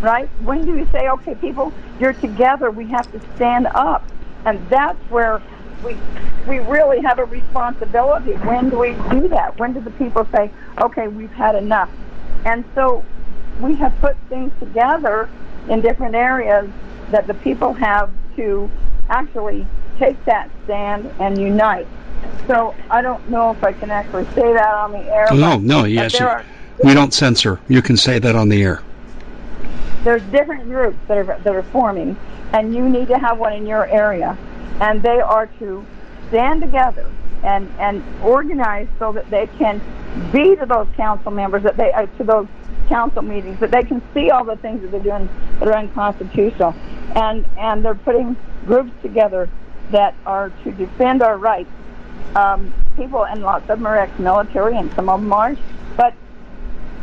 right? 0.00 0.28
When 0.42 0.64
do 0.64 0.76
you 0.76 0.86
say, 0.92 1.08
okay, 1.08 1.34
people, 1.36 1.72
you're 1.98 2.12
together, 2.12 2.70
we 2.70 2.86
have 2.88 3.10
to 3.12 3.20
stand 3.36 3.68
up, 3.68 4.04
and 4.44 4.60
that's 4.68 4.98
where 5.10 5.40
we 5.84 5.96
we 6.46 6.58
really 6.58 7.00
have 7.02 7.20
a 7.20 7.24
responsibility. 7.24 8.32
When 8.32 8.68
do 8.68 8.78
we 8.80 8.94
do 9.10 9.28
that? 9.28 9.58
When 9.58 9.72
do 9.72 9.80
the 9.80 9.92
people 9.92 10.26
say, 10.32 10.50
okay, 10.80 11.06
we've 11.06 11.32
had 11.32 11.54
enough? 11.54 11.88
And 12.44 12.64
so 12.74 13.04
we 13.60 13.74
have 13.76 13.98
put 14.00 14.16
things 14.28 14.52
together 14.58 15.28
in 15.68 15.80
different 15.80 16.14
areas 16.14 16.68
that 17.10 17.26
the 17.26 17.34
people 17.34 17.72
have 17.74 18.10
to 18.36 18.70
actually 19.08 19.66
take 19.98 20.22
that 20.24 20.50
stand 20.64 21.12
and 21.20 21.38
unite. 21.38 21.86
So 22.46 22.74
I 22.90 23.02
don't 23.02 23.28
know 23.28 23.50
if 23.50 23.62
I 23.62 23.72
can 23.72 23.90
actually 23.90 24.24
say 24.26 24.52
that 24.52 24.74
on 24.74 24.92
the 24.92 24.98
air. 24.98 25.26
No, 25.32 25.58
no, 25.58 25.84
yes. 25.84 26.20
Are, 26.20 26.44
We 26.82 26.94
don't 26.94 27.12
censor. 27.12 27.60
You 27.68 27.82
can 27.82 27.96
say 27.96 28.18
that 28.18 28.34
on 28.34 28.48
the 28.48 28.62
air. 28.62 28.82
There's 30.02 30.22
different 30.24 30.64
groups 30.64 30.98
that 31.06 31.18
are 31.18 31.24
that 31.24 31.54
are 31.54 31.62
forming, 31.64 32.16
and 32.52 32.74
you 32.74 32.88
need 32.88 33.08
to 33.08 33.18
have 33.18 33.38
one 33.38 33.52
in 33.52 33.66
your 33.66 33.86
area, 33.86 34.36
and 34.80 35.00
they 35.02 35.20
are 35.20 35.46
to 35.60 35.84
stand 36.28 36.60
together 36.62 37.08
and 37.44 37.70
and 37.78 38.02
organize 38.22 38.88
so 38.98 39.12
that 39.12 39.28
they 39.30 39.46
can 39.58 39.80
be 40.32 40.56
to 40.56 40.66
those 40.66 40.88
council 40.96 41.30
members 41.30 41.62
that 41.62 41.76
they 41.76 41.92
uh, 41.92 42.06
to 42.18 42.24
those 42.24 42.48
council 42.88 43.22
meetings 43.22 43.58
that 43.60 43.70
they 43.70 43.82
can 43.82 44.02
see 44.14 44.30
all 44.30 44.44
the 44.44 44.56
things 44.56 44.82
that 44.82 44.90
they're 44.90 45.00
doing 45.00 45.28
that 45.58 45.68
are 45.68 45.76
unconstitutional, 45.76 46.74
and 47.14 47.44
and 47.58 47.84
they're 47.84 47.94
putting 47.94 48.36
groups 48.66 48.92
together 49.02 49.48
that 49.90 50.14
are 50.26 50.50
to 50.64 50.72
defend 50.72 51.22
our 51.22 51.36
rights. 51.36 51.70
Um, 52.34 52.72
people, 52.96 53.24
and 53.26 53.42
lots 53.42 53.62
of 53.68 53.78
them 53.78 53.86
are 53.86 53.98
ex-military, 53.98 54.76
and 54.76 54.92
some 54.94 55.08
of 55.08 55.20
them 55.20 55.32
aren't, 55.32 55.58
but 55.96 56.14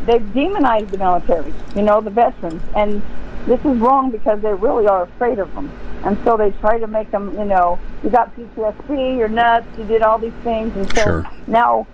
they've 0.06 0.34
demonized 0.34 0.90
the 0.92 0.98
military. 0.98 1.54
You 1.76 1.84
know, 1.84 2.02
the 2.02 2.10
veterans, 2.10 2.62
and 2.76 3.02
this 3.46 3.60
is 3.60 3.78
wrong 3.78 4.10
because 4.12 4.42
they 4.42 4.54
really 4.54 4.88
are 4.88 5.04
afraid 5.04 5.40
of 5.40 5.54
them. 5.54 5.72
And 6.04 6.18
so 6.24 6.38
they 6.38 6.52
try 6.52 6.80
to 6.80 6.88
make 6.88 7.12
them, 7.12 7.38
you 7.38 7.46
know, 7.46 7.78
you 8.04 8.10
got 8.10 8.36
PTSD, 8.36 9.18
you're 9.18 9.28
nuts, 9.28 9.68
you 9.78 9.84
did 9.84 10.02
all 10.02 10.18
these 10.18 10.34
things, 10.44 10.76
and 10.76 10.88
so 10.90 11.04
Sure. 11.04 11.32
now 11.48 11.88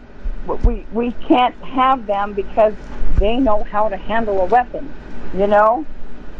we 0.48 0.86
we 0.92 1.12
can't 1.28 1.56
have 1.64 2.06
them 2.06 2.34
because 2.34 2.74
they 3.20 3.38
know 3.38 3.64
how 3.64 3.90
to 3.90 3.98
handle 3.98 4.42
a 4.42 4.46
weapon, 4.46 4.92
you 5.36 5.48
know, 5.48 5.86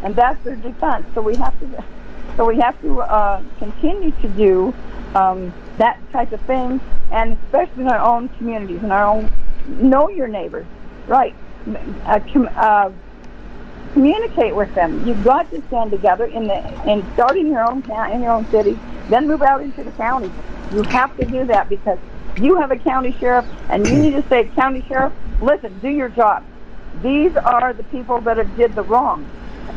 and 0.04 0.16
that's 0.16 0.42
their 0.44 0.56
defense. 0.56 1.06
So 1.14 1.22
we 1.22 1.36
have 1.36 1.58
to, 1.60 1.84
so 2.38 2.46
we 2.46 2.60
have 2.60 2.80
to 2.82 3.02
uh, 3.02 3.44
continue 3.60 4.12
to 4.12 4.28
do 4.30 4.74
um, 5.16 5.54
that 5.78 6.00
type 6.12 6.32
of 6.32 6.42
thing, 6.42 6.80
and 7.12 7.38
especially 7.46 7.84
in 7.84 7.90
our 7.90 8.00
own 8.00 8.30
communities, 8.30 8.84
in 8.84 8.92
our 8.92 9.06
own 9.06 9.32
know 9.68 10.10
your 10.10 10.28
neighbors, 10.28 10.68
right? 11.08 11.36
Uh, 12.06 12.20
com- 12.32 12.50
uh, 12.56 12.92
communicate 13.94 14.56
with 14.56 14.74
them. 14.76 15.08
You've 15.08 15.24
got 15.24 15.50
to 15.52 15.62
stand 15.68 15.92
together 15.92 16.26
in 16.26 16.48
the 16.48 16.54
and 16.54 17.04
start 17.14 17.38
in 17.38 17.48
your 17.48 17.68
own 17.70 17.82
town, 17.84 18.12
in 18.12 18.22
your 18.22 18.32
own 18.32 18.46
city, 18.52 18.78
then 19.10 19.28
move 19.28 19.42
out 19.42 19.62
into 19.62 19.84
the 19.84 19.92
county. 19.92 20.32
You 20.74 20.84
have 20.84 21.16
to 21.18 21.26
do 21.26 21.46
that 21.46 21.70
because 21.70 21.98
you 22.38 22.60
have 22.60 22.72
a 22.72 22.78
county 22.78 23.16
sheriff, 23.20 23.46
and 23.70 23.88
you 23.88 23.96
need 23.96 24.12
to 24.12 24.28
say, 24.30 24.46
county 24.56 24.84
sheriff, 24.88 25.14
listen, 25.42 25.78
do 25.80 25.90
your 25.90 26.10
job. 26.10 26.44
These 27.02 27.36
are 27.36 27.74
the 27.74 27.84
people 27.84 28.22
that 28.22 28.38
have 28.38 28.56
did 28.56 28.76
the 28.76 28.84
wrong. 28.84 29.30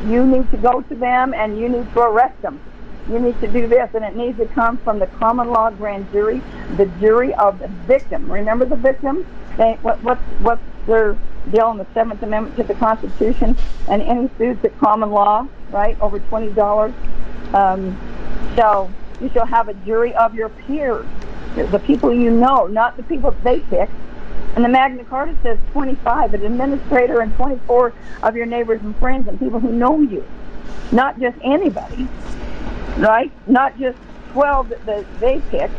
You 0.06 0.26
need 0.26 0.50
to 0.52 0.56
go 0.56 0.80
to 0.82 0.94
them 0.94 1.34
and 1.34 1.58
you 1.58 1.68
need 1.68 1.92
to 1.94 2.00
arrest 2.00 2.40
them. 2.42 2.60
You 3.10 3.18
need 3.18 3.40
to 3.40 3.48
do 3.48 3.66
this, 3.66 3.90
and 3.94 4.04
it 4.04 4.14
needs 4.14 4.38
to 4.38 4.46
come 4.46 4.76
from 4.78 4.98
the 4.98 5.06
common 5.06 5.48
law 5.48 5.70
grand 5.70 6.12
jury, 6.12 6.42
the 6.76 6.86
jury 7.00 7.32
of 7.34 7.58
the 7.58 7.68
victim. 7.68 8.30
Remember 8.30 8.66
the 8.66 8.76
victim? 8.76 9.26
They, 9.56 9.78
what, 9.80 10.02
what, 10.02 10.18
what's 10.42 10.62
their 10.86 11.16
deal 11.50 11.70
in 11.70 11.78
the 11.78 11.86
Seventh 11.94 12.22
Amendment 12.22 12.56
to 12.56 12.64
the 12.64 12.74
Constitution? 12.74 13.56
And 13.88 14.02
any 14.02 14.28
suits 14.36 14.62
at 14.64 14.78
common 14.78 15.10
law, 15.10 15.48
right, 15.70 15.98
over 16.00 16.20
twenty 16.20 16.52
dollars, 16.52 16.92
um, 17.54 17.98
shall 18.54 18.90
you 19.22 19.30
shall 19.30 19.46
have 19.46 19.68
a 19.68 19.74
jury 19.74 20.14
of 20.14 20.34
your 20.34 20.50
peers, 20.50 21.06
the 21.66 21.78
people 21.78 22.12
you 22.12 22.30
know, 22.30 22.66
not 22.66 22.96
the 22.96 23.02
people 23.02 23.30
they 23.42 23.60
pick. 23.60 23.88
And 24.56 24.64
the 24.64 24.68
Magna 24.68 25.04
Carta 25.04 25.36
says 25.42 25.58
25, 25.72 26.34
an 26.34 26.44
administrator 26.44 27.20
and 27.20 27.34
24 27.36 27.92
of 28.22 28.36
your 28.36 28.46
neighbors 28.46 28.80
and 28.82 28.96
friends 28.96 29.28
and 29.28 29.38
people 29.38 29.60
who 29.60 29.72
know 29.72 30.00
you, 30.00 30.26
not 30.90 31.20
just 31.20 31.36
anybody 31.42 32.08
right? 32.98 33.32
Not 33.46 33.78
just 33.78 33.98
12 34.32 34.68
that 34.70 34.86
the, 34.86 35.06
they 35.20 35.40
pick 35.50 35.70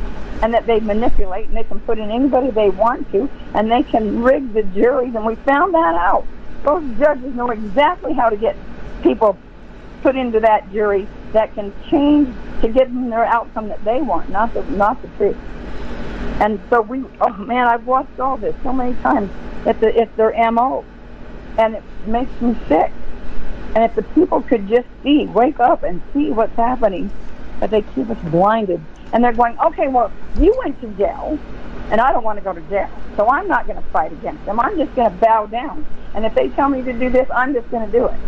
and 0.42 0.54
that 0.54 0.66
they 0.66 0.80
manipulate 0.80 1.48
and 1.48 1.58
they 1.58 1.64
can 1.64 1.80
put 1.82 2.00
in 2.00 2.10
anybody 2.10 2.50
they 2.50 2.70
want 2.70 3.12
to 3.12 3.30
and 3.54 3.70
they 3.70 3.84
can 3.84 4.24
rig 4.24 4.54
the 4.54 4.64
juries 4.64 5.14
and 5.16 5.26
we 5.26 5.36
found 5.36 5.74
that 5.74 5.96
out. 5.96 6.26
Those 6.64 6.84
judges 6.98 7.34
know 7.36 7.50
exactly 7.50 8.14
how 8.14 8.30
to 8.30 8.38
get 8.38 8.56
people 9.04 9.38
put 10.02 10.16
into 10.16 10.40
that 10.40 10.72
jury 10.72 11.08
that 11.34 11.54
can 11.56 11.74
change 11.90 12.34
to 12.62 12.68
get 12.68 12.88
them 12.88 13.10
their 13.10 13.26
outcome 13.26 13.70
that 13.70 13.84
they 13.84 14.02
want, 14.02 14.30
not 14.30 14.54
the 14.54 14.64
not 14.64 15.02
the 15.02 15.08
truth. 15.18 15.38
And 16.40 16.60
so 16.70 16.82
we, 16.82 17.04
oh 17.22 17.34
man, 17.34 17.68
I've 17.68 17.86
watched 17.86 18.20
all 18.20 18.38
this 18.38 18.56
so 18.64 18.72
many 18.72 18.96
times. 19.02 19.30
It's, 19.66 19.82
a, 19.84 20.02
it's 20.02 20.16
their 20.16 20.34
MO, 20.52 20.86
and 21.58 21.76
it 21.76 21.84
makes 22.06 22.32
me 22.42 22.58
sick. 22.68 22.92
And 23.76 23.84
if 23.84 23.94
the 23.96 24.04
people 24.04 24.42
could 24.42 24.68
just 24.68 24.88
see, 25.04 25.26
wake 25.26 25.60
up 25.60 25.84
and 25.84 26.02
see 26.14 26.32
what's 26.32 26.56
happening, 26.56 27.12
but 27.60 27.70
they 27.70 27.82
keep 27.82 28.10
us 28.10 28.18
blinded. 28.32 28.82
And 29.12 29.24
they're 29.24 29.34
going, 29.34 29.60
okay, 29.60 29.88
well, 29.90 30.12
you 30.40 30.56
went 30.64 30.80
to 30.82 30.88
jail, 30.92 31.38
and 31.92 32.00
I 32.00 32.12
don't 32.12 32.24
want 32.24 32.38
to 32.38 32.44
go 32.44 32.54
to 32.54 32.62
jail, 32.70 32.90
so 33.16 33.30
I'm 33.30 33.48
not 33.48 33.68
going 33.68 33.82
to 33.82 33.90
fight 33.90 34.12
against 34.12 34.46
them. 34.46 34.60
I'm 34.60 34.78
just 34.78 34.94
going 34.96 35.12
to 35.12 35.18
bow 35.18 35.46
down. 35.48 35.86
And 36.14 36.26
if 36.26 36.34
they 36.36 36.50
tell 36.50 36.70
me 36.70 36.82
to 36.82 36.94
do 36.94 37.10
this, 37.10 37.28
I'm 37.34 37.54
just 37.54 37.70
going 37.72 37.86
to 37.86 37.92
do 37.92 38.06
it 38.08 38.20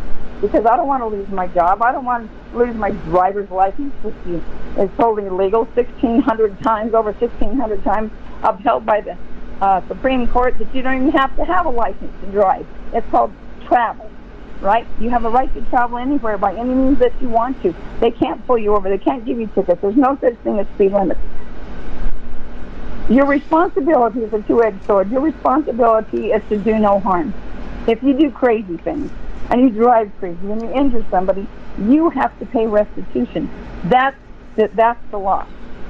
because 0.41 0.65
I 0.65 0.75
don't 0.75 0.87
want 0.87 1.03
to 1.03 1.07
lose 1.07 1.29
my 1.29 1.47
job. 1.47 1.81
I 1.81 1.91
don't 1.91 2.05
want 2.05 2.29
to 2.29 2.57
lose 2.57 2.75
my 2.75 2.91
driver's 2.91 3.49
license, 3.49 3.93
which 4.03 4.15
is 4.25 4.89
totally 4.97 5.27
illegal, 5.27 5.65
1,600 5.65 6.61
times, 6.61 6.93
over 6.93 7.11
1,600 7.11 7.83
times, 7.83 8.11
upheld 8.43 8.85
by 8.85 9.01
the 9.01 9.17
uh, 9.61 9.87
Supreme 9.87 10.27
Court 10.27 10.57
that 10.57 10.73
you 10.73 10.81
don't 10.81 10.95
even 10.95 11.11
have 11.11 11.35
to 11.35 11.45
have 11.45 11.67
a 11.67 11.69
license 11.69 12.11
to 12.21 12.31
drive. 12.31 12.65
It's 12.93 13.07
called 13.09 13.31
travel 13.67 14.11
right? 14.61 14.85
You 14.99 15.09
have 15.09 15.25
a 15.25 15.29
right 15.29 15.53
to 15.55 15.61
travel 15.69 15.97
anywhere 15.97 16.37
by 16.37 16.55
any 16.55 16.73
means 16.73 16.99
that 16.99 17.19
you 17.21 17.29
want 17.29 17.61
to. 17.63 17.73
They 17.99 18.11
can't 18.11 18.45
pull 18.45 18.57
you 18.57 18.75
over. 18.75 18.89
They 18.89 18.97
can't 18.97 19.25
give 19.25 19.39
you 19.39 19.47
tickets. 19.47 19.81
There's 19.81 19.95
no 19.95 20.17
such 20.21 20.35
thing 20.43 20.59
as 20.59 20.67
speed 20.75 20.93
limits. 20.93 21.19
Your 23.09 23.25
responsibility 23.25 24.21
is 24.21 24.33
a 24.33 24.41
two-edged 24.43 24.85
sword. 24.85 25.11
Your 25.11 25.21
responsibility 25.21 26.31
is 26.31 26.41
to 26.49 26.57
do 26.57 26.77
no 26.79 26.99
harm. 26.99 27.33
If 27.87 28.01
you 28.03 28.13
do 28.13 28.31
crazy 28.31 28.77
things 28.77 29.11
and 29.49 29.61
you 29.61 29.69
drive 29.69 30.11
crazy 30.19 30.51
and 30.51 30.61
you 30.61 30.71
injure 30.71 31.05
somebody, 31.09 31.47
you 31.79 32.09
have 32.11 32.37
to 32.39 32.45
pay 32.45 32.67
restitution. 32.67 33.49
That's 33.85 34.17
the, 34.55 34.69
that's 34.73 34.99
the 35.09 35.17
law. 35.17 35.47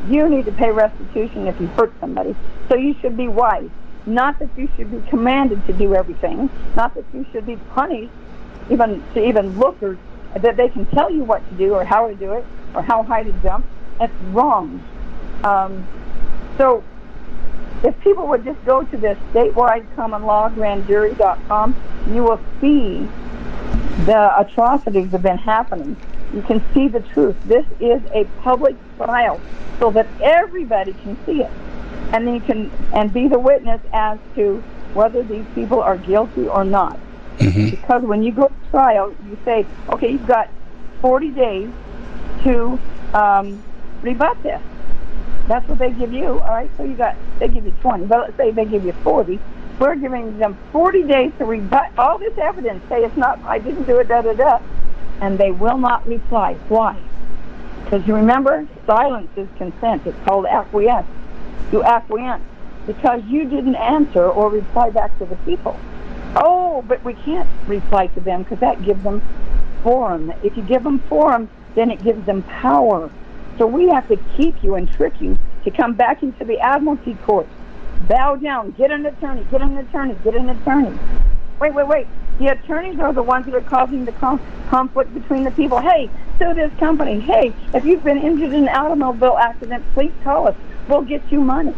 You 0.08 0.30
need 0.30 0.46
to 0.46 0.52
pay 0.52 0.72
restitution 0.72 1.48
if 1.48 1.60
you 1.60 1.68
hurt 1.68 1.94
somebody. 2.00 2.36
So 2.70 2.76
you 2.76 2.96
should 3.02 3.18
be 3.18 3.28
wise. 3.28 3.70
Not 4.06 4.40
that 4.40 4.50
you 4.58 4.68
should 4.76 4.90
be 4.90 5.08
commanded 5.10 5.66
to 5.68 5.74
do 5.74 5.94
everything. 5.94 6.50
Not 6.76 6.96
that 6.96 7.06
you 7.14 7.26
should 7.32 7.46
be 7.46 7.58
punished 7.76 8.12
even 8.70 9.04
to 9.14 9.28
even 9.28 9.60
look 9.60 9.82
or 9.84 9.98
that 10.40 10.58
they 10.58 10.70
can 10.70 10.86
tell 10.88 11.12
you 11.12 11.24
what 11.24 11.48
to 11.50 11.56
do 11.56 11.74
or 11.74 11.84
how 11.84 12.08
to 12.08 12.16
do 12.16 12.34
it 12.34 12.46
or 12.74 12.82
how 12.82 13.04
high 13.04 13.24
to 13.24 13.32
jump. 13.44 13.66
That's 14.00 14.14
wrong. 14.32 14.84
Um, 15.44 15.88
so 16.58 16.84
if 17.84 18.00
people 18.02 18.28
would 18.28 18.44
just 18.44 18.64
go 18.66 18.84
to 18.84 18.98
this 18.98 19.18
statewide 19.34 19.86
common 19.96 20.24
law 20.24 20.50
grand 20.50 20.88
jury.com, 20.88 21.76
you 22.08 22.24
will 22.24 22.40
see 22.60 23.08
the 24.06 24.40
atrocities 24.40 25.06
that 25.06 25.12
have 25.12 25.24
been 25.24 25.38
happening. 25.38 25.96
You 26.34 26.42
can 26.44 26.64
see 26.74 26.88
the 26.88 27.02
truth. 27.02 27.36
This 27.46 27.66
is 27.80 28.02
a 28.14 28.26
public 28.42 28.76
trial 28.98 29.40
so 29.80 29.92
that 29.92 30.08
everybody 30.22 30.94
can 30.94 31.18
see 31.26 31.42
it. 31.42 31.52
And 32.14 32.28
then 32.28 32.36
you 32.36 32.42
can 32.42 32.72
and 32.94 33.12
be 33.12 33.28
the 33.28 33.40
witness 33.40 33.82
as 33.94 34.20
to 34.36 34.64
whether 34.94 35.24
these 35.24 35.46
people 35.56 35.82
are 35.82 35.98
guilty 35.98 36.48
or 36.48 36.64
not. 36.64 37.00
Because 37.72 38.04
when 38.04 38.22
you 38.24 38.32
go 38.32 38.48
to 38.48 38.70
trial, 38.70 39.16
you 39.28 39.38
say, 39.44 39.66
okay, 39.90 40.12
you've 40.12 40.28
got 40.28 40.50
40 41.02 41.30
days 41.32 41.70
to 42.44 42.80
um, 43.14 43.64
rebut 44.02 44.42
this. 44.44 44.62
That's 45.48 45.68
what 45.68 45.80
they 45.80 45.92
give 45.92 46.14
you, 46.14 46.40
all 46.40 46.40
right? 46.40 46.70
So 46.78 46.84
you 46.84 46.96
got, 46.96 47.16
they 47.40 47.48
give 47.48 47.66
you 47.66 47.74
20, 47.82 48.06
but 48.06 48.20
let's 48.20 48.38
say 48.38 48.52
they 48.52 48.66
give 48.66 48.86
you 48.86 48.94
40. 49.04 49.40
We're 49.80 49.96
giving 49.96 50.38
them 50.38 50.58
40 50.72 51.04
days 51.04 51.32
to 51.40 51.46
rebut 51.46 51.92
all 51.98 52.18
this 52.18 52.38
evidence, 52.38 52.84
say 52.88 53.04
it's 53.04 53.18
not, 53.18 53.40
I 53.44 53.60
didn't 53.60 53.84
do 53.84 53.98
it, 53.98 54.08
da 54.08 54.22
da 54.22 54.34
da. 54.34 54.60
And 55.22 55.38
they 55.38 55.52
will 55.52 55.78
not 55.78 56.06
reply. 56.08 56.54
Why? 56.70 57.00
Because 57.84 58.08
you 58.08 58.16
remember, 58.16 58.68
silence 58.86 59.30
is 59.36 59.48
consent. 59.58 60.06
It's 60.06 60.18
called 60.26 60.46
acquiesce. 60.46 61.06
You 61.72 61.84
acquiesce 61.84 62.42
because 62.88 63.22
you 63.26 63.46
didn't 63.46 63.76
answer 63.76 64.28
or 64.28 64.50
reply 64.50 64.90
back 64.90 65.18
to 65.20 65.26
the 65.26 65.36
people. 65.38 65.80
Oh, 66.36 66.84
but 66.88 67.04
we 67.04 67.14
can't 67.14 67.50
reply 67.68 68.08
to 68.08 68.22
them 68.22 68.44
because 68.44 68.60
that 68.60 68.84
gives 68.84 69.04
them 69.04 69.22
forum. 69.84 70.34
If 70.44 70.56
you 70.56 70.64
give 70.64 70.84
them 70.84 71.00
forum, 71.00 71.50
then 71.76 71.92
it 71.92 72.04
gives 72.04 72.26
them 72.26 72.44
power. 72.44 73.10
So 73.58 73.68
we 73.68 73.90
have 73.90 74.08
to 74.08 74.18
keep 74.38 74.64
you 74.64 74.76
and 74.76 74.92
trick 74.92 75.20
you 75.22 75.38
to 75.64 75.72
come 75.72 75.94
back 75.94 76.24
into 76.24 76.44
the 76.46 76.60
admiralty 76.60 77.16
court. 77.26 77.48
Bow 78.08 78.36
down, 78.36 78.72
get 78.72 78.92
an 78.92 79.06
attorney, 79.06 79.46
get 79.52 79.62
an 79.62 79.78
attorney, 79.78 80.16
get 80.24 80.36
an 80.36 80.50
attorney. 80.50 80.98
Wait, 81.60 81.74
wait, 81.74 81.88
wait. 81.88 82.08
The 82.40 82.48
attorneys 82.48 83.00
are 83.00 83.14
the 83.14 83.22
ones 83.22 83.46
that 83.46 83.54
are 83.54 83.62
causing 83.62 84.06
the 84.06 84.14
conflict 84.70 85.14
between 85.14 85.44
the 85.44 85.52
people. 85.52 85.80
Hey, 85.80 86.10
sue 86.40 86.56
this 86.56 86.72
company. 86.80 87.20
Hey, 87.20 87.54
if 87.74 87.86
you've 87.86 88.04
been 88.04 88.18
injured 88.18 88.54
in 88.54 88.68
an 88.68 88.76
automobile 88.76 89.38
accident, 89.38 89.84
please 89.94 90.12
call 90.24 90.48
us. 90.48 90.56
We'll 90.88 91.04
get 91.04 91.22
you 91.32 91.42
money. 91.42 91.76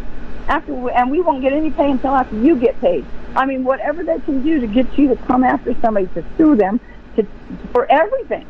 After 0.48 0.74
we, 0.74 0.92
and 0.92 1.12
we 1.12 1.20
won't 1.20 1.42
get 1.42 1.52
any 1.52 1.70
pay 1.72 1.92
until 1.92 2.16
after 2.16 2.38
you 2.38 2.56
get 2.56 2.80
paid. 2.80 3.06
I 3.36 3.46
mean, 3.46 3.64
whatever 3.66 4.04
they 4.04 4.20
can 4.20 4.42
do 4.42 4.62
to 4.62 4.68
get 4.68 4.98
you 4.98 5.10
to 5.10 5.16
come 5.16 5.44
after 5.44 5.76
somebody 5.82 6.08
to 6.14 6.24
sue 6.38 6.56
them 6.56 6.80
to 7.16 7.28
for 7.72 7.90
everything, 7.92 8.46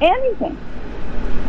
anything. 0.00 0.56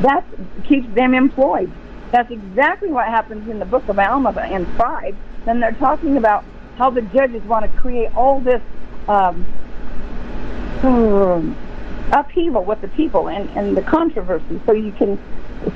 That 0.02 0.26
keeps 0.66 0.88
them 0.96 1.14
employed. 1.14 1.72
That's 2.12 2.32
exactly 2.32 2.90
what 2.90 3.08
happens 3.08 3.50
in 3.50 3.60
the 3.60 3.66
book 3.66 3.88
of 3.88 3.98
Alma 3.98 4.32
in 4.52 4.66
five. 4.78 5.16
Then 5.46 5.60
they're 5.60 5.72
talking 5.74 6.18
about 6.18 6.44
how 6.78 6.90
the 6.90 7.02
judges 7.02 7.44
want 7.44 7.72
to 7.72 7.80
create 7.80 8.14
all 8.16 8.40
this 8.40 8.62
um, 9.08 9.46
upheaval 12.12 12.64
with 12.64 12.82
the 12.82 12.88
people 12.90 13.30
and, 13.30 13.50
and 13.52 13.78
the 13.78 13.82
controversy 13.82 14.60
so 14.66 14.74
you 14.74 14.92
can 14.92 15.20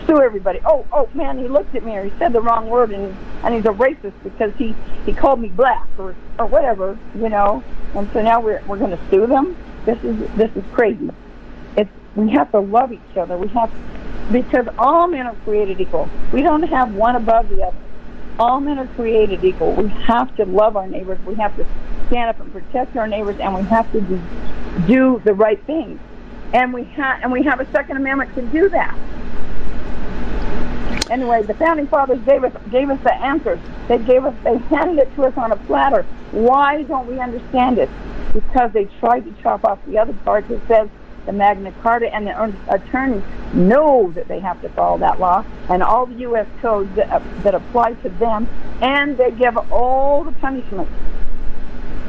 sue 0.08 0.22
everybody. 0.22 0.60
Oh, 0.66 0.86
oh 0.92 1.08
man, 1.14 1.38
he 1.38 1.48
looked 1.48 1.76
at 1.76 1.84
me 1.84 1.96
or 1.96 2.04
he 2.04 2.12
said 2.18 2.34
the 2.34 2.42
wrong 2.42 2.70
word 2.70 2.92
and 2.92 3.16
and 3.44 3.54
he's 3.54 3.66
a 3.66 3.70
racist 3.70 4.14
because 4.24 4.52
he 4.58 4.76
he 5.06 5.14
called 5.14 5.40
me 5.40 5.50
black 5.50 5.88
or 5.98 6.16
or 6.40 6.48
whatever, 6.48 6.98
you 7.16 7.30
know. 7.30 7.64
And 7.94 8.10
so 8.12 8.22
now 8.22 8.42
we're 8.42 8.62
we're 8.68 8.78
going 8.78 8.92
to 8.92 9.10
sue 9.10 9.28
them. 9.28 9.56
This 9.86 10.04
is 10.04 10.18
this 10.36 10.52
is 10.56 10.64
crazy. 10.74 11.10
We 12.16 12.32
have 12.32 12.52
to 12.52 12.60
love 12.60 12.92
each 12.94 13.18
other. 13.18 13.38
We 13.38 13.48
have 13.50 13.72
because 14.32 14.68
all 14.80 15.08
men 15.08 15.28
are 15.28 15.36
created 15.44 15.80
equal. 15.80 16.10
We 16.34 16.42
don't 16.42 16.64
have 16.64 16.96
one 16.96 17.16
above 17.16 17.50
the 17.50 17.64
other. 17.64 17.78
All 18.40 18.60
men 18.60 18.80
are 18.80 18.88
created 18.88 19.44
equal. 19.44 19.74
We 19.74 19.90
have 19.90 20.36
to 20.38 20.46
love 20.46 20.76
our 20.76 20.88
neighbors. 20.88 21.20
We 21.26 21.36
have 21.36 21.56
to 21.58 21.66
stand 22.08 22.30
up 22.30 22.40
and 22.40 22.52
protect 22.52 22.96
our 22.98 23.08
neighbors, 23.08 23.38
and 23.40 23.56
we 23.56 23.64
have 23.64 23.90
to 23.92 24.02
do, 24.02 24.22
do 24.88 25.22
the 25.24 25.34
right 25.34 25.64
things. 25.66 26.00
And 26.54 26.74
we 26.74 26.84
have 26.84 27.22
and 27.22 27.32
we 27.32 27.44
have 27.44 27.60
a 27.60 27.70
Second 27.72 27.98
Amendment 27.98 28.34
to 28.36 28.42
do 28.42 28.70
that. 28.70 28.98
Anyway, 31.10 31.44
the 31.44 31.54
founding 31.54 31.88
fathers 31.88 32.20
gave 32.26 32.44
us 32.44 32.54
gave 32.72 32.90
us 32.90 33.00
the 33.04 33.14
answers. 33.14 33.60
They 33.88 34.00
gave 34.00 34.26
us 34.26 34.34
they 34.44 34.58
handed 34.58 35.00
it 35.00 35.16
to 35.16 35.26
us 35.26 35.38
on 35.38 35.52
a 35.52 35.56
platter. 35.56 36.04
Why 36.32 36.84
don't 36.84 37.08
we 37.08 37.20
understand 37.20 37.78
it? 37.78 37.90
Because 38.34 38.72
they 38.72 38.86
tried 39.00 39.22
to 39.22 39.32
chop 39.42 39.66
off 39.66 39.80
the 39.86 39.98
other 39.98 40.14
part 40.26 40.48
that 40.48 40.68
says 40.68 40.90
the 41.26 41.32
Magna 41.32 41.72
Carta 41.82 42.14
and 42.14 42.28
the 42.28 42.74
attorneys 42.74 43.24
know 43.54 44.12
that 44.12 44.28
they 44.28 44.40
have 44.40 44.62
to 44.62 44.70
follow 44.70 44.98
that 45.00 45.20
law 45.20 45.44
and 45.70 45.82
all 45.82 46.06
the 46.06 46.16
U.S. 46.16 46.48
codes 46.62 46.94
that, 46.96 47.10
uh, 47.10 47.20
that 47.44 47.56
apply 47.56 47.94
to 47.94 48.10
them, 48.10 48.48
and 48.82 49.18
they 49.18 49.32
give 49.32 49.58
all 49.72 50.24
the 50.24 50.32
punishments. 50.34 50.92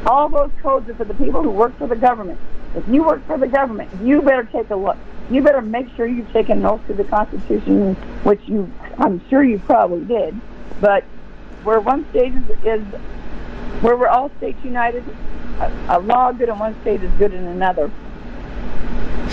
All 0.05 0.29
those 0.29 0.51
codes 0.61 0.89
are 0.89 0.95
for 0.95 1.05
the 1.05 1.13
people 1.15 1.41
who 1.41 1.49
work 1.49 1.77
for 1.77 1.87
the 1.87 1.95
government. 1.95 2.39
If 2.75 2.87
you 2.87 3.03
work 3.03 3.25
for 3.25 3.37
the 3.37 3.47
government, 3.47 3.89
you 4.01 4.21
better 4.21 4.43
take 4.43 4.69
a 4.69 4.75
look. 4.75 4.97
You 5.31 5.41
better 5.41 5.61
make 5.61 5.93
sure 5.95 6.05
you've 6.05 6.31
taken 6.31 6.61
notes 6.61 6.89
of 6.89 6.97
the 6.97 7.03
Constitution, 7.03 7.95
which 8.23 8.41
you, 8.45 8.71
I'm 8.97 9.27
sure 9.29 9.43
you 9.43 9.59
probably 9.59 10.05
did. 10.05 10.39
But 10.79 11.03
where 11.63 11.79
one 11.79 12.07
state 12.11 12.33
is, 12.33 12.43
is 12.63 12.81
where 13.81 13.97
we're 13.97 14.07
all 14.07 14.31
states 14.37 14.59
united, 14.63 15.03
a, 15.59 15.97
a 15.97 15.99
law 15.99 16.31
good 16.31 16.49
in 16.49 16.59
one 16.59 16.79
state 16.81 17.03
is 17.03 17.11
good 17.13 17.33
in 17.33 17.43
another 17.45 17.91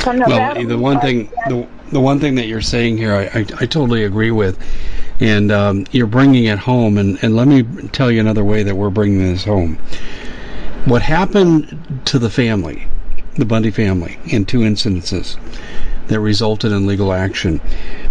well, 0.06 0.66
the 0.66 0.78
one 0.78 1.00
thing 1.00 1.30
the, 1.48 1.66
the 1.90 2.00
one 2.00 2.20
thing 2.20 2.34
that 2.34 2.46
you're 2.46 2.60
saying 2.60 2.98
here, 2.98 3.14
I, 3.14 3.24
I, 3.24 3.38
I 3.60 3.66
totally 3.66 4.04
agree 4.04 4.30
with, 4.30 4.58
and 5.20 5.50
um, 5.52 5.86
you're 5.92 6.06
bringing 6.06 6.44
it 6.44 6.58
home. 6.58 6.98
And, 6.98 7.22
and 7.22 7.36
let 7.36 7.46
me 7.46 7.62
tell 7.88 8.10
you 8.10 8.20
another 8.20 8.44
way 8.44 8.62
that 8.62 8.74
we're 8.74 8.90
bringing 8.90 9.20
this 9.20 9.44
home. 9.44 9.78
What 10.84 11.02
happened 11.02 12.02
to 12.06 12.18
the 12.18 12.30
family, 12.30 12.86
the 13.36 13.44
Bundy 13.44 13.70
family, 13.70 14.18
in 14.26 14.44
two 14.44 14.62
instances 14.62 15.38
that 16.08 16.20
resulted 16.20 16.72
in 16.72 16.86
legal 16.86 17.12
action? 17.12 17.60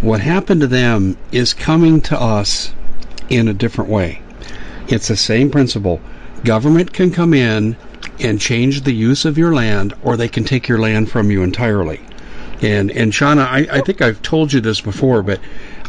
What 0.01 0.21
happened 0.21 0.61
to 0.61 0.67
them 0.67 1.17
is 1.31 1.53
coming 1.53 2.01
to 2.01 2.19
us 2.19 2.73
in 3.29 3.47
a 3.47 3.53
different 3.53 3.89
way. 3.89 4.21
It's 4.87 5.07
the 5.07 5.17
same 5.17 5.51
principle. 5.51 6.01
Government 6.43 6.93
can 6.93 7.11
come 7.11 7.33
in 7.33 7.75
and 8.19 8.39
change 8.39 8.81
the 8.81 8.93
use 8.93 9.25
of 9.25 9.37
your 9.37 9.53
land, 9.53 9.93
or 10.03 10.15
they 10.15 10.27
can 10.27 10.43
take 10.43 10.67
your 10.67 10.79
land 10.79 11.09
from 11.09 11.31
you 11.31 11.43
entirely. 11.43 12.01
And 12.61 12.91
and 12.91 13.11
Shauna, 13.11 13.45
I, 13.45 13.67
I 13.71 13.81
think 13.81 14.01
I've 14.01 14.21
told 14.21 14.53
you 14.53 14.61
this 14.61 14.81
before, 14.81 15.23
but 15.23 15.39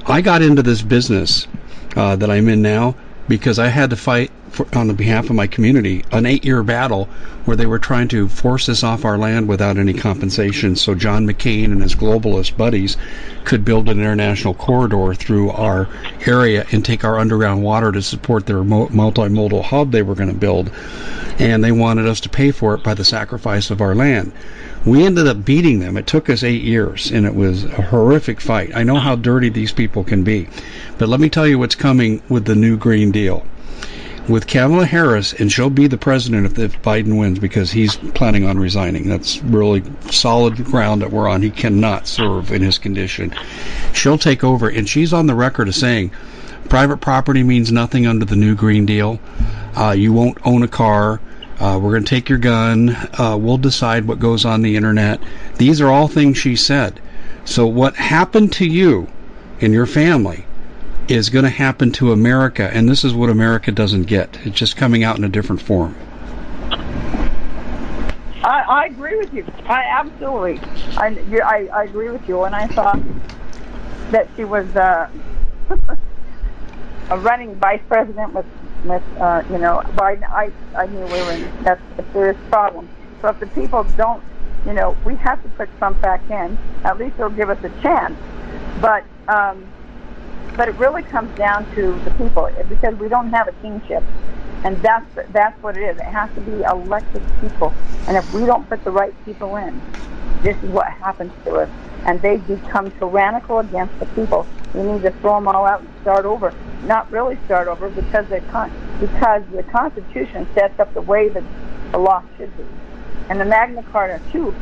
I 0.07 0.20
got 0.20 0.43
into 0.43 0.62
this 0.62 0.83
business 0.83 1.47
uh, 1.97 2.16
that 2.16 2.31
I'm 2.31 2.49
in 2.49 2.62
now 2.62 2.97
because 3.29 3.59
I 3.59 3.68
had 3.68 3.91
to 3.91 3.97
fight 3.97 4.31
for, 4.51 4.66
on 4.77 4.87
the 4.87 4.95
behalf 4.95 5.31
of 5.31 5.37
my 5.37 5.47
community 5.47 6.05
an 6.12 6.27
eight-year 6.27 6.62
battle 6.62 7.07
where 7.45 7.57
they 7.57 7.66
were 7.66 7.79
trying 7.79 8.09
to 8.09 8.29
force 8.29 8.68
us 8.68 8.83
off 8.83 9.05
our 9.05 9.18
land 9.18 9.49
without 9.49 9.77
any 9.77 9.93
compensation. 9.93 10.77
So 10.77 10.95
John 10.95 11.27
McCain 11.27 11.66
and 11.66 11.83
his 11.83 11.95
globalist 11.95 12.57
buddies 12.57 12.97
could 13.45 13.64
build 13.64 13.89
an 13.89 13.99
international 13.99 14.55
corridor 14.55 15.14
through 15.14 15.51
our 15.51 15.89
area 16.27 16.66
and 16.72 16.85
take 16.85 17.05
our 17.05 17.18
underground 17.18 17.62
water 17.62 17.93
to 17.93 18.03
support 18.03 18.47
their 18.47 18.62
multimodal 18.62 19.62
hub 19.62 19.91
they 19.91 20.03
were 20.03 20.14
going 20.14 20.31
to 20.31 20.35
build. 20.35 20.70
And 21.39 21.64
they 21.64 21.72
wanted 21.72 22.07
us 22.07 22.20
to 22.20 22.29
pay 22.29 22.53
for 22.53 22.75
it 22.75 22.83
by 22.85 22.95
the 22.95 23.05
sacrifice 23.05 23.70
of 23.70 23.81
our 23.81 23.95
land. 23.95 24.33
We 24.87 25.07
ended 25.07 25.26
up 25.26 25.47
beating 25.47 25.78
them. 25.78 25.97
It 25.97 26.07
took 26.07 26.28
us 26.28 26.43
eight 26.43 26.62
years, 26.62 27.11
and 27.11 27.24
it 27.24 27.35
was 27.35 27.64
a 27.64 27.80
horrific 27.80 28.39
fight. 28.39 28.76
I 28.76 28.82
know 28.82 28.97
how 28.97 29.16
dirty 29.16 29.49
these 29.49 29.72
people 29.72 30.05
can 30.05 30.24
be. 30.24 30.47
But 30.99 31.09
let 31.09 31.20
me 31.20 31.30
tell 31.30 31.47
you 31.47 31.59
what's 31.59 31.74
coming 31.74 32.22
with 32.28 32.45
the 32.45 32.55
new 32.55 32.76
Green 32.76 33.11
Deal. 33.11 33.47
With 34.28 34.47
Kamala 34.47 34.85
Harris, 34.85 35.32
and 35.32 35.51
she'll 35.51 35.70
be 35.70 35.87
the 35.87 35.97
president 35.97 36.45
if, 36.47 36.59
if 36.59 36.82
Biden 36.82 37.18
wins 37.18 37.39
because 37.39 37.70
he's 37.70 37.97
planning 37.97 38.45
on 38.45 38.59
resigning. 38.59 39.09
That's 39.09 39.43
really 39.43 39.82
solid 40.11 40.62
ground 40.64 41.01
that 41.01 41.11
we're 41.11 41.28
on. 41.28 41.41
He 41.41 41.51
cannot 41.51 42.07
serve 42.07 42.53
in 42.53 42.61
his 42.61 42.76
condition. 42.76 43.35
She'll 43.95 44.18
take 44.18 44.45
over, 44.45 44.68
and 44.68 44.87
she's 44.87 45.14
on 45.14 45.26
the 45.26 45.35
record 45.35 45.68
of 45.68 45.74
saying 45.74 46.11
private 46.68 46.99
property 46.99 47.43
means 47.43 47.72
nothing 47.72 48.07
under 48.07 48.24
the 48.24 48.37
new 48.37 48.55
Green 48.55 48.85
Deal. 48.85 49.18
Uh, 49.76 49.93
you 49.93 50.12
won't 50.12 50.39
own 50.45 50.62
a 50.62 50.68
car. 50.68 51.20
Uh, 51.61 51.78
we're 51.80 51.92
going 51.92 52.05
to 52.05 52.11
take 52.11 52.28
your 52.28 52.38
gun. 52.38 52.90
Uh, 53.18 53.36
we'll 53.40 53.59
decide 53.59 54.07
what 54.07 54.18
goes 54.18 54.44
on 54.44 54.62
the 54.62 54.76
internet. 54.76 55.20
These 55.57 55.80
are 55.80 55.88
all 55.88 56.09
things 56.09 56.36
she 56.36 56.57
said. 56.57 57.00
So, 57.44 57.66
what 57.66 57.94
happened 57.94 58.52
to 58.55 58.66
you 58.66 59.09
and 59.61 59.72
your 59.72 59.86
family 59.86 60.44
is 61.09 61.30
going 61.30 61.44
to 61.44 61.50
happen 61.50 61.92
to 61.92 62.12
America, 62.12 62.70
and 62.72 62.88
this 62.88 63.05
is 63.05 63.14
what 63.14 63.30
America 63.30 63.70
doesn't 63.70 64.05
get. 64.05 64.38
It's 64.44 64.57
just 64.57 64.76
coming 64.76 65.05
out 65.05 65.18
in 65.18 65.24
a 65.24 65.28
different 65.28 65.61
form. 65.61 65.94
I, 68.42 68.64
I 68.68 68.86
agree 68.86 69.16
with 69.16 69.32
you. 69.32 69.46
I 69.66 69.84
absolutely. 69.84 70.61
I, 70.96 71.16
I, 71.44 71.68
I 71.72 71.84
agree 71.84 72.11
with 72.11 72.28
you. 72.28 72.42
And 72.44 72.55
I 72.55 72.66
thought 72.68 73.00
that 74.11 74.28
she 74.36 74.44
was 74.44 74.66
uh, 74.76 75.09
a 77.11 77.18
running 77.18 77.55
vice 77.57 77.80
president 77.88 78.34
with 78.34 78.46
with, 78.85 79.03
uh, 79.18 79.43
you 79.51 79.59
know, 79.59 79.82
Biden, 79.95 80.24
I, 80.30 80.53
I 80.76 80.87
knew 80.87 81.01
we 81.01 81.07
were 81.07 81.32
in 81.32 81.64
that's 81.64 81.80
a 81.99 82.05
serious 82.12 82.37
problem. 82.51 82.89
So 83.20 83.28
if 83.28 83.41
the 83.41 83.47
people 83.49 83.85
don't, 83.97 84.22
you 84.66 84.72
know, 84.72 84.97
we 85.05 85.16
have 85.16 85.43
to 85.43 85.49
put 85.51 85.68
Trump 85.78 86.01
back 86.01 86.28
in. 86.30 86.57
At 86.85 86.99
least 86.99 87.16
it'll 87.18 87.30
give 87.30 87.51
us 87.51 87.62
a 87.64 87.70
chance. 87.82 88.18
But, 88.80 89.05
um, 89.28 89.66
but 90.57 90.68
it 90.68 90.76
really 90.76 91.02
comes 91.02 91.36
down 91.36 91.66
to 91.74 92.00
the 92.05 92.11
people 92.12 92.48
because 92.68 92.94
we 92.96 93.09
don't 93.09 93.30
have 93.30 93.48
a 93.48 93.52
kingship, 93.62 94.02
and 94.64 94.80
that's 94.82 95.07
that's 95.32 95.61
what 95.62 95.76
it 95.76 95.82
is. 95.82 95.96
It 95.96 96.05
has 96.05 96.32
to 96.34 96.40
be 96.40 96.62
elected 96.62 97.22
people, 97.40 97.72
and 98.07 98.16
if 98.16 98.32
we 98.32 98.46
don't 98.46 98.68
put 98.68 98.84
the 98.84 98.90
right 98.90 99.14
people 99.24 99.57
in, 99.57 99.80
this 100.42 100.57
is 100.62 100.70
what 100.70 100.88
happens 100.88 101.32
to 101.44 101.57
us. 101.57 101.70
And 102.07 102.20
they 102.20 102.36
become 102.36 102.90
tyrannical 102.98 103.61
against 103.61 103.98
the 103.98 104.05
people. 104.07 104.46
We 104.74 104.82
need 104.82 105.02
to 105.02 105.11
throw 105.11 105.36
them 105.36 105.48
all 105.48 105.64
out 105.64 105.80
and 105.80 105.88
start 106.02 106.26
over 106.26 106.52
not 106.84 107.11
really 107.11 107.38
start 107.46 107.68
over 107.68 107.88
because 107.88 108.26
the 108.28 108.40
con- 108.52 108.72
because 109.00 109.42
the 109.52 109.62
Constitution 109.64 110.46
sets 110.55 110.78
up 110.78 110.92
the 110.94 111.02
way 111.02 111.28
that 111.28 111.42
the 111.92 111.98
law 111.98 112.22
should 112.36 112.55
be, 112.57 112.64
and 113.28 113.40
the 113.40 113.44
Magna 113.44 113.82
Carta 113.84 114.20
too. 114.30 114.55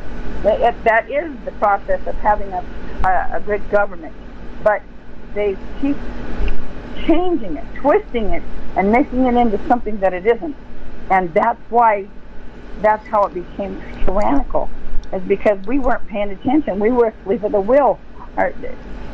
That, 0.42 0.82
that 0.84 1.08
is 1.08 1.32
the 1.44 1.52
process 1.52 2.04
of 2.06 2.16
having 2.16 2.52
a, 2.52 2.64
a, 3.04 3.36
a 3.36 3.40
good 3.40 3.68
government, 3.70 4.14
but 4.64 4.82
they 5.34 5.56
keep 5.80 5.96
changing 7.06 7.56
it, 7.56 7.64
twisting 7.76 8.30
it, 8.30 8.42
and 8.76 8.90
making 8.92 9.26
it 9.26 9.34
into 9.34 9.58
something 9.68 9.98
that 10.00 10.12
it 10.12 10.26
isn't, 10.26 10.56
and 11.10 11.32
that's 11.34 11.60
why 11.70 12.06
that's 12.80 13.06
how 13.06 13.24
it 13.24 13.34
became 13.34 13.80
tyrannical, 14.04 14.70
is 15.12 15.22
because 15.22 15.58
we 15.66 15.78
weren't 15.78 16.06
paying 16.08 16.30
attention. 16.30 16.80
We 16.80 16.90
were 16.90 17.08
asleep 17.08 17.44
at 17.44 17.52
the 17.52 17.60
wheel 17.60 17.98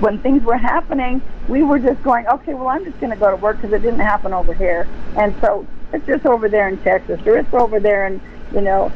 when 0.01 0.21
things 0.21 0.45
were 0.45 0.57
happening, 0.57 1.21
we 1.49 1.63
were 1.63 1.79
just 1.79 2.03
going, 2.03 2.27
okay, 2.29 2.55
well, 2.55 2.69
I'm 2.69 2.85
just 2.85 3.01
going 3.01 3.11
to 3.11 3.19
go 3.19 3.31
to 3.31 3.37
work 3.37 3.57
because 3.57 3.73
it 3.73 3.83
didn't 3.83 4.01
happen 4.01 4.33
over 4.33 4.55
here, 4.55 4.87
and 5.17 5.35
so 5.41 5.67
it's 5.93 6.07
just 6.07 6.25
over 6.27 6.49
there 6.49 6.69
in 6.69 6.79
Texas 6.79 7.21
or 7.27 7.39
it's 7.39 7.53
over 7.53 7.81
there 7.81 8.07
in 8.07 8.21
you 8.53 8.61
know, 8.61 8.93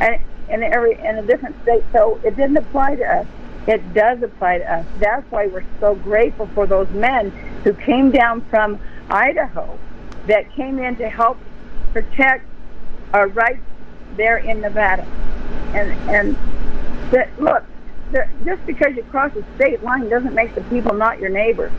and 0.00 0.20
in 0.48 0.62
every 0.62 0.98
in 0.98 1.18
a 1.18 1.22
different 1.22 1.60
state. 1.62 1.84
So 1.92 2.20
it 2.24 2.36
didn't 2.36 2.56
apply 2.56 2.96
to 2.96 3.04
us. 3.04 3.26
It 3.66 3.94
does 3.94 4.22
apply 4.22 4.58
to 4.58 4.72
us. 4.72 4.86
That's 4.98 5.30
why 5.30 5.46
we're 5.46 5.64
so 5.80 5.94
grateful 5.94 6.46
for 6.54 6.66
those 6.66 6.88
men 6.90 7.30
who 7.64 7.72
came 7.72 8.10
down 8.10 8.42
from 8.42 8.78
Idaho, 9.10 9.78
that 10.26 10.50
came 10.52 10.78
in 10.78 10.96
to 10.96 11.08
help 11.08 11.38
protect 11.92 12.46
our 13.12 13.28
rights 13.28 13.62
there 14.16 14.38
in 14.38 14.60
Nevada, 14.60 15.06
and 15.74 15.92
and 16.08 16.36
that 17.10 17.28
look 17.40 17.64
that 18.12 18.28
just 18.44 18.64
because 18.66 18.94
you 18.96 19.02
cross 19.04 19.32
a 19.36 19.44
state 19.56 19.82
line 19.82 20.08
doesn't 20.08 20.34
make 20.34 20.54
the 20.54 20.62
people 20.62 20.94
not 20.94 21.18
your 21.20 21.30
neighbor. 21.30 21.70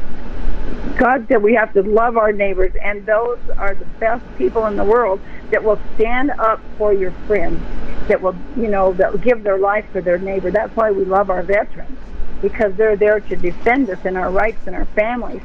God 0.97 1.27
said 1.27 1.41
we 1.41 1.55
have 1.55 1.73
to 1.73 1.81
love 1.81 2.17
our 2.17 2.31
neighbors, 2.31 2.73
and 2.81 3.05
those 3.05 3.39
are 3.57 3.75
the 3.75 3.85
best 3.99 4.23
people 4.37 4.65
in 4.65 4.75
the 4.75 4.83
world 4.83 5.19
that 5.55 5.63
will 5.63 5.79
stand 5.95 6.31
up 6.31 6.59
for 6.77 6.91
your 6.91 7.11
friends, 7.27 7.61
that 8.09 8.21
will, 8.21 8.35
you 8.57 8.67
know, 8.67 8.91
that 8.91 9.13
will 9.13 9.19
give 9.19 9.41
their 9.43 9.57
life 9.57 9.85
for 9.93 10.01
their 10.01 10.17
neighbor. 10.17 10.51
That's 10.51 10.75
why 10.75 10.91
we 10.91 11.05
love 11.05 11.29
our 11.29 11.43
veterans, 11.43 11.97
because 12.41 12.75
they're 12.75 12.97
there 12.97 13.21
to 13.21 13.35
defend 13.37 13.89
us 13.89 13.99
and 14.03 14.17
our 14.17 14.29
rights 14.29 14.67
and 14.67 14.75
our 14.75 14.83
families. 14.87 15.41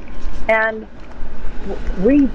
And 0.49 0.85
we, 2.01 2.27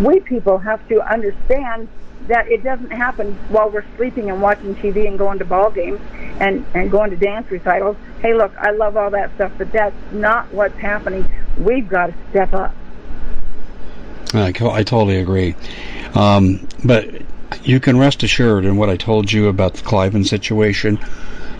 we 0.00 0.20
people 0.20 0.58
have 0.58 0.86
to 0.90 1.02
understand 1.12 1.88
that 2.28 2.46
it 2.46 2.62
doesn't 2.62 2.92
happen 2.92 3.32
while 3.48 3.68
we're 3.68 3.84
sleeping 3.96 4.30
and 4.30 4.40
watching 4.40 4.76
TV 4.76 5.08
and 5.08 5.18
going 5.18 5.40
to 5.40 5.44
ball 5.44 5.72
games 5.72 6.00
and 6.38 6.64
and 6.72 6.88
going 6.88 7.10
to 7.10 7.16
dance 7.16 7.50
recitals. 7.50 7.96
Hey, 8.20 8.32
look, 8.32 8.54
I 8.58 8.70
love 8.70 8.96
all 8.96 9.10
that 9.10 9.34
stuff, 9.34 9.50
but 9.58 9.72
that's 9.72 9.96
not 10.12 10.52
what's 10.54 10.78
happening. 10.78 11.28
We've 11.58 11.88
got 11.88 12.06
to 12.06 12.14
step 12.30 12.54
up. 12.54 12.72
I, 14.34 14.48
I 14.48 14.52
totally 14.82 15.18
agree. 15.18 15.54
Um, 16.14 16.66
but 16.84 17.08
you 17.64 17.80
can 17.80 17.98
rest 17.98 18.22
assured 18.22 18.64
in 18.64 18.76
what 18.76 18.90
I 18.90 18.96
told 18.96 19.30
you 19.32 19.48
about 19.48 19.74
the 19.74 19.82
Cliven 19.82 20.26
situation. 20.26 20.98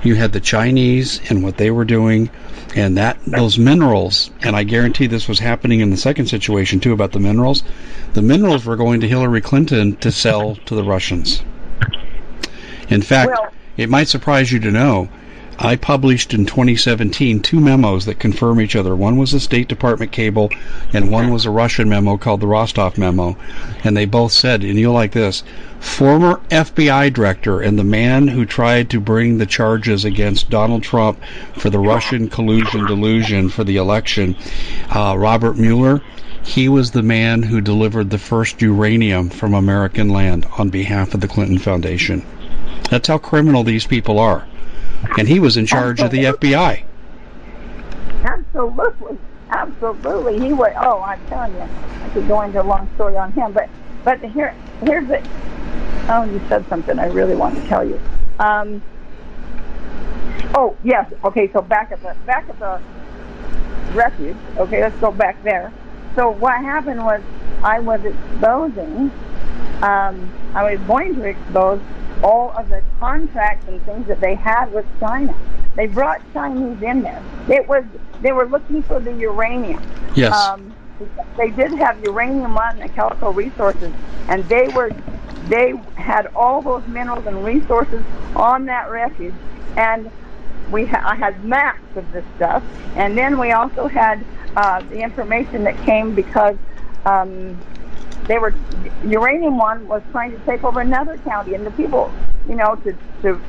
You 0.03 0.15
had 0.15 0.33
the 0.33 0.41
Chinese 0.41 1.21
and 1.31 1.43
what 1.43 1.57
they 1.57 1.71
were 1.71 1.85
doing, 1.85 2.31
and 2.77 2.97
that 2.99 3.19
those 3.27 3.59
minerals. 3.59 4.31
And 4.43 4.55
I 4.55 4.65
guarantee 4.65 5.07
this 5.07 5.29
was 5.29 5.39
happening 5.39 5.81
in 5.81 5.91
the 5.91 5.97
second 5.97 6.27
situation 6.27 6.81
too 6.81 6.93
about 6.93 7.13
the 7.13 7.21
minerals. 7.21 7.63
The 8.13 8.23
minerals 8.23 8.65
were 8.65 8.77
going 8.77 9.01
to 9.01 9.09
Hillary 9.09 9.41
Clinton 9.41 9.97
to 9.97 10.13
sell 10.13 10.57
to 10.67 10.75
the 10.75 10.85
Russians. 10.85 11.43
In 12.91 13.03
fact, 13.03 13.31
Well- 13.31 13.53
it 13.77 13.89
might 13.89 14.09
surprise 14.09 14.53
you 14.53 14.61
to 14.61 14.71
know 14.71 15.09
I 15.59 15.77
published 15.77 16.35
in 16.35 16.47
2017 16.47 17.39
two 17.41 17.61
memos 17.61 18.07
that 18.07 18.19
confirm 18.19 18.61
each 18.61 18.75
other. 18.75 18.97
One 18.97 19.17
was 19.17 19.33
a 19.33 19.39
State 19.39 19.69
Department 19.69 20.11
cable, 20.11 20.51
and 20.93 21.13
one 21.13 21.31
was 21.31 21.47
a 21.47 21.51
Russian 21.51 21.89
memo 21.89 22.17
called 22.17 22.41
the 22.41 22.49
Rostov 22.49 22.99
memo. 22.99 23.37
And 23.85 23.97
they 23.97 24.05
both 24.05 24.33
said, 24.33 24.65
and 24.65 24.77
you'll 24.79 24.95
like 24.95 25.13
this, 25.13 25.45
former 25.79 26.41
FBI 26.51 27.13
director 27.13 27.61
and 27.61 27.79
the 27.79 27.85
man 27.85 28.27
who 28.27 28.45
tried 28.45 28.91
to 28.91 29.01
bring 29.01 29.39
the 29.39 29.47
charges 29.47 30.05
against 30.05 30.51
Donald 30.51 30.83
Trump 30.83 31.21
for 31.55 31.71
the 31.71 31.79
Russian 31.79 32.29
collusion 32.29 32.87
delusion 32.87 33.49
for 33.49 33.63
the 33.63 33.77
election, 33.77 34.35
uh, 34.91 35.15
Robert 35.17 35.57
Mueller, 35.57 36.03
he 36.43 36.69
was 36.69 36.91
the 36.91 37.03
man 37.03 37.45
who 37.45 37.61
delivered 37.61 38.11
the 38.11 38.19
first 38.19 38.61
uranium 38.61 39.31
from 39.31 39.55
American 39.55 40.09
land 40.09 40.47
on 40.59 40.69
behalf 40.69 41.15
of 41.15 41.21
the 41.21 41.29
Clinton 41.29 41.59
Foundation. 41.59 42.23
That's 42.91 43.09
how 43.09 43.19
criminal 43.19 43.63
these 43.63 43.87
people 43.87 44.19
are. 44.19 44.45
And 45.19 45.29
he 45.29 45.41
was 45.41 45.57
in 45.57 45.67
charge 45.67 46.01
of 46.01 46.11
the 46.11 46.25
FBI. 46.25 46.85
Absolutely, 48.25 49.19
absolutely. 49.51 50.39
He 50.41 50.53
was, 50.53 50.73
Oh, 50.81 51.03
I'm 51.03 51.25
telling 51.27 51.53
you, 51.55 51.61
I 51.61 52.09
could 52.11 52.27
go 52.27 52.41
into 52.43 52.61
a 52.61 52.65
long 52.65 52.89
story 52.95 53.17
on 53.17 53.33
him, 53.33 53.53
but 53.53 53.69
but 54.05 54.21
here 54.21 54.55
here's 54.83 55.09
the. 55.09 55.27
Oh, 56.09 56.25
you 56.25 56.41
said 56.49 56.67
something 56.69 56.99
I 56.99 57.07
really 57.07 57.35
want 57.35 57.55
to 57.57 57.67
tell 57.67 57.85
you. 57.85 58.01
Um, 58.39 58.83
oh 60.55 60.77
yes, 60.85 61.11
okay. 61.25 61.51
So 61.53 61.63
back 61.63 61.93
at 61.93 62.03
the 62.03 62.15
back 62.27 62.49
at 62.49 62.59
the 62.59 62.81
refuge. 63.95 64.37
Okay, 64.59 64.83
let's 64.83 64.99
go 65.01 65.11
back 65.11 65.43
there. 65.43 65.73
So 66.15 66.31
what 66.31 66.55
happened 66.61 67.05
was 67.05 67.23
I 67.63 67.81
was 67.81 68.05
exposing. 68.05 69.11
Um, 69.83 70.33
I 70.55 70.71
was 70.71 70.81
going 70.87 71.15
to 71.17 71.25
expose 71.25 71.81
all 72.25 72.53
of 72.57 72.70
the 72.70 72.83
contracts 72.99 73.68
and 73.68 73.81
things 73.83 74.09
that 74.09 74.20
they 74.20 74.35
had 74.35 74.72
with 74.72 74.87
China. 74.99 75.37
They 75.77 75.87
brought 75.87 76.22
Chinese 76.33 76.83
in 76.83 77.03
there. 77.03 77.22
It 77.49 77.68
was 77.68 77.85
they 78.22 78.33
were 78.33 78.47
looking 78.47 78.83
for 78.83 78.99
the 78.99 79.12
uranium. 79.12 79.83
Yes. 80.14 80.33
Um, 80.33 80.75
they 81.37 81.51
did 81.51 81.72
have 81.72 82.03
uranium 82.03 82.57
on 82.57 82.79
the 82.79 82.89
Calico 82.89 83.31
Resources, 83.33 83.93
and 84.29 84.43
they 84.45 84.68
were 84.68 84.91
they 85.49 85.75
had 85.97 86.29
all 86.35 86.62
those 86.62 86.87
minerals 86.87 87.27
and 87.27 87.45
resources 87.45 88.03
on 88.35 88.64
that 88.66 88.91
refuge, 88.91 89.35
and 89.77 90.11
we 90.70 90.87
ha- 90.87 91.03
I 91.05 91.16
had 91.16 91.45
maps 91.45 91.97
of 91.97 92.11
this 92.12 92.25
stuff, 92.37 92.62
and 92.97 93.18
then 93.18 93.39
we 93.39 93.53
also 93.53 93.87
had 93.87 94.25
uh, 94.57 94.81
the 94.89 95.01
information 95.01 95.64
that 95.64 95.77
came 95.85 96.14
because 96.14 96.57
um, 97.05 97.59
they 98.27 98.39
were 98.39 98.55
uranium 99.05 99.59
one 99.59 99.87
was 99.87 100.03
trying 100.11 100.33
to 100.33 100.39
take 100.47 100.64
over 100.64 100.81
another 100.81 101.18
county, 101.18 101.55
and 101.55 101.66
the 101.66 101.70
people, 101.72 102.12
you 102.49 102.55
know, 102.55 102.77
to 102.77 102.97
to 103.22 103.41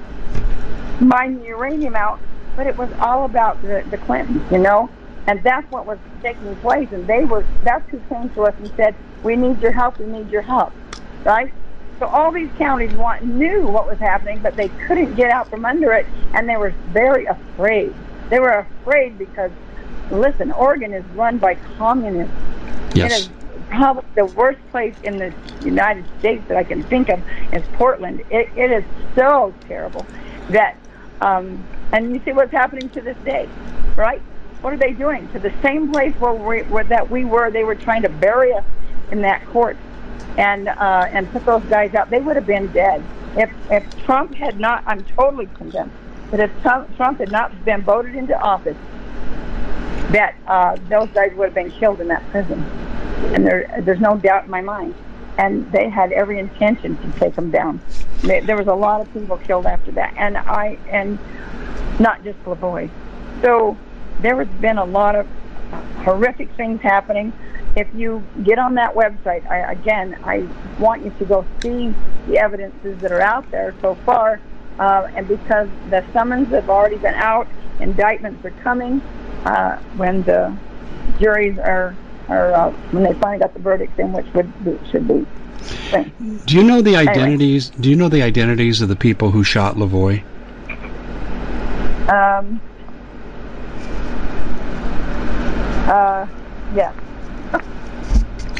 mine 0.99 1.39
the 1.39 1.45
uranium 1.45 1.95
out, 1.95 2.19
but 2.55 2.67
it 2.67 2.78
was 2.78 2.89
all 2.99 3.26
about 3.26 3.61
the, 3.61 3.84
the 3.89 3.97
Clintons, 3.97 4.51
you 4.51 4.57
know, 4.57 4.89
and 5.28 5.41
that's 5.43 5.69
what 5.71 5.86
was 5.86 5.99
taking 6.21 6.55
place. 6.57 6.89
And 6.91 7.07
they 7.07 7.26
were 7.26 7.45
that's 7.63 7.88
who 7.89 7.99
came 8.09 8.30
to 8.32 8.43
us 8.43 8.55
and 8.57 8.71
said, 8.76 8.95
"We 9.23 9.36
need 9.36 9.61
your 9.61 9.71
help. 9.71 9.99
We 9.99 10.05
need 10.05 10.30
your 10.30 10.41
help," 10.41 10.73
right? 11.23 11.51
So 11.99 12.07
all 12.07 12.32
these 12.32 12.49
counties 12.57 12.93
want, 12.93 13.23
knew 13.23 13.65
what 13.67 13.88
was 13.88 13.97
happening, 13.99 14.39
but 14.39 14.57
they 14.57 14.67
couldn't 14.86 15.15
get 15.15 15.32
out 15.32 15.49
from 15.49 15.63
under 15.65 15.93
it, 15.93 16.05
and 16.34 16.49
they 16.49 16.57
were 16.57 16.71
very 16.89 17.26
afraid. 17.26 17.93
They 18.30 18.39
were 18.39 18.67
afraid 18.82 19.17
because, 19.17 19.51
listen, 20.11 20.51
Oregon 20.51 20.91
is 20.93 21.05
run 21.15 21.38
by 21.38 21.55
communists. 21.78 22.34
It 22.89 22.97
yes. 22.97 23.21
is 23.21 23.30
probably 23.76 24.03
the 24.15 24.26
worst 24.26 24.59
place 24.71 24.95
in 25.03 25.17
the 25.17 25.34
United 25.63 26.05
States 26.19 26.43
that 26.47 26.57
I 26.57 26.63
can 26.63 26.84
think 26.84 27.09
of 27.09 27.21
is 27.53 27.63
Portland. 27.73 28.21
It, 28.30 28.49
it 28.55 28.71
is 28.71 28.84
so 29.15 29.53
terrible 29.67 30.05
that, 30.49 30.78
um, 31.21 31.63
and 31.91 32.13
you 32.13 32.21
see 32.23 32.32
what's 32.32 32.51
happening 32.51 32.89
to 32.91 33.01
this 33.01 33.17
day, 33.26 33.49
right? 33.95 34.21
What 34.61 34.73
are 34.73 34.78
they 34.78 34.91
doing 34.91 35.28
to 35.30 35.39
the 35.39 35.53
same 35.61 35.91
place 35.91 36.13
where 36.15 36.34
we 36.34 36.63
where 36.63 36.84
that 36.86 37.09
we 37.09 37.26
were? 37.26 37.51
They 37.51 37.63
were 37.63 37.76
trying 37.76 38.01
to 38.01 38.09
bury 38.09 38.53
us 38.53 38.63
in 39.11 39.21
that 39.21 39.45
court, 39.47 39.78
and 40.38 40.67
uh, 40.67 41.07
and 41.11 41.32
put 41.32 41.45
those 41.45 41.63
guys 41.65 41.93
out. 41.93 42.09
They 42.09 42.19
would 42.19 42.36
have 42.36 42.47
been 42.47 42.67
dead 42.71 43.03
if 43.38 43.51
if 43.69 44.05
Trump 44.05 44.34
had 44.34 44.59
not. 44.59 44.84
I'm 44.88 45.03
totally 45.03 45.47
convinced 45.53 45.93
that 46.32 46.39
if 46.39 46.61
Trump, 46.61 47.19
had 47.19 47.32
not 47.32 47.63
been 47.63 47.84
voted 47.84 48.15
into 48.15 48.38
office, 48.39 48.78
that 50.11 50.36
uh, 50.47 50.76
those 50.89 51.09
guys 51.09 51.32
would 51.36 51.45
have 51.45 51.53
been 51.53 51.71
killed 51.71 52.01
in 52.01 52.07
that 52.07 52.28
prison. 52.32 52.65
And 53.34 53.45
there, 53.45 53.82
there's 53.84 53.99
no 53.99 54.18
doubt 54.18 54.45
in 54.45 54.51
my 54.51 54.61
mind. 54.61 54.95
And 55.38 55.70
they 55.72 55.89
had 55.89 56.11
every 56.11 56.39
intention 56.39 56.97
to 56.97 57.20
take 57.20 57.36
them 57.36 57.51
down. 57.51 57.82
They, 58.22 58.39
there 58.39 58.57
was 58.57 58.68
a 58.68 58.74
lot 58.74 59.01
of 59.01 59.11
people 59.13 59.38
killed 59.38 59.66
after 59.66 59.91
that, 59.91 60.13
and 60.18 60.38
I, 60.38 60.78
and 60.89 61.20
not 61.99 62.24
just 62.24 62.41
LaVoy. 62.45 62.89
So 63.41 63.78
there 64.22 64.43
has 64.43 64.61
been 64.61 64.78
a 64.78 64.86
lot 64.86 65.16
of 65.16 65.28
horrific 65.97 66.51
things 66.53 66.82
happening. 66.82 67.34
If 67.76 67.88
you 67.93 68.24
get 68.43 68.57
on 68.57 68.76
that 68.76 68.95
website, 68.95 69.45
I, 69.49 69.72
again, 69.74 70.18
I 70.24 70.47
want 70.80 71.03
you 71.03 71.13
to 71.20 71.26
go 71.26 71.45
see 71.61 71.93
the 72.28 72.38
evidences 72.38 72.97
that 73.01 73.11
are 73.11 73.22
out 73.22 73.49
there 73.51 73.76
so 73.82 73.95
far. 74.05 74.39
Uh, 74.80 75.09
and 75.16 75.28
because 75.28 75.68
the 75.89 76.03
summons 76.13 76.49
have 76.49 76.70
already 76.70 76.97
been 76.97 77.16
out, 77.16 77.47
indictments 77.80 78.43
are 78.45 78.51
coming. 78.63 79.01
Uh, 79.45 79.78
when 79.97 80.24
the 80.24 80.55
juries 81.20 81.57
are, 81.59 81.95
are 82.28 82.53
uh, 82.53 82.71
when 82.91 83.03
they 83.03 83.13
finally 83.13 83.39
got 83.39 83.53
the 83.53 83.59
verdict 83.59 83.99
in, 83.99 84.13
which 84.13 84.26
would 84.34 84.65
be, 84.65 84.80
should 84.89 85.07
be. 85.07 85.26
Do 86.45 86.55
you 86.55 86.63
know 86.63 86.82
the 86.82 86.95
identities? 86.95 87.69
Do 87.69 87.89
you 87.89 87.95
know 87.95 88.09
the 88.09 88.21
identities 88.21 88.82
of 88.82 88.89
the 88.89 88.95
people 88.95 89.32
who 89.32 89.43
shot 89.43 89.76
LaVoy? 89.76 90.23
Um, 92.09 92.61
uh, 95.88 96.28
yeah. 96.76 96.93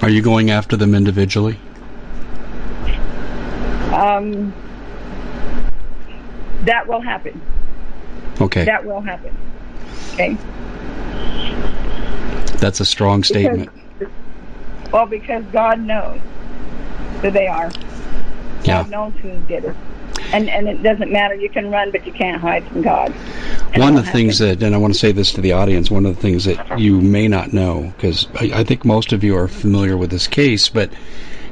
Are 0.01 0.09
you 0.09 0.22
going 0.22 0.49
after 0.51 0.78
them 0.78 0.95
individually? 0.95 1.59
Um, 3.93 4.53
that 6.66 6.88
will 6.88 7.01
happen. 7.01 7.41
Okay, 8.41 8.66
That 8.66 8.84
will 8.86 9.01
happen. 9.01 9.36
Okay. 10.13 10.38
That's 12.60 12.80
a 12.80 12.86
strong 12.86 13.24
statement. 13.24 13.70
Well, 14.91 15.06
because 15.06 15.43
God 15.51 15.80
knows 15.82 16.20
who 17.22 17.32
they 17.32 17.47
are. 17.47 17.72
Yeah. 18.64 18.84
God 18.84 18.89
knows 18.89 19.14
who 19.22 19.38
did 19.41 19.66
it. 19.66 19.76
And 20.32 20.49
and 20.49 20.68
it 20.68 20.82
doesn't 20.82 21.12
matter. 21.12 21.36
You 21.36 21.49
can 21.49 21.70
run, 21.70 21.91
but 21.91 22.06
you 22.06 22.12
can't 22.12 22.41
hide 22.41 22.68
from 22.68 22.82
God. 22.82 23.14
And 23.74 23.84
One 23.84 23.97
of 23.97 24.06
the 24.06 24.12
things 24.12 24.39
happen. 24.39 24.60
that, 24.60 24.66
and 24.66 24.76
I 24.76 24.78
want 24.78 24.93
to 24.93 24.99
say 24.99 25.12
this 25.12 25.32
to 25.34 25.41
the 25.41 25.51
audience, 25.51 25.91
one 25.91 26.06
of 26.06 26.16
the 26.16 26.22
things 26.22 26.45
that 26.45 26.80
you 26.80 27.01
may 27.01 27.28
not 27.28 27.53
know, 27.53 27.93
because 27.95 28.28
I, 28.36 28.51
I 28.60 28.64
think 28.64 28.86
most 28.86 29.12
of 29.14 29.24
you 29.24 29.38
are 29.38 29.47
familiar 29.47 29.97
with 29.97 30.10
this 30.10 30.28
case, 30.28 30.70
but 30.70 30.89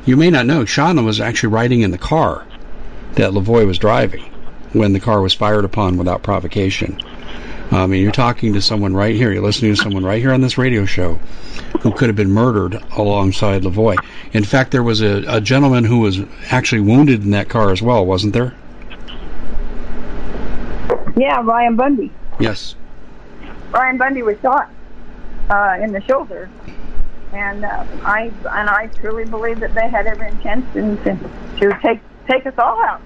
you 0.05 0.17
may 0.17 0.29
not 0.29 0.45
know, 0.45 0.63
Shauna 0.63 1.03
was 1.05 1.19
actually 1.21 1.53
riding 1.53 1.81
in 1.81 1.91
the 1.91 1.97
car 1.97 2.45
that 3.13 3.31
LaVoy 3.31 3.65
was 3.67 3.77
driving 3.77 4.23
when 4.71 4.93
the 4.93 4.99
car 4.99 5.21
was 5.21 5.33
fired 5.33 5.65
upon 5.65 5.97
without 5.97 6.23
provocation. 6.23 6.99
I 7.73 7.87
mean, 7.87 8.03
you're 8.03 8.11
talking 8.11 8.53
to 8.53 8.61
someone 8.61 8.93
right 8.93 9.15
here, 9.15 9.31
you're 9.31 9.41
listening 9.41 9.75
to 9.75 9.81
someone 9.81 10.03
right 10.03 10.21
here 10.21 10.31
on 10.31 10.41
this 10.41 10.57
radio 10.57 10.85
show 10.85 11.15
who 11.81 11.91
could 11.91 12.07
have 12.07 12.15
been 12.15 12.31
murdered 12.31 12.75
alongside 12.95 13.63
LaVoy. 13.63 13.97
In 14.31 14.43
fact, 14.43 14.71
there 14.71 14.83
was 14.83 15.01
a, 15.01 15.23
a 15.27 15.41
gentleman 15.41 15.83
who 15.83 15.99
was 15.99 16.19
actually 16.51 16.81
wounded 16.81 17.23
in 17.23 17.31
that 17.31 17.49
car 17.49 17.71
as 17.71 17.81
well, 17.81 18.05
wasn't 18.05 18.33
there? 18.33 18.53
Yeah, 21.17 21.41
Ryan 21.43 21.75
Bundy. 21.75 22.11
Yes. 22.39 22.75
Ryan 23.71 23.97
Bundy 23.97 24.21
was 24.21 24.37
shot 24.41 24.69
uh, 25.49 25.77
in 25.81 25.91
the 25.91 26.01
shoulder, 26.01 26.49
and 27.33 27.65
uh, 27.65 27.85
I 28.03 28.31
and 28.51 28.69
I 28.69 28.87
truly 28.87 29.25
believe 29.25 29.59
that 29.61 29.73
they 29.73 29.89
had 29.89 30.05
every 30.05 30.27
intention 30.27 30.97
to, 31.03 31.17
to 31.59 31.79
take 31.81 31.99
take 32.27 32.45
us 32.45 32.53
all 32.57 32.83
out. 32.83 33.01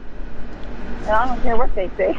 And 1.02 1.12
I 1.12 1.26
don't 1.28 1.42
care 1.42 1.56
what 1.56 1.74
they 1.74 1.90
say. 1.98 2.18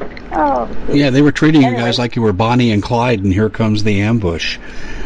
oh, 0.34 0.68
Yeah, 0.92 1.10
they 1.10 1.22
were 1.22 1.32
treating 1.32 1.62
you 1.62 1.74
guys 1.74 1.98
like 1.98 2.16
you 2.16 2.22
were 2.22 2.32
Bonnie 2.32 2.70
and 2.72 2.82
Clyde, 2.82 3.22
and 3.22 3.32
here 3.32 3.50
comes 3.50 3.84
the 3.84 4.00
ambush. 4.00 4.58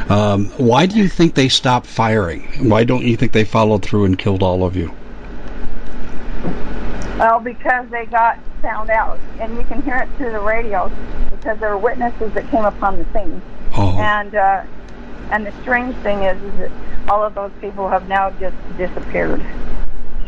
Um, 0.09 0.47
why 0.57 0.87
do 0.87 0.97
you 0.97 1.09
think 1.09 1.35
they 1.35 1.49
stopped 1.49 1.87
firing? 1.87 2.69
Why 2.69 2.85
don't 2.85 3.05
you 3.05 3.17
think 3.17 3.33
they 3.33 3.45
followed 3.45 3.83
through 3.83 4.05
and 4.05 4.19
killed 4.19 4.43
all 4.43 4.65
of 4.65 4.77
you? 4.77 4.93
Well, 7.19 7.41
because 7.41 7.89
they 7.91 8.07
got 8.07 8.39
found 8.63 8.91
out, 8.91 9.19
and 9.41 9.57
you 9.57 9.65
can 9.65 9.83
hear 9.83 9.97
it 9.97 10.09
through 10.17 10.33
the 10.33 10.41
radios 10.41 10.93
because 11.31 11.59
there 11.59 11.71
were 11.71 11.79
witnesses 11.79 12.33
that 12.35 12.49
came 12.51 12.65
upon 12.65 12.99
the 12.99 13.05
scene. 13.13 13.43
Oh. 13.77 13.99
And 13.99 14.35
uh, 14.35 14.65
and 15.31 15.47
the 15.47 15.53
strange 15.63 15.95
thing 15.97 16.23
is, 16.23 16.41
is 16.43 16.59
that 16.59 16.71
all 17.09 17.23
of 17.23 17.35
those 17.35 17.53
people 17.61 17.89
have 17.89 18.09
now 18.09 18.31
just 18.31 18.57
disappeared. 18.77 19.45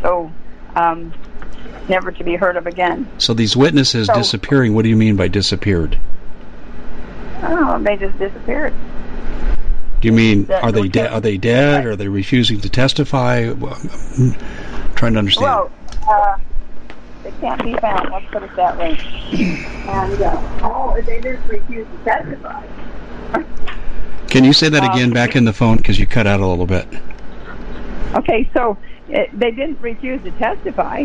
So, 0.02 0.30
um, 0.76 1.12
never 1.90 2.10
to 2.12 2.24
be 2.24 2.36
heard 2.36 2.56
of 2.56 2.66
again. 2.66 3.06
So 3.18 3.34
these 3.34 3.54
witnesses 3.56 4.06
So- 4.06 4.14
disappearing, 4.14 4.74
what 4.74 4.82
do 4.82 4.88
you 4.88 4.96
mean 4.96 5.16
by 5.16 5.28
disappeared? 5.28 5.98
Oh, 7.42 7.78
they 7.82 7.96
just 7.96 8.18
disappeared. 8.18 8.72
Do 10.00 10.08
you 10.08 10.12
mean 10.12 10.44
That 10.44 10.62
are 10.64 10.72
they 10.72 10.88
dead? 10.88 11.12
Are 11.12 11.20
they 11.20 11.36
dead? 11.36 11.84
Are 11.84 11.96
they 11.96 12.08
refusing 12.08 12.60
to 12.62 12.70
testify? 12.70 13.50
Well, 13.52 13.78
I'm 14.18 14.34
trying 14.94 15.12
to 15.12 15.18
understand. 15.18 15.44
Well, 15.44 15.70
uh, 16.08 16.38
they 17.22 17.32
can't 17.32 17.62
be 17.62 17.74
found. 17.76 18.08
Let's 18.10 18.24
put 18.30 18.42
it 18.42 18.56
that 18.56 18.78
way. 18.78 18.98
And 19.86 20.22
uh, 20.22 20.60
all 20.62 20.94
they 21.02 21.20
just 21.20 21.46
refuse 21.48 21.86
to 21.86 22.04
testify. 22.04 22.66
Can 24.28 24.44
you 24.44 24.52
say 24.52 24.68
that 24.70 24.82
um, 24.82 24.90
again 24.90 25.10
back 25.10 25.36
in 25.36 25.44
the 25.44 25.52
phone 25.52 25.76
because 25.76 25.98
you 25.98 26.06
cut 26.06 26.26
out 26.26 26.40
a 26.40 26.46
little 26.46 26.66
bit? 26.66 26.86
Okay, 28.14 28.48
so 28.54 28.78
uh 29.14 29.24
they 29.34 29.50
didn't 29.50 29.80
refuse 29.80 30.22
to 30.22 30.30
testify. 30.32 31.04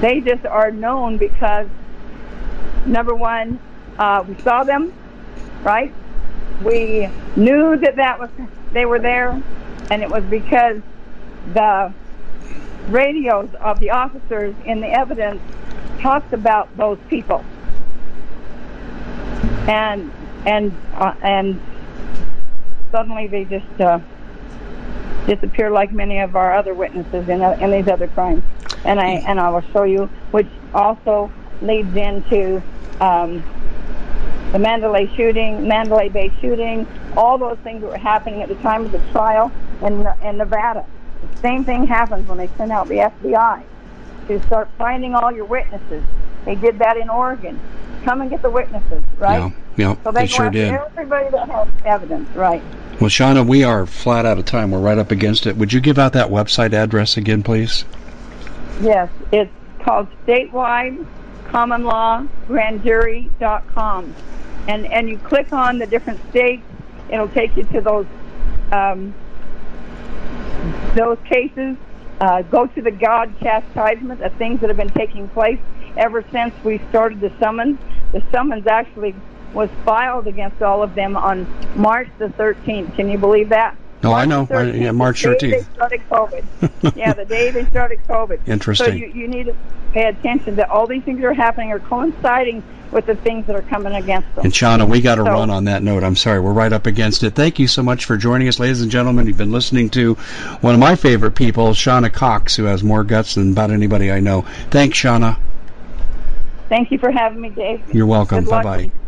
They 0.00 0.20
just 0.20 0.46
are 0.46 0.70
known 0.70 1.16
because 1.16 1.66
number 2.86 3.14
one, 3.14 3.58
uh, 3.98 4.24
we 4.26 4.40
saw 4.42 4.62
them, 4.62 4.92
right? 5.62 5.92
We 6.62 7.08
knew 7.36 7.76
that 7.78 7.96
that 7.96 8.18
was 8.18 8.30
they 8.72 8.84
were 8.84 8.98
there, 8.98 9.42
and 9.90 10.02
it 10.02 10.10
was 10.10 10.24
because 10.24 10.80
the 11.52 11.92
radios 12.88 13.48
of 13.60 13.80
the 13.80 13.90
officers 13.90 14.54
in 14.64 14.80
the 14.80 14.88
evidence 14.88 15.40
talked 16.00 16.32
about 16.32 16.74
those 16.76 16.98
people, 17.08 17.44
and 19.66 20.12
and 20.46 20.72
uh, 20.94 21.14
and 21.22 21.60
suddenly 22.92 23.26
they 23.26 23.44
just 23.44 23.80
uh, 23.80 23.98
disappear 25.26 25.70
like 25.70 25.92
many 25.92 26.18
of 26.20 26.36
our 26.36 26.54
other 26.54 26.74
witnesses 26.74 27.28
in, 27.28 27.42
in 27.42 27.70
these 27.70 27.88
other 27.88 28.08
crimes. 28.08 28.42
And 28.84 29.00
I 29.00 29.06
and 29.26 29.40
I 29.40 29.50
will 29.50 29.64
show 29.72 29.82
you, 29.84 30.06
which 30.30 30.46
also 30.72 31.30
leads 31.60 31.94
into 31.96 32.62
um, 33.00 33.42
the 34.52 34.58
Mandalay 34.58 35.10
shooting, 35.16 35.66
Mandalay 35.66 36.08
Bay 36.08 36.32
shooting, 36.40 36.86
all 37.16 37.38
those 37.38 37.58
things 37.58 37.80
that 37.82 37.88
were 37.90 37.98
happening 37.98 38.42
at 38.42 38.48
the 38.48 38.54
time 38.56 38.84
of 38.86 38.92
the 38.92 39.00
trial 39.12 39.52
in 39.82 40.06
in 40.22 40.38
Nevada. 40.38 40.86
The 41.20 41.40
same 41.40 41.64
thing 41.64 41.86
happens 41.86 42.28
when 42.28 42.38
they 42.38 42.48
send 42.56 42.70
out 42.70 42.88
the 42.88 42.96
FBI 42.98 43.62
to 44.28 44.42
start 44.46 44.68
finding 44.78 45.14
all 45.14 45.32
your 45.32 45.44
witnesses. 45.46 46.04
They 46.44 46.54
did 46.54 46.78
that 46.78 46.96
in 46.96 47.10
Oregon. 47.10 47.58
Come 48.04 48.20
and 48.20 48.30
get 48.30 48.42
the 48.42 48.50
witnesses, 48.50 49.02
right? 49.18 49.38
Yeah, 49.38 49.50
yeah, 49.76 50.02
So 50.04 50.12
they, 50.12 50.22
they 50.22 50.26
sure 50.28 50.50
did. 50.50 50.72
everybody 50.72 51.28
that 51.30 51.48
has 51.50 51.68
evidence, 51.84 52.28
right? 52.36 52.62
Well, 53.00 53.10
Shauna, 53.10 53.46
we 53.46 53.62
are 53.62 53.86
flat 53.86 54.26
out 54.26 54.38
of 54.38 54.44
time. 54.44 54.72
We're 54.72 54.80
right 54.80 54.98
up 54.98 55.12
against 55.12 55.46
it. 55.46 55.56
Would 55.56 55.72
you 55.72 55.80
give 55.80 56.00
out 56.00 56.14
that 56.14 56.30
website 56.30 56.72
address 56.72 57.16
again, 57.16 57.44
please? 57.44 57.84
Yes, 58.80 59.08
it's 59.30 59.52
called 59.84 60.08
statewide 60.26 61.06
common 61.48 61.84
law 61.84 62.24
grand. 62.46 62.86
And 62.86 64.86
and 64.86 65.08
you 65.08 65.18
click 65.18 65.52
on 65.52 65.78
the 65.78 65.86
different 65.86 66.20
states, 66.30 66.62
it'll 67.08 67.28
take 67.28 67.56
you 67.56 67.64
to 67.64 67.80
those 67.80 68.06
um, 68.72 69.14
those 70.94 71.18
cases. 71.24 71.76
Uh, 72.20 72.42
go 72.42 72.66
to 72.66 72.82
the 72.82 72.90
God 72.90 73.32
chastisement 73.38 74.20
of 74.22 74.34
things 74.34 74.60
that 74.60 74.70
have 74.70 74.76
been 74.76 74.90
taking 74.90 75.28
place 75.28 75.60
ever 75.96 76.24
since 76.32 76.52
we 76.64 76.78
started 76.90 77.20
the 77.20 77.32
summons. 77.38 77.78
The 78.10 78.24
summons 78.32 78.66
actually 78.66 79.14
was 79.52 79.70
filed 79.84 80.26
against 80.26 80.62
all 80.62 80.82
of 80.82 80.94
them 80.94 81.16
on 81.16 81.46
March 81.74 82.08
the 82.18 82.26
13th. 82.28 82.94
Can 82.94 83.08
you 83.08 83.18
believe 83.18 83.48
that? 83.50 83.76
No, 84.02 84.12
I 84.12 84.26
March 84.26 84.28
know. 84.50 84.56
I- 84.56 84.62
13th, 84.64 84.80
yeah, 84.80 84.90
March 84.92 85.22
the 85.22 85.34
day 85.34 85.36
13th. 85.36 85.50
They 85.50 85.62
started 85.74 86.00
COVID. 86.10 86.96
yeah, 86.96 87.12
the 87.14 87.24
day 87.24 87.50
they 87.50 87.64
started 87.66 87.98
COVID. 88.06 88.46
Interesting. 88.46 88.86
So 88.86 88.92
you, 88.94 89.06
you 89.08 89.28
need 89.28 89.46
to 89.46 89.56
pay 89.92 90.04
attention 90.04 90.56
that 90.56 90.70
all 90.70 90.86
these 90.86 91.02
things 91.02 91.18
that 91.20 91.26
are 91.26 91.32
happening 91.34 91.72
are 91.72 91.80
coinciding 91.80 92.62
with 92.92 93.06
the 93.06 93.16
things 93.16 93.46
that 93.46 93.56
are 93.56 93.62
coming 93.62 93.94
against 93.94 94.32
them. 94.34 94.44
And 94.44 94.52
Shauna, 94.52 94.88
we 94.88 95.00
got 95.00 95.16
to 95.16 95.24
So- 95.24 95.30
run 95.32 95.50
on 95.50 95.64
that 95.64 95.82
note. 95.82 96.04
I'm 96.04 96.16
sorry, 96.16 96.40
we're 96.40 96.52
right 96.52 96.72
up 96.72 96.86
against 96.86 97.22
it. 97.22 97.34
Thank 97.34 97.58
you 97.58 97.66
so 97.66 97.82
much 97.82 98.04
for 98.04 98.16
joining 98.16 98.48
us, 98.48 98.58
ladies 98.60 98.82
and 98.82 98.90
gentlemen. 98.90 99.26
You've 99.26 99.36
been 99.36 99.52
listening 99.52 99.90
to 99.90 100.14
one 100.60 100.74
of 100.74 100.80
my 100.80 100.94
favorite 100.94 101.32
people, 101.32 101.68
Shauna 101.70 102.12
Cox, 102.12 102.54
who 102.56 102.64
has 102.64 102.84
more 102.84 103.02
guts 103.04 103.34
than 103.34 103.52
about 103.52 103.70
anybody 103.70 104.12
I 104.12 104.20
know. 104.20 104.42
Thanks, 104.70 104.96
Shauna. 104.98 105.38
Thank 106.68 106.90
you 106.92 106.98
for 106.98 107.10
having 107.10 107.40
me, 107.40 107.48
Dave. 107.48 107.82
You're 107.94 108.06
welcome. 108.06 108.44
Bye 108.44 108.62
bye. 108.62 108.90